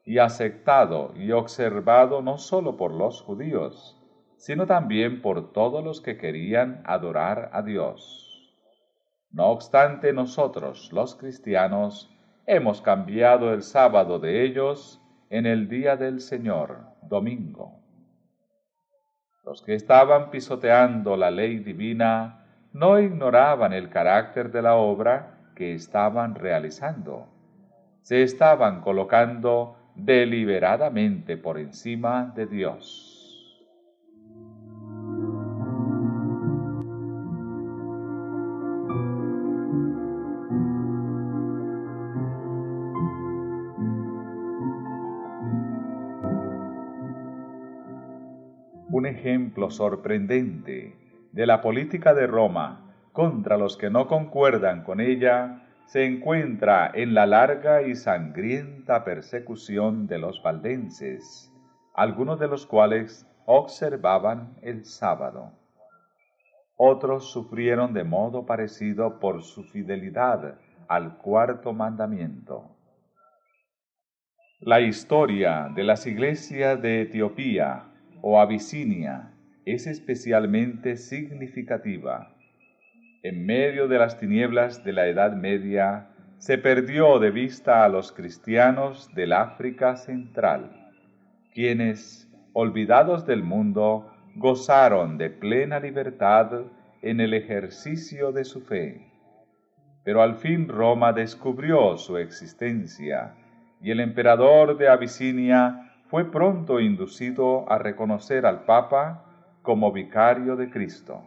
y 0.05 0.19
aceptado 0.19 1.13
y 1.17 1.33
observado 1.33 2.21
no 2.21 2.39
solo 2.39 2.77
por 2.77 2.93
los 2.93 3.23
judíos, 3.23 4.01
sino 4.37 4.67
también 4.67 5.23
por 5.23 5.53
todos 5.53 5.83
los 5.83 6.01
que 6.01 6.19
querían 6.19 6.83
adorar 6.85 7.51
a 7.53 7.63
Dios. 7.63 8.53
No 9.33 9.47
obstante, 9.47 10.13
nosotros, 10.13 10.93
los 10.93 11.15
cristianos, 11.15 12.15
hemos 12.47 12.83
cambiado 12.83 13.53
el 13.53 13.63
sábado 13.63 14.19
de 14.19 14.45
ellos 14.45 15.01
en 15.31 15.47
el 15.47 15.69
día 15.69 15.97
del 15.97 16.21
Señor, 16.21 16.85
domingo. 17.03 17.81
Los 19.45 19.63
que 19.63 19.75
estaban 19.75 20.31
pisoteando 20.31 21.17
la 21.17 21.31
ley 21.31 21.59
divina 21.59 22.46
no 22.77 23.01
ignoraban 23.01 23.73
el 23.73 23.89
carácter 23.89 24.53
de 24.53 24.61
la 24.61 24.75
obra 24.75 25.39
que 25.55 25.73
estaban 25.73 26.35
realizando. 26.35 27.27
Se 28.03 28.23
estaban 28.23 28.83
colocando 28.83 29.79
deliberadamente 29.95 31.39
por 31.39 31.59
encima 31.59 32.35
de 32.37 32.45
Dios. 32.45 33.15
Un 48.91 49.07
ejemplo 49.07 49.71
sorprendente 49.71 51.06
de 51.37 51.45
la 51.45 51.61
política 51.61 52.15
de 52.15 52.27
Roma 52.27 52.81
contra 53.13 53.59
los 53.59 53.77
que 53.77 53.91
no 53.91 54.09
concuerdan 54.09 54.85
con 54.85 55.03
ella 55.03 55.63
se 55.85 56.07
encuentra 56.07 56.91
en 56.95 57.13
la 57.13 57.27
larga 57.27 57.83
y 57.83 57.95
sangrienta 57.95 59.05
persecución 59.05 60.07
de 60.07 60.19
los 60.19 60.43
valdenses, 60.43 61.53
algunos 61.95 62.41
de 62.41 62.49
los 62.49 62.65
cuales 62.65 63.27
observaban 63.45 64.57
el 64.63 64.87
sábado. 64.87 65.53
Otros 66.75 67.31
sufrieron 67.31 67.93
de 67.93 68.05
modo 68.05 68.47
parecido 68.47 69.21
por 69.21 69.43
su 69.43 69.63
fidelidad 69.65 70.59
al 70.89 71.19
cuarto 71.19 71.75
mandamiento. 71.75 72.65
La 74.61 74.81
historia 74.81 75.71
de 75.75 75.85
las 75.85 76.07
iglesias 76.07 76.81
de 76.81 77.03
Etiopía 77.03 77.85
o 78.23 78.41
Abisinia 78.41 79.36
es 79.67 79.87
especialmente 79.87 80.97
significativa 80.97 82.33
en 83.29 83.45
medio 83.45 83.89
de 83.89 83.99
las 83.99 84.21
tinieblas 84.21 84.85
de 84.85 84.93
la 84.93 85.09
Edad 85.09 85.33
Media, 85.33 86.11
se 86.39 86.59
perdió 86.59 87.19
de 87.19 87.33
vista 87.33 87.85
a 87.85 87.89
los 87.89 88.13
cristianos 88.13 89.13
del 89.17 89.33
África 89.33 89.97
Central, 89.97 90.93
quienes, 91.53 92.31
olvidados 92.53 93.27
del 93.27 93.43
mundo, 93.43 94.13
gozaron 94.37 95.19
de 95.19 95.31
plena 95.31 95.81
libertad 95.81 96.53
en 97.03 97.21
el 97.21 97.35
ejercicio 97.35 98.31
de 98.31 98.45
su 98.45 98.61
fe. 98.61 99.11
Pero 100.05 100.23
al 100.23 100.37
fin 100.37 100.69
Roma 100.69 101.13
descubrió 101.13 101.97
su 101.97 102.19
existencia 102.19 103.35
y 103.81 103.91
el 103.91 103.99
emperador 103.99 104.79
de 104.79 104.89
Abisinia 104.89 105.95
fue 106.07 106.31
pronto 106.31 106.79
inducido 106.79 107.69
a 107.73 107.79
reconocer 107.79 108.47
al 108.47 108.65
Papa 108.67 109.25
como 109.67 109.91
vicario 109.91 110.55
de 110.55 110.71
Cristo. 110.71 111.25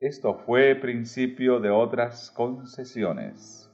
Esto 0.00 0.34
fue 0.34 0.74
principio 0.74 1.60
de 1.60 1.70
otras 1.70 2.32
concesiones. 2.32 3.72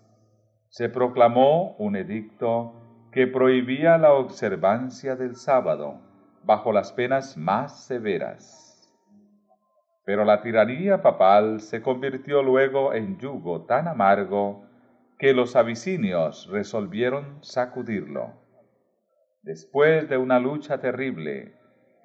Se 0.69 0.91
proclamó 0.91 1.75
un 1.79 1.97
edicto 1.97 2.75
que 3.11 3.27
prohibía 3.27 3.97
la 3.97 4.13
observancia 4.13 5.17
del 5.17 5.35
sábado 5.35 5.99
bajo 6.45 6.75
las 6.75 6.93
penas 6.93 7.39
más 7.39 7.87
severas. 7.87 8.95
Pero 10.05 10.27
la 10.27 10.43
tiranía 10.43 11.01
papal 11.01 11.61
se 11.61 11.81
convirtió 11.81 12.43
luego 12.43 12.93
en 12.93 13.19
yugo 13.19 13.65
tan 13.65 13.89
amargo 13.89 14.67
que 15.19 15.33
los 15.33 15.57
abisinios 15.57 16.51
resolvieron 16.51 17.43
sacudirlo. 17.43 18.35
Después 19.41 20.07
de 20.11 20.19
una 20.19 20.39
lucha 20.39 20.83
terrible, 20.83 21.58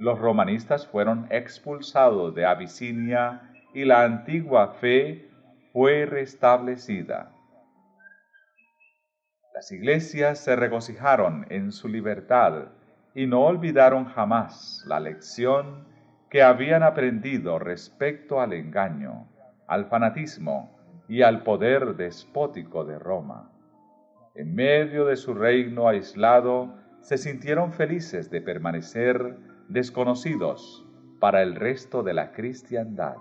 los 0.04 0.20
romanistas 0.20 0.86
fueron 0.86 1.28
expulsados 1.30 2.36
de 2.36 2.46
Abisinia 2.46 3.50
y 3.74 3.86
la 3.86 4.04
antigua 4.04 4.74
fe 4.82 5.30
fue 5.72 6.06
restablecida. 6.06 7.32
Las 9.56 9.72
iglesias 9.72 10.40
se 10.40 10.58
regocijaron 10.58 11.46
en 11.50 11.72
su 11.72 11.88
libertad 11.88 12.66
y 13.16 13.28
no 13.28 13.46
olvidaron 13.46 14.04
jamás 14.04 14.84
la 14.90 15.00
lección 15.00 15.88
que 16.30 16.44
habían 16.44 16.84
aprendido 16.84 17.58
respecto 17.58 18.42
al 18.42 18.52
engaño, 18.52 19.30
al 19.68 19.86
fanatismo 19.86 20.78
y 21.08 21.22
al 21.22 21.44
poder 21.44 21.96
despótico 21.96 22.84
de 22.84 23.00
Roma. 23.00 23.54
En 24.36 24.54
medio 24.54 25.06
de 25.06 25.16
su 25.16 25.34
reino 25.34 25.88
aislado, 25.88 26.74
se 27.00 27.18
sintieron 27.18 27.72
felices 27.72 28.30
de 28.30 28.42
permanecer 28.42 29.53
desconocidos 29.74 30.86
para 31.20 31.42
el 31.42 31.56
resto 31.56 32.04
de 32.04 32.14
la 32.14 32.32
cristiandad. 32.32 33.16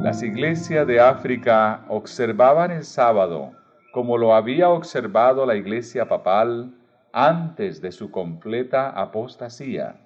Las 0.00 0.22
iglesias 0.22 0.86
de 0.86 0.98
África 0.98 1.84
observaban 1.90 2.70
el 2.70 2.84
sábado 2.84 3.52
como 3.92 4.16
lo 4.16 4.34
había 4.34 4.70
observado 4.70 5.44
la 5.44 5.56
iglesia 5.56 6.08
papal 6.08 6.74
antes 7.12 7.82
de 7.82 7.92
su 7.92 8.10
completa 8.10 8.90
apostasía. 8.90 9.96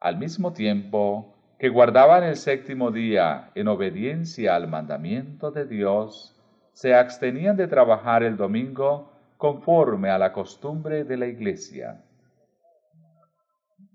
Al 0.00 0.16
mismo 0.16 0.52
tiempo 0.52 1.31
que 1.62 1.68
guardaban 1.68 2.24
el 2.24 2.34
séptimo 2.34 2.90
día 2.90 3.52
en 3.54 3.68
obediencia 3.68 4.56
al 4.56 4.66
mandamiento 4.66 5.52
de 5.52 5.64
Dios, 5.64 6.34
se 6.72 6.92
abstenían 6.92 7.56
de 7.56 7.68
trabajar 7.68 8.24
el 8.24 8.36
domingo 8.36 9.12
conforme 9.36 10.10
a 10.10 10.18
la 10.18 10.32
costumbre 10.32 11.04
de 11.04 11.16
la 11.16 11.26
iglesia. 11.26 12.02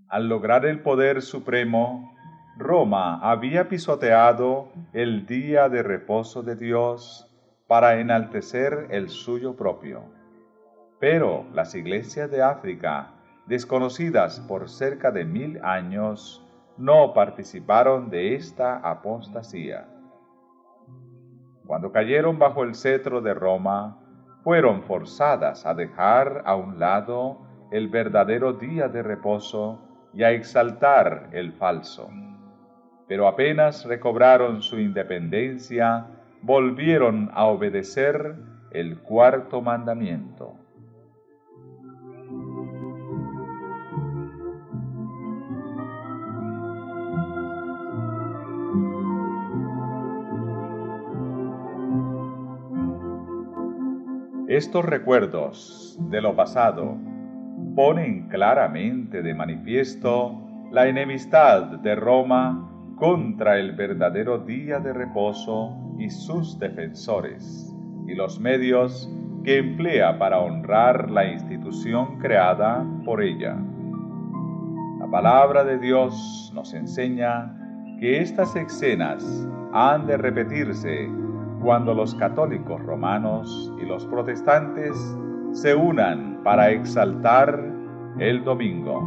Al 0.08 0.30
lograr 0.30 0.66
el 0.66 0.80
poder 0.80 1.22
supremo, 1.22 2.16
Roma 2.58 3.20
había 3.22 3.68
pisoteado 3.68 4.72
el 4.94 5.26
día 5.26 5.68
de 5.68 5.84
reposo 5.84 6.44
de 6.44 6.56
Dios 6.56 7.30
para 7.68 8.00
enaltecer 8.00 8.88
el 8.92 9.10
suyo 9.10 9.58
propio. 9.58 10.04
Pero 11.02 11.46
las 11.54 11.76
iglesias 11.76 12.32
de 12.32 12.42
África, 12.42 13.10
desconocidas 13.46 14.40
por 14.40 14.70
cerca 14.70 15.12
de 15.12 15.26
mil 15.26 15.60
años, 15.66 16.47
no 16.78 17.14
participaron 17.14 18.10
de 18.10 18.36
esta 18.36 18.78
apostasía. 18.78 19.88
Cuando 21.66 21.92
cayeron 21.92 22.40
bajo 22.40 22.64
el 22.64 22.76
cetro 22.76 23.22
de 23.22 23.34
Roma, 23.34 23.98
fueron 24.44 24.84
forzadas 24.84 25.66
a 25.66 25.74
dejar 25.74 26.44
a 26.46 26.56
un 26.56 26.80
lado 26.80 27.40
el 27.72 27.90
verdadero 27.90 28.54
día 28.54 28.88
de 28.88 29.04
reposo 29.04 29.80
y 30.14 30.24
a 30.24 30.32
exaltar 30.32 31.30
el 31.34 31.52
falso 31.54 32.10
pero 33.08 33.28
apenas 33.28 33.86
recobraron 33.86 34.62
su 34.62 34.80
independencia, 34.80 36.08
volvieron 36.42 37.32
a 37.34 37.46
obedecer 37.46 38.36
el 38.72 39.00
cuarto 39.00 39.62
mandamiento. 39.62 40.56
Estos 54.58 54.86
recuerdos 54.86 55.96
de 56.10 56.20
lo 56.20 56.36
pasado 56.36 56.98
ponen 57.76 58.28
claramente 58.28 59.22
de 59.22 59.36
manifiesto 59.36 60.36
la 60.72 60.88
enemistad 60.88 61.78
de 61.78 61.94
Roma 61.94 62.68
contra 62.96 63.60
el 63.60 63.74
verdadero 63.74 64.40
día 64.40 64.80
de 64.80 64.94
reposo 64.94 65.78
y 66.00 66.10
sus 66.10 66.58
defensores, 66.58 67.72
y 68.08 68.16
los 68.16 68.40
medios 68.40 69.08
que 69.44 69.60
emplea 69.60 70.18
para 70.18 70.40
honrar 70.40 71.12
la 71.12 71.32
institución 71.32 72.18
creada 72.18 72.84
por 73.06 73.22
ella. 73.22 73.56
La 75.00 75.06
palabra 75.12 75.66
de 75.66 75.78
Dios 75.78 76.52
nos 76.56 76.74
enseña 76.74 77.56
que 78.00 78.22
estas 78.22 78.56
escenas 78.56 79.24
han 79.72 80.08
de 80.08 80.18
repetirse 80.18 81.08
cuando 81.68 81.94
los 81.94 82.16
católicos 82.16 82.82
romanos 82.82 83.74
y 83.78 83.86
los 83.86 84.06
protestantes 84.06 84.96
se 85.52 85.76
unan 85.76 86.42
para 86.42 86.72
exaltar 86.72 87.62
el 88.20 88.42
domingo. 88.46 89.02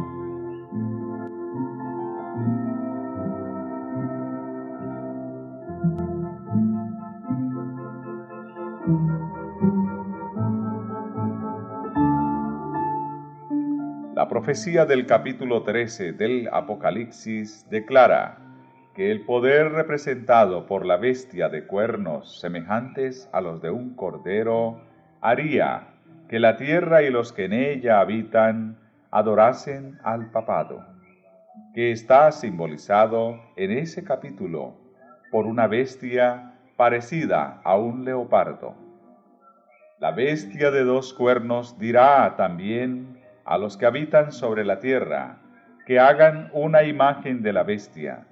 La 14.13 14.27
profecía 14.27 14.85
del 14.85 15.07
capítulo 15.07 15.63
13 15.63 16.13
del 16.13 16.47
Apocalipsis 16.53 17.67
declara 17.71 18.50
que 19.01 19.09
el 19.09 19.21
poder 19.21 19.71
representado 19.71 20.67
por 20.67 20.85
la 20.85 20.95
bestia 20.95 21.49
de 21.49 21.65
cuernos 21.65 22.39
semejantes 22.39 23.27
a 23.33 23.41
los 23.41 23.59
de 23.59 23.71
un 23.71 23.95
cordero 23.95 24.79
haría 25.21 25.87
que 26.29 26.39
la 26.39 26.55
tierra 26.55 27.01
y 27.01 27.09
los 27.09 27.33
que 27.33 27.45
en 27.45 27.53
ella 27.53 27.99
habitan 27.99 28.77
adorasen 29.09 29.97
al 30.03 30.29
papado, 30.29 30.85
que 31.73 31.91
está 31.91 32.31
simbolizado 32.31 33.41
en 33.55 33.71
ese 33.71 34.03
capítulo 34.03 34.75
por 35.31 35.47
una 35.47 35.65
bestia 35.65 36.53
parecida 36.77 37.59
a 37.63 37.77
un 37.77 38.05
leopardo. 38.05 38.75
La 39.97 40.11
bestia 40.11 40.69
de 40.69 40.83
dos 40.83 41.11
cuernos 41.15 41.79
dirá 41.79 42.35
también 42.37 43.19
a 43.45 43.57
los 43.57 43.77
que 43.77 43.87
habitan 43.87 44.31
sobre 44.31 44.63
la 44.63 44.79
tierra, 44.79 45.39
que 45.87 45.97
hagan 45.97 46.51
una 46.53 46.83
imagen 46.83 47.41
de 47.41 47.51
la 47.51 47.63
bestia, 47.63 48.27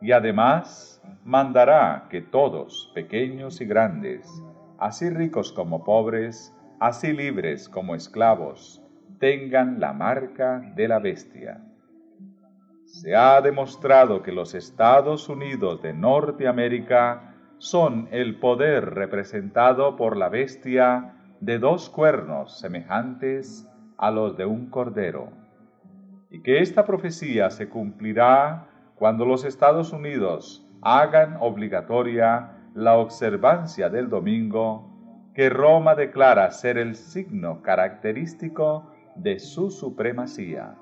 y 0.00 0.12
además 0.12 1.02
mandará 1.24 2.06
que 2.10 2.20
todos, 2.20 2.90
pequeños 2.94 3.60
y 3.60 3.66
grandes, 3.66 4.42
así 4.78 5.08
ricos 5.10 5.52
como 5.52 5.84
pobres, 5.84 6.54
así 6.80 7.12
libres 7.12 7.68
como 7.68 7.94
esclavos, 7.94 8.82
tengan 9.18 9.80
la 9.80 9.92
marca 9.92 10.60
de 10.74 10.88
la 10.88 10.98
bestia. 10.98 11.62
Se 12.84 13.16
ha 13.16 13.40
demostrado 13.40 14.22
que 14.22 14.32
los 14.32 14.54
Estados 14.54 15.28
Unidos 15.28 15.82
de 15.82 15.92
Norteamérica 15.92 17.34
son 17.58 18.08
el 18.10 18.38
poder 18.38 18.94
representado 18.94 19.96
por 19.96 20.16
la 20.16 20.28
bestia 20.28 21.14
de 21.40 21.58
dos 21.58 21.88
cuernos 21.90 22.58
semejantes 22.58 23.66
a 23.98 24.10
los 24.10 24.36
de 24.36 24.44
un 24.44 24.68
cordero, 24.70 25.30
y 26.30 26.42
que 26.42 26.60
esta 26.60 26.84
profecía 26.84 27.50
se 27.50 27.68
cumplirá 27.68 28.68
cuando 28.96 29.26
los 29.26 29.44
Estados 29.44 29.92
Unidos 29.92 30.66
hagan 30.82 31.36
obligatoria 31.40 32.52
la 32.74 32.96
observancia 32.96 33.88
del 33.88 34.08
domingo 34.08 34.90
que 35.34 35.50
Roma 35.50 35.94
declara 35.94 36.50
ser 36.50 36.78
el 36.78 36.96
signo 36.96 37.62
característico 37.62 38.90
de 39.14 39.38
su 39.38 39.70
supremacía. 39.70 40.76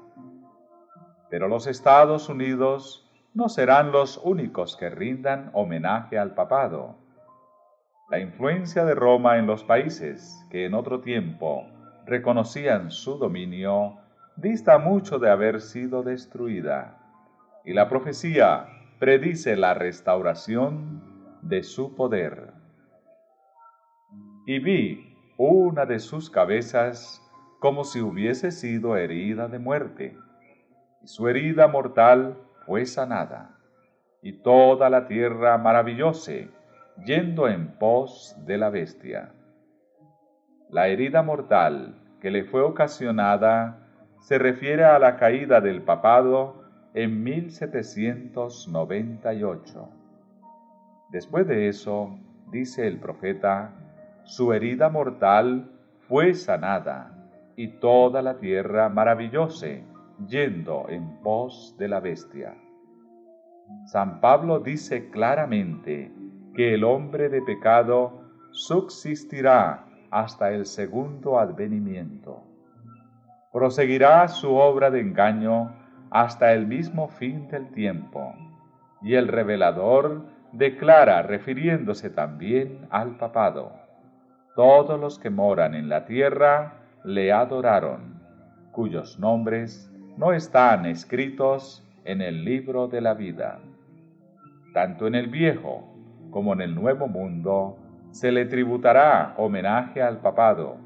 Pero 1.29 1.49
los 1.49 1.67
Estados 1.67 2.29
Unidos 2.29 3.11
no 3.35 3.49
serán 3.49 3.91
los 3.91 4.21
únicos 4.23 4.77
que 4.77 4.91
rindan 4.91 5.51
homenaje 5.53 6.17
al 6.17 6.35
papado. 6.35 6.97
La 8.11 8.21
influencia 8.21 8.85
de 8.85 8.95
Roma 8.95 9.39
en 9.39 9.47
los 9.47 9.65
países 9.65 10.47
que 10.51 10.67
en 10.67 10.75
otro 10.75 11.01
tiempo 11.01 11.67
reconocían 12.07 12.93
su 12.93 13.19
dominio, 13.19 13.97
dista 14.37 14.79
mucho 14.79 15.19
de 15.19 15.31
haber 15.31 15.61
sido 15.61 16.05
destruida, 16.05 17.04
y 17.65 17.73
la 17.73 17.89
profecía 17.89 18.67
predice 18.99 19.57
la 19.57 19.75
restauración 19.75 21.03
de 21.43 21.63
su 21.63 21.95
poder. 21.95 22.53
Y 24.47 24.59
vi 24.59 25.17
una 25.39 25.87
de 25.87 25.99
sus 25.99 26.31
cabezas 26.31 27.21
como 27.59 27.85
si 27.85 28.01
hubiese 28.01 28.51
sido 28.51 28.97
herida 28.97 29.49
de 29.49 29.59
muerte, 29.59 30.19
y 31.03 31.07
su 31.07 31.29
herida 31.29 31.67
mortal 31.67 32.37
fue 32.67 32.85
sanada, 32.85 33.59
y 34.23 34.43
toda 34.43 34.91
la 34.91 35.07
tierra 35.07 35.57
maravillóse, 35.57 36.51
yendo 37.05 37.49
en 37.49 37.79
pos 37.79 38.37
de 38.47 38.59
la 38.59 38.69
bestia. 38.69 39.33
La 40.69 40.89
herida 40.89 41.23
mortal 41.23 41.95
que 42.21 42.31
le 42.31 42.45
fue 42.45 42.63
ocasionada 42.63 43.79
se 44.21 44.39
refiere 44.39 44.85
a 44.85 44.99
la 44.99 45.17
caída 45.17 45.61
del 45.61 45.83
papado 45.83 46.64
en 46.95 47.23
1798. 47.23 49.89
Después 51.11 51.47
de 51.47 51.69
eso, 51.69 52.19
dice 52.51 52.87
el 52.87 52.99
profeta, 52.99 53.75
su 54.23 54.51
herida 54.53 54.89
mortal 54.89 55.71
fue 56.09 56.33
sanada 56.35 57.11
y 57.57 57.69
toda 57.69 58.23
la 58.23 58.39
tierra 58.39 58.89
maravillóse 58.89 59.85
yendo 60.29 60.87
en 60.89 61.21
pos 61.23 61.77
de 61.79 61.89
la 61.89 62.01
bestia. 62.01 62.55
San 63.87 64.21
Pablo 64.21 64.61
dice 64.61 65.11
claramente 65.11 66.13
que 66.55 66.75
el 66.75 66.85
hombre 66.85 67.29
de 67.29 67.43
pecado 67.43 68.23
subsistirá 68.53 69.85
hasta 70.11 70.53
el 70.53 70.67
segundo 70.67 71.41
advenimiento. 71.41 72.45
Proseguirá 73.53 74.29
su 74.29 74.55
obra 74.55 74.91
de 74.91 75.01
engaño 75.01 75.84
hasta 76.15 76.53
el 76.53 76.69
mismo 76.69 77.09
fin 77.09 77.49
del 77.49 77.73
tiempo. 77.73 78.33
Y 79.03 79.17
el 79.17 79.27
revelador 79.27 80.23
declara, 80.53 81.23
refiriéndose 81.23 82.09
también 82.09 82.87
al 82.91 83.17
papado, 83.17 83.73
todos 84.55 84.99
los 85.01 85.19
que 85.19 85.31
moran 85.31 85.75
en 85.75 85.89
la 85.89 86.05
tierra 86.05 86.75
le 87.03 87.33
adoraron, 87.33 88.23
cuyos 88.71 89.19
nombres 89.19 89.93
no 90.17 90.33
están 90.33 90.87
escritos 90.87 91.85
en 92.05 92.21
el 92.21 92.45
libro 92.45 92.87
de 92.87 93.01
la 93.01 93.15
vida. 93.15 93.59
Tanto 94.73 95.09
en 95.09 95.17
el 95.17 95.27
viejo 95.27 95.97
como 96.31 96.53
en 96.53 96.61
el 96.61 96.77
nuevo 96.77 97.09
mundo 97.09 97.77
se 98.13 98.31
le 98.31 98.45
tributará 98.45 99.35
homenaje 99.37 100.01
al 100.01 100.19
papado 100.19 100.77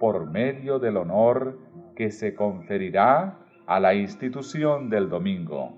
por 0.00 0.28
medio 0.28 0.80
del 0.80 0.96
honor 0.96 1.60
que 1.94 2.10
se 2.10 2.34
conferirá 2.34 3.38
a 3.66 3.80
la 3.80 3.94
institución 3.94 4.90
del 4.90 5.08
domingo, 5.08 5.76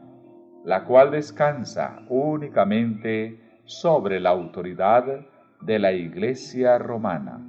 la 0.64 0.84
cual 0.84 1.10
descansa 1.10 2.04
únicamente 2.08 3.40
sobre 3.64 4.20
la 4.20 4.30
autoridad 4.30 5.04
de 5.60 5.78
la 5.78 5.92
Iglesia 5.92 6.78
romana. 6.78 7.40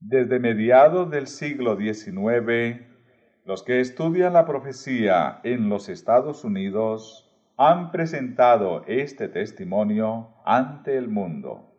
Desde 0.00 0.38
mediados 0.38 1.10
del 1.10 1.26
siglo 1.26 1.76
XIX, 1.76 2.95
los 3.46 3.62
que 3.62 3.80
estudian 3.80 4.32
la 4.32 4.44
profecía 4.44 5.38
en 5.44 5.68
los 5.68 5.88
Estados 5.88 6.44
Unidos 6.44 7.30
han 7.56 7.92
presentado 7.92 8.84
este 8.88 9.28
testimonio 9.28 10.34
ante 10.44 10.98
el 10.98 11.08
mundo. 11.08 11.72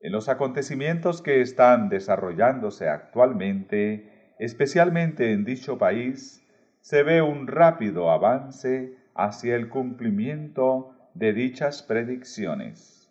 En 0.00 0.12
los 0.12 0.28
acontecimientos 0.28 1.22
que 1.22 1.40
están 1.40 1.88
desarrollándose 1.88 2.90
actualmente, 2.90 4.34
especialmente 4.38 5.32
en 5.32 5.46
dicho 5.46 5.78
país, 5.78 6.46
se 6.82 7.02
ve 7.02 7.22
un 7.22 7.46
rápido 7.46 8.10
avance 8.10 8.94
hacia 9.14 9.56
el 9.56 9.70
cumplimiento 9.70 10.94
de 11.14 11.32
dichas 11.32 11.82
predicciones. 11.82 13.10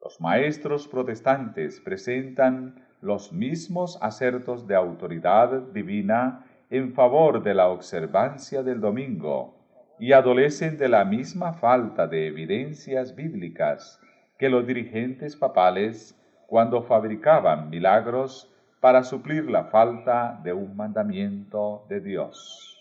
Los 0.00 0.20
maestros 0.20 0.86
protestantes 0.86 1.80
presentan 1.80 2.86
los 3.00 3.32
mismos 3.32 3.98
acertos 4.00 4.68
de 4.68 4.76
autoridad 4.76 5.62
divina 5.72 6.45
en 6.70 6.92
favor 6.94 7.42
de 7.42 7.54
la 7.54 7.68
observancia 7.68 8.62
del 8.62 8.80
domingo 8.80 9.54
y 9.98 10.12
adolecen 10.12 10.76
de 10.76 10.88
la 10.88 11.04
misma 11.04 11.52
falta 11.54 12.06
de 12.06 12.26
evidencias 12.26 13.14
bíblicas 13.14 14.00
que 14.38 14.48
los 14.48 14.66
dirigentes 14.66 15.36
papales 15.36 16.20
cuando 16.46 16.82
fabricaban 16.82 17.70
milagros 17.70 18.52
para 18.80 19.04
suplir 19.04 19.50
la 19.50 19.64
falta 19.64 20.40
de 20.42 20.52
un 20.52 20.76
mandamiento 20.76 21.86
de 21.88 22.00
Dios. 22.00 22.72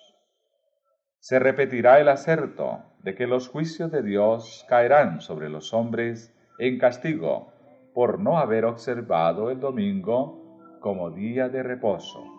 Se 1.20 1.40
repetirá 1.40 2.00
el 2.00 2.10
acerto 2.10 2.84
de 3.02 3.16
que 3.16 3.28
los 3.28 3.48
juicios 3.50 3.92
de 3.92 4.04
Dios 4.04 4.66
caerán 4.68 5.22
sobre 5.22 5.50
los 5.50 5.74
hombres 5.74 6.36
en 6.60 6.78
castigo 6.78 7.52
por 7.94 8.20
no 8.20 8.38
haber 8.38 8.66
observado 8.66 9.50
el 9.50 9.60
domingo 9.60 10.78
como 10.82 11.10
día 11.12 11.50
de 11.50 11.64
reposo. 11.64 12.35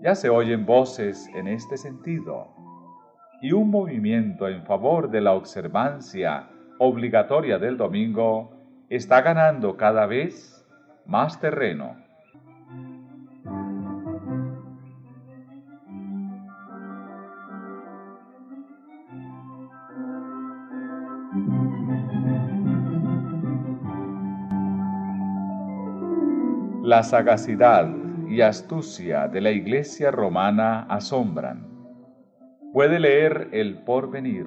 Ya 0.00 0.14
se 0.14 0.30
oyen 0.30 0.64
voces 0.64 1.28
en 1.34 1.48
este 1.48 1.76
sentido 1.76 2.46
y 3.42 3.50
un 3.50 3.68
movimiento 3.68 4.46
en 4.48 4.64
favor 4.64 5.10
de 5.10 5.20
la 5.20 5.32
observancia 5.32 6.48
obligatoria 6.78 7.58
del 7.58 7.76
domingo 7.76 8.52
está 8.88 9.22
ganando 9.22 9.76
cada 9.76 10.06
vez 10.06 10.64
más 11.04 11.40
terreno. 11.40 11.96
La 26.84 27.02
sagacidad 27.02 27.97
y 28.28 28.42
astucia 28.42 29.28
de 29.28 29.40
la 29.40 29.50
Iglesia 29.50 30.10
romana 30.10 30.82
asombran. 30.88 31.66
Puede 32.72 33.00
leer 33.00 33.48
el 33.52 33.82
porvenir. 33.84 34.46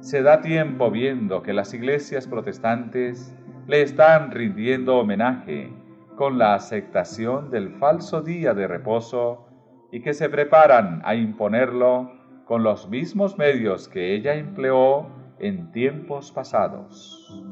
Se 0.00 0.22
da 0.22 0.40
tiempo 0.40 0.90
viendo 0.90 1.42
que 1.42 1.52
las 1.52 1.72
iglesias 1.72 2.26
protestantes 2.26 3.34
le 3.66 3.82
están 3.82 4.30
rindiendo 4.30 4.98
homenaje 4.98 5.72
con 6.16 6.38
la 6.38 6.54
aceptación 6.54 7.50
del 7.50 7.70
falso 7.76 8.20
día 8.20 8.52
de 8.52 8.66
reposo 8.66 9.46
y 9.90 10.02
que 10.02 10.12
se 10.12 10.28
preparan 10.28 11.00
a 11.04 11.14
imponerlo 11.14 12.12
con 12.44 12.62
los 12.62 12.88
mismos 12.88 13.38
medios 13.38 13.88
que 13.88 14.14
ella 14.14 14.34
empleó 14.34 15.06
en 15.38 15.72
tiempos 15.72 16.32
pasados. 16.32 17.42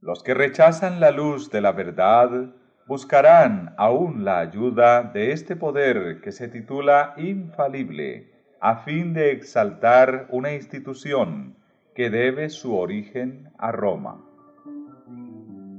Los 0.00 0.22
que 0.22 0.34
rechazan 0.34 1.00
la 1.00 1.10
luz 1.10 1.50
de 1.50 1.60
la 1.60 1.72
verdad 1.72 2.54
buscarán 2.86 3.74
aún 3.76 4.24
la 4.24 4.40
ayuda 4.40 5.02
de 5.02 5.32
este 5.32 5.56
poder 5.56 6.20
que 6.20 6.32
se 6.32 6.48
titula 6.48 7.14
infalible, 7.16 8.30
a 8.60 8.76
fin 8.76 9.12
de 9.12 9.32
exaltar 9.32 10.26
una 10.30 10.52
institución 10.52 11.56
que 11.94 12.10
debe 12.10 12.48
su 12.48 12.76
origen 12.76 13.50
a 13.58 13.72
Roma. 13.72 14.20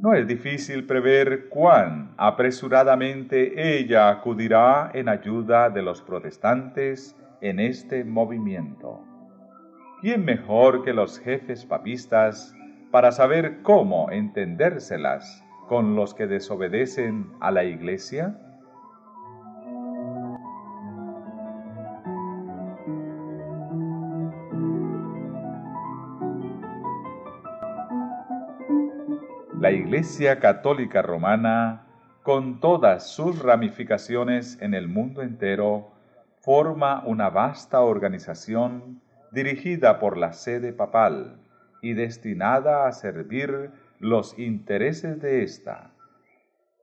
No 0.01 0.13
es 0.13 0.27
difícil 0.27 0.85
prever 0.85 1.47
cuán 1.49 2.13
apresuradamente 2.17 3.77
ella 3.77 4.09
acudirá 4.09 4.91
en 4.93 5.07
ayuda 5.07 5.69
de 5.69 5.81
los 5.81 6.01
protestantes 6.01 7.15
en 7.41 7.59
este 7.59 8.03
movimiento. 8.03 9.01
¿Quién 10.01 10.25
mejor 10.25 10.83
que 10.83 10.93
los 10.93 11.19
jefes 11.19 11.65
papistas 11.65 12.53
para 12.91 13.11
saber 13.11 13.61
cómo 13.61 14.11
entendérselas 14.11 15.42
con 15.73 15.95
los 15.95 16.13
que 16.13 16.27
desobedecen 16.27 17.33
a 17.39 17.49
la 17.49 17.63
Iglesia? 17.63 18.37
La 29.59 29.71
Iglesia 29.71 30.39
Católica 30.39 31.01
Romana, 31.01 31.87
con 32.21 32.59
todas 32.59 33.09
sus 33.09 33.39
ramificaciones 33.41 34.61
en 34.61 34.75
el 34.75 34.87
mundo 34.87 35.23
entero, 35.23 35.89
forma 36.41 37.01
una 37.07 37.31
vasta 37.31 37.81
organización 37.81 39.01
dirigida 39.31 39.99
por 39.99 40.17
la 40.17 40.33
sede 40.33 40.71
papal, 40.71 41.39
y 41.81 41.93
destinada 41.93 42.87
a 42.87 42.91
servir 42.91 43.71
los 43.99 44.37
intereses 44.37 45.21
de 45.21 45.43
ésta. 45.43 45.91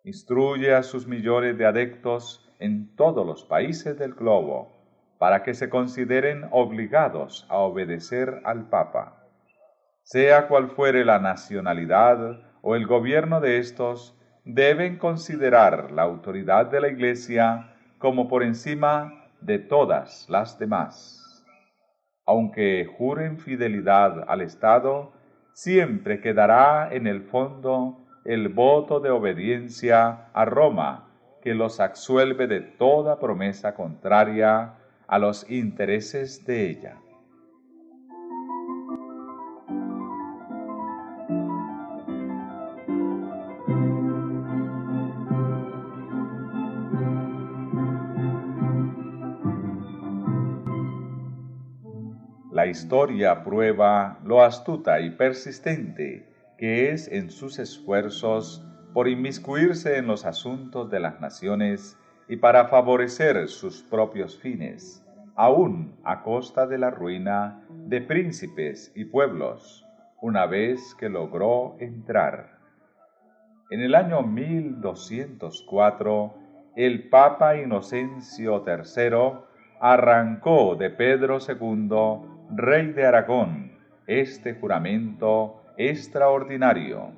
Instruye 0.04 0.74
a 0.74 0.82
sus 0.82 1.06
millones 1.06 1.58
de 1.58 1.66
adeptos 1.66 2.50
en 2.58 2.94
todos 2.96 3.26
los 3.26 3.44
países 3.44 3.98
del 3.98 4.14
globo 4.14 4.72
para 5.18 5.42
que 5.42 5.54
se 5.54 5.68
consideren 5.68 6.48
obligados 6.50 7.46
a 7.50 7.58
obedecer 7.58 8.40
al 8.44 8.68
Papa. 8.68 9.26
Sea 10.02 10.48
cual 10.48 10.70
fuere 10.70 11.04
la 11.04 11.18
nacionalidad 11.18 12.40
o 12.62 12.74
el 12.74 12.86
gobierno 12.86 13.40
de 13.40 13.58
estos, 13.58 14.16
deben 14.44 14.96
considerar 14.96 15.92
la 15.92 16.02
autoridad 16.02 16.66
de 16.66 16.80
la 16.80 16.88
Iglesia 16.88 17.74
como 17.98 18.28
por 18.28 18.42
encima 18.42 19.28
de 19.40 19.58
todas 19.58 20.26
las 20.28 20.58
demás 20.58 21.20
aunque 22.30 22.86
juren 22.96 23.38
fidelidad 23.38 24.24
al 24.28 24.40
Estado, 24.40 25.12
siempre 25.62 26.22
quedará 26.22 26.88
en 26.90 27.06
el 27.06 27.20
fondo 27.20 27.98
el 28.24 28.48
voto 28.48 28.98
de 28.98 29.10
obediencia 29.10 30.30
a 30.32 30.46
Roma 30.46 31.10
que 31.42 31.54
los 31.54 31.80
absuelve 31.80 32.46
de 32.46 32.62
toda 32.62 33.18
promesa 33.20 33.74
contraria 33.74 34.76
a 35.06 35.18
los 35.18 35.50
intereses 35.50 36.46
de 36.46 36.70
ella. 36.70 36.96
Historia 52.70 53.44
prueba 53.44 54.18
lo 54.24 54.42
astuta 54.42 55.00
y 55.00 55.10
persistente 55.10 56.26
que 56.56 56.90
es 56.90 57.08
en 57.08 57.30
sus 57.30 57.58
esfuerzos 57.58 58.64
por 58.92 59.08
inmiscuirse 59.08 59.96
en 59.96 60.06
los 60.06 60.24
asuntos 60.24 60.90
de 60.90 61.00
las 61.00 61.20
naciones 61.20 61.98
y 62.28 62.36
para 62.36 62.68
favorecer 62.68 63.48
sus 63.48 63.82
propios 63.82 64.38
fines, 64.38 65.04
aún 65.36 65.96
a 66.04 66.22
costa 66.22 66.66
de 66.66 66.78
la 66.78 66.90
ruina 66.90 67.62
de 67.70 68.00
príncipes 68.00 68.92
y 68.94 69.06
pueblos, 69.06 69.86
una 70.20 70.46
vez 70.46 70.94
que 70.96 71.08
logró 71.08 71.76
entrar. 71.80 72.58
En 73.70 73.80
el 73.80 73.94
año 73.94 74.22
1204, 74.22 76.34
el 76.76 77.08
Papa 77.08 77.56
Inocencio 77.56 78.64
III 78.66 79.40
arrancó 79.80 80.76
de 80.76 80.90
Pedro 80.90 81.38
II, 81.38 82.39
rey 82.52 82.92
de 82.92 83.06
Aragón, 83.06 83.70
este 84.06 84.54
juramento 84.54 85.62
extraordinario. 85.76 87.12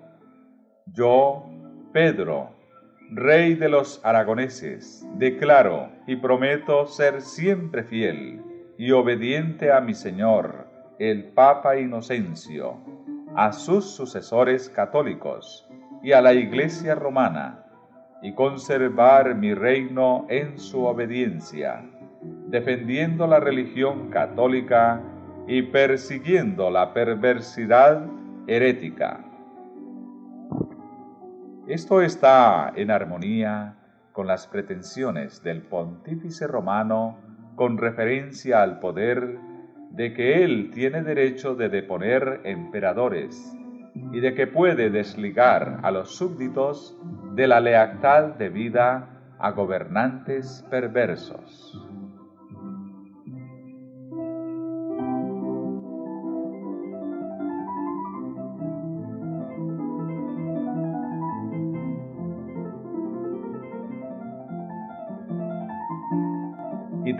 Yo, 0.87 1.47
Pedro, 1.93 2.51
rey 3.11 3.55
de 3.55 3.69
los 3.69 4.05
aragoneses, 4.05 5.07
declaro 5.17 5.89
y 6.07 6.17
prometo 6.17 6.87
ser 6.87 7.23
siempre 7.23 7.83
fiel 7.83 8.43
y 8.77 8.91
obediente 8.91 9.73
a 9.73 9.81
mi 9.81 9.95
Señor, 9.95 10.67
el 10.99 11.25
Papa 11.33 11.79
Inocencio, 11.79 12.77
a 13.35 13.53
sus 13.53 13.87
sucesores 13.87 14.69
católicos 14.69 15.67
y 16.03 16.13
a 16.13 16.21
la 16.21 16.35
Iglesia 16.35 16.95
romana, 16.95 17.65
y 18.23 18.35
conservar 18.35 19.35
mi 19.35 19.55
reino 19.55 20.27
en 20.29 20.59
su 20.59 20.85
obediencia, 20.85 21.85
defendiendo 22.49 23.27
la 23.27 23.41
religión 23.41 24.11
católica 24.11 25.03
y 25.47 25.63
persiguiendo 25.63 26.71
la 26.71 26.93
perversidad 26.93 28.07
herética. 28.47 29.25
Esto 31.67 32.01
está 32.01 32.73
en 32.75 32.91
armonía 32.91 33.77
con 34.13 34.27
las 34.27 34.47
pretensiones 34.47 35.43
del 35.43 35.63
pontífice 35.63 36.47
romano 36.47 37.19
con 37.55 37.79
referencia 37.79 38.63
al 38.63 38.79
poder 38.79 39.39
de 39.91 40.15
que 40.15 40.43
él 40.45 40.71
tiene 40.73 41.03
derecho 41.03 41.55
de 41.55 41.69
deponer 41.69 42.41
emperadores 42.45 43.57
y 44.13 44.21
de 44.21 44.35
que 44.35 44.47
puede 44.47 44.91
desligar 44.91 45.81
a 45.83 45.91
los 45.91 46.17
súbditos 46.17 46.99
de 47.35 47.47
la 47.47 47.61
lealtad 47.61 48.35
debida 48.39 49.09
a 49.39 49.51
gobernantes 49.51 50.65
perversos. 50.71 51.92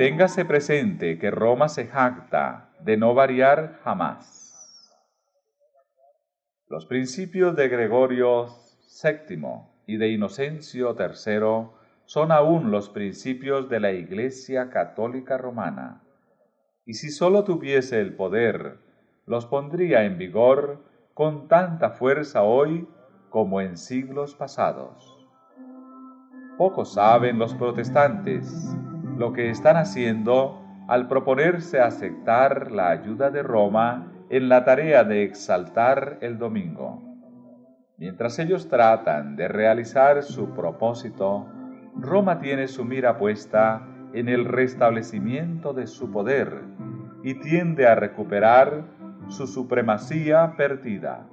Téngase 0.03 0.45
presente 0.45 1.17
que 1.17 1.31
Roma 1.31 1.69
se 1.69 1.87
jacta 1.87 2.71
de 2.81 2.97
no 2.97 3.15
variar 3.15 3.79
jamás. 3.85 4.53
Los 6.67 6.87
principios 6.87 7.55
de 7.55 7.69
Gregorio 7.69 8.49
VII 9.01 9.39
y 9.87 9.99
de 9.99 10.09
Inocencio 10.09 10.97
III 10.99 11.69
son 12.05 12.33
aún 12.33 12.73
los 12.73 12.91
principios 12.91 13.69
de 13.69 13.79
la 13.79 13.93
Iglesia 13.93 14.71
Católica 14.71 15.39
Romana, 15.39 16.03
y 16.85 16.95
si 16.95 17.11
sólo 17.11 17.45
tuviese 17.45 18.01
el 18.01 18.17
poder, 18.17 18.79
los 19.25 19.47
pondría 19.47 20.03
en 20.03 20.19
vigor 20.19 20.83
con 21.15 21.47
tanta 21.47 21.91
fuerza 21.91 22.43
hoy 22.43 22.89
como 23.31 23.61
en 23.61 23.77
siglos 23.77 24.35
pasados. 24.35 25.29
Poco 26.59 26.85
saben 26.85 27.39
los 27.39 27.55
protestantes 27.55 28.77
lo 29.17 29.33
que 29.33 29.51
están 29.51 29.77
haciendo 29.77 30.61
al 30.89 31.09
proponerse 31.09 31.81
aceptar 31.81 32.73
la 32.73 32.91
ayuda 32.91 33.31
de 33.31 33.43
Roma 33.43 34.13
en 34.31 34.49
la 34.49 34.65
tarea 34.65 35.05
de 35.05 35.23
exaltar 35.25 36.19
el 36.21 36.39
domingo. 36.39 37.03
Mientras 37.99 38.39
ellos 38.39 38.69
tratan 38.69 39.37
de 39.37 39.49
realizar 39.49 40.23
su 40.23 40.51
propósito, 40.55 41.47
Roma 41.95 42.41
tiene 42.41 42.67
su 42.69 42.85
mira 42.85 43.19
puesta 43.19 43.87
en 44.13 44.29
el 44.29 44.45
restablecimiento 44.45 45.73
de 45.73 45.87
su 45.87 46.11
poder 46.11 46.63
y 47.23 47.35
tiende 47.35 47.87
a 47.87 47.95
recuperar 47.95 48.85
su 49.29 49.47
supremacía 49.47 50.55
perdida. 50.57 51.29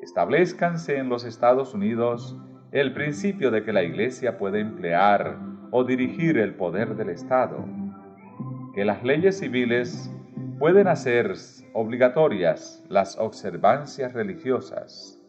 Establezcanse 0.00 0.96
en 0.98 1.08
los 1.08 1.24
Estados 1.24 1.74
Unidos 1.74 2.38
el 2.72 2.92
principio 2.92 3.50
de 3.50 3.62
que 3.62 3.72
la 3.72 3.82
Iglesia 3.82 4.38
puede 4.38 4.60
emplear 4.60 5.53
o 5.76 5.82
dirigir 5.82 6.38
el 6.38 6.54
poder 6.54 6.94
del 6.94 7.08
Estado, 7.08 7.64
que 8.76 8.84
las 8.84 9.02
leyes 9.02 9.40
civiles 9.40 10.08
pueden 10.60 10.86
hacer 10.86 11.34
obligatorias 11.72 12.84
las 12.88 13.18
observancias 13.18 14.12
religiosas. 14.12 15.20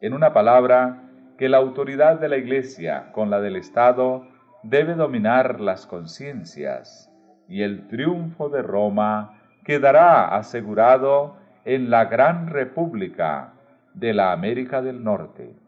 En 0.00 0.14
una 0.14 0.32
palabra, 0.32 1.02
que 1.36 1.50
la 1.50 1.58
autoridad 1.58 2.18
de 2.18 2.30
la 2.30 2.38
Iglesia 2.38 3.12
con 3.12 3.28
la 3.28 3.42
del 3.42 3.56
Estado 3.56 4.26
debe 4.62 4.94
dominar 4.94 5.60
las 5.60 5.84
conciencias 5.84 7.12
y 7.46 7.60
el 7.60 7.86
triunfo 7.86 8.48
de 8.48 8.62
Roma 8.62 9.38
quedará 9.64 10.34
asegurado 10.34 11.36
en 11.66 11.90
la 11.90 12.06
gran 12.06 12.46
república 12.46 13.52
de 13.92 14.14
la 14.14 14.32
América 14.32 14.80
del 14.80 15.04
Norte. 15.04 15.59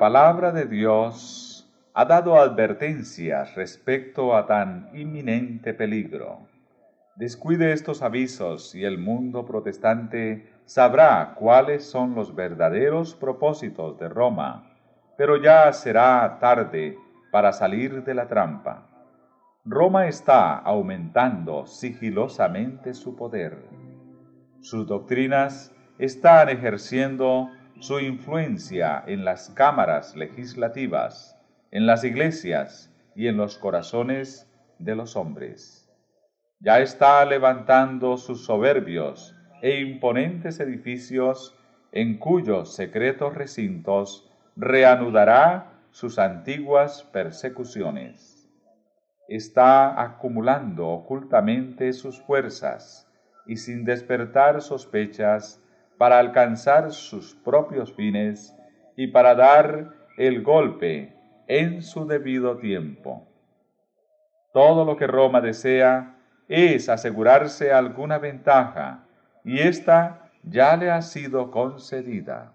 Palabra 0.00 0.50
de 0.50 0.64
Dios 0.64 1.70
ha 1.92 2.06
dado 2.06 2.40
advertencias 2.40 3.54
respecto 3.54 4.34
a 4.34 4.46
tan 4.46 4.88
inminente 4.94 5.74
peligro. 5.74 6.48
Descuide 7.16 7.74
estos 7.74 8.00
avisos 8.00 8.74
y 8.74 8.84
el 8.86 8.96
mundo 8.96 9.44
protestante 9.44 10.54
sabrá 10.64 11.34
cuáles 11.34 11.84
son 11.84 12.14
los 12.14 12.34
verdaderos 12.34 13.14
propósitos 13.14 13.98
de 13.98 14.08
Roma, 14.08 14.72
pero 15.18 15.36
ya 15.36 15.70
será 15.74 16.38
tarde 16.40 16.96
para 17.30 17.52
salir 17.52 18.02
de 18.02 18.14
la 18.14 18.26
trampa. 18.26 18.86
Roma 19.66 20.08
está 20.08 20.56
aumentando 20.56 21.66
sigilosamente 21.66 22.94
su 22.94 23.14
poder. 23.14 23.68
Sus 24.62 24.86
doctrinas 24.86 25.74
están 25.98 26.48
ejerciendo 26.48 27.50
su 27.80 27.98
influencia 27.98 29.02
en 29.06 29.24
las 29.24 29.48
cámaras 29.50 30.14
legislativas, 30.14 31.38
en 31.70 31.86
las 31.86 32.04
iglesias 32.04 32.94
y 33.14 33.26
en 33.26 33.38
los 33.38 33.56
corazones 33.56 34.46
de 34.78 34.94
los 34.94 35.16
hombres. 35.16 35.90
Ya 36.60 36.80
está 36.80 37.24
levantando 37.24 38.18
sus 38.18 38.44
soberbios 38.44 39.34
e 39.62 39.80
imponentes 39.80 40.60
edificios 40.60 41.56
en 41.92 42.18
cuyos 42.18 42.74
secretos 42.74 43.34
recintos 43.34 44.30
reanudará 44.56 45.72
sus 45.90 46.18
antiguas 46.18 47.02
persecuciones. 47.12 48.46
Está 49.26 50.02
acumulando 50.02 50.88
ocultamente 50.88 51.94
sus 51.94 52.20
fuerzas 52.20 53.10
y 53.46 53.56
sin 53.56 53.84
despertar 53.84 54.60
sospechas 54.60 55.59
para 56.00 56.18
alcanzar 56.18 56.92
sus 56.92 57.34
propios 57.34 57.92
fines 57.92 58.56
y 58.96 59.08
para 59.08 59.34
dar 59.34 59.90
el 60.16 60.42
golpe 60.42 61.14
en 61.46 61.82
su 61.82 62.06
debido 62.06 62.56
tiempo. 62.56 63.28
Todo 64.54 64.86
lo 64.86 64.96
que 64.96 65.06
Roma 65.06 65.42
desea 65.42 66.16
es 66.48 66.88
asegurarse 66.88 67.70
alguna 67.70 68.16
ventaja, 68.16 69.04
y 69.44 69.58
ésta 69.58 70.30
ya 70.42 70.74
le 70.78 70.90
ha 70.90 71.02
sido 71.02 71.50
concedida. 71.50 72.54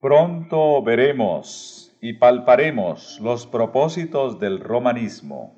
Pronto 0.00 0.82
veremos 0.82 1.96
y 2.00 2.14
palparemos 2.14 3.20
los 3.20 3.46
propósitos 3.46 4.40
del 4.40 4.58
romanismo. 4.58 5.54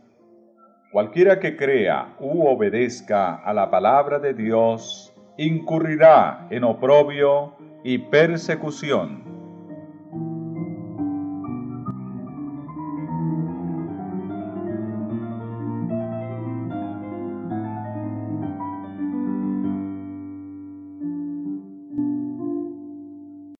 Cualquiera 0.93 1.41
que 1.41 1.57
crea 1.57 2.17
u 2.21 2.47
obedezca 2.47 3.37
a 3.37 3.55
la 3.55 3.71
palabra 3.71 4.19
de 4.19 4.35
Dios 4.35 5.10
incurrirá 5.41 6.47
en 6.51 6.65
oprobio 6.65 7.55
y 7.83 7.97
persecución. 7.97 9.30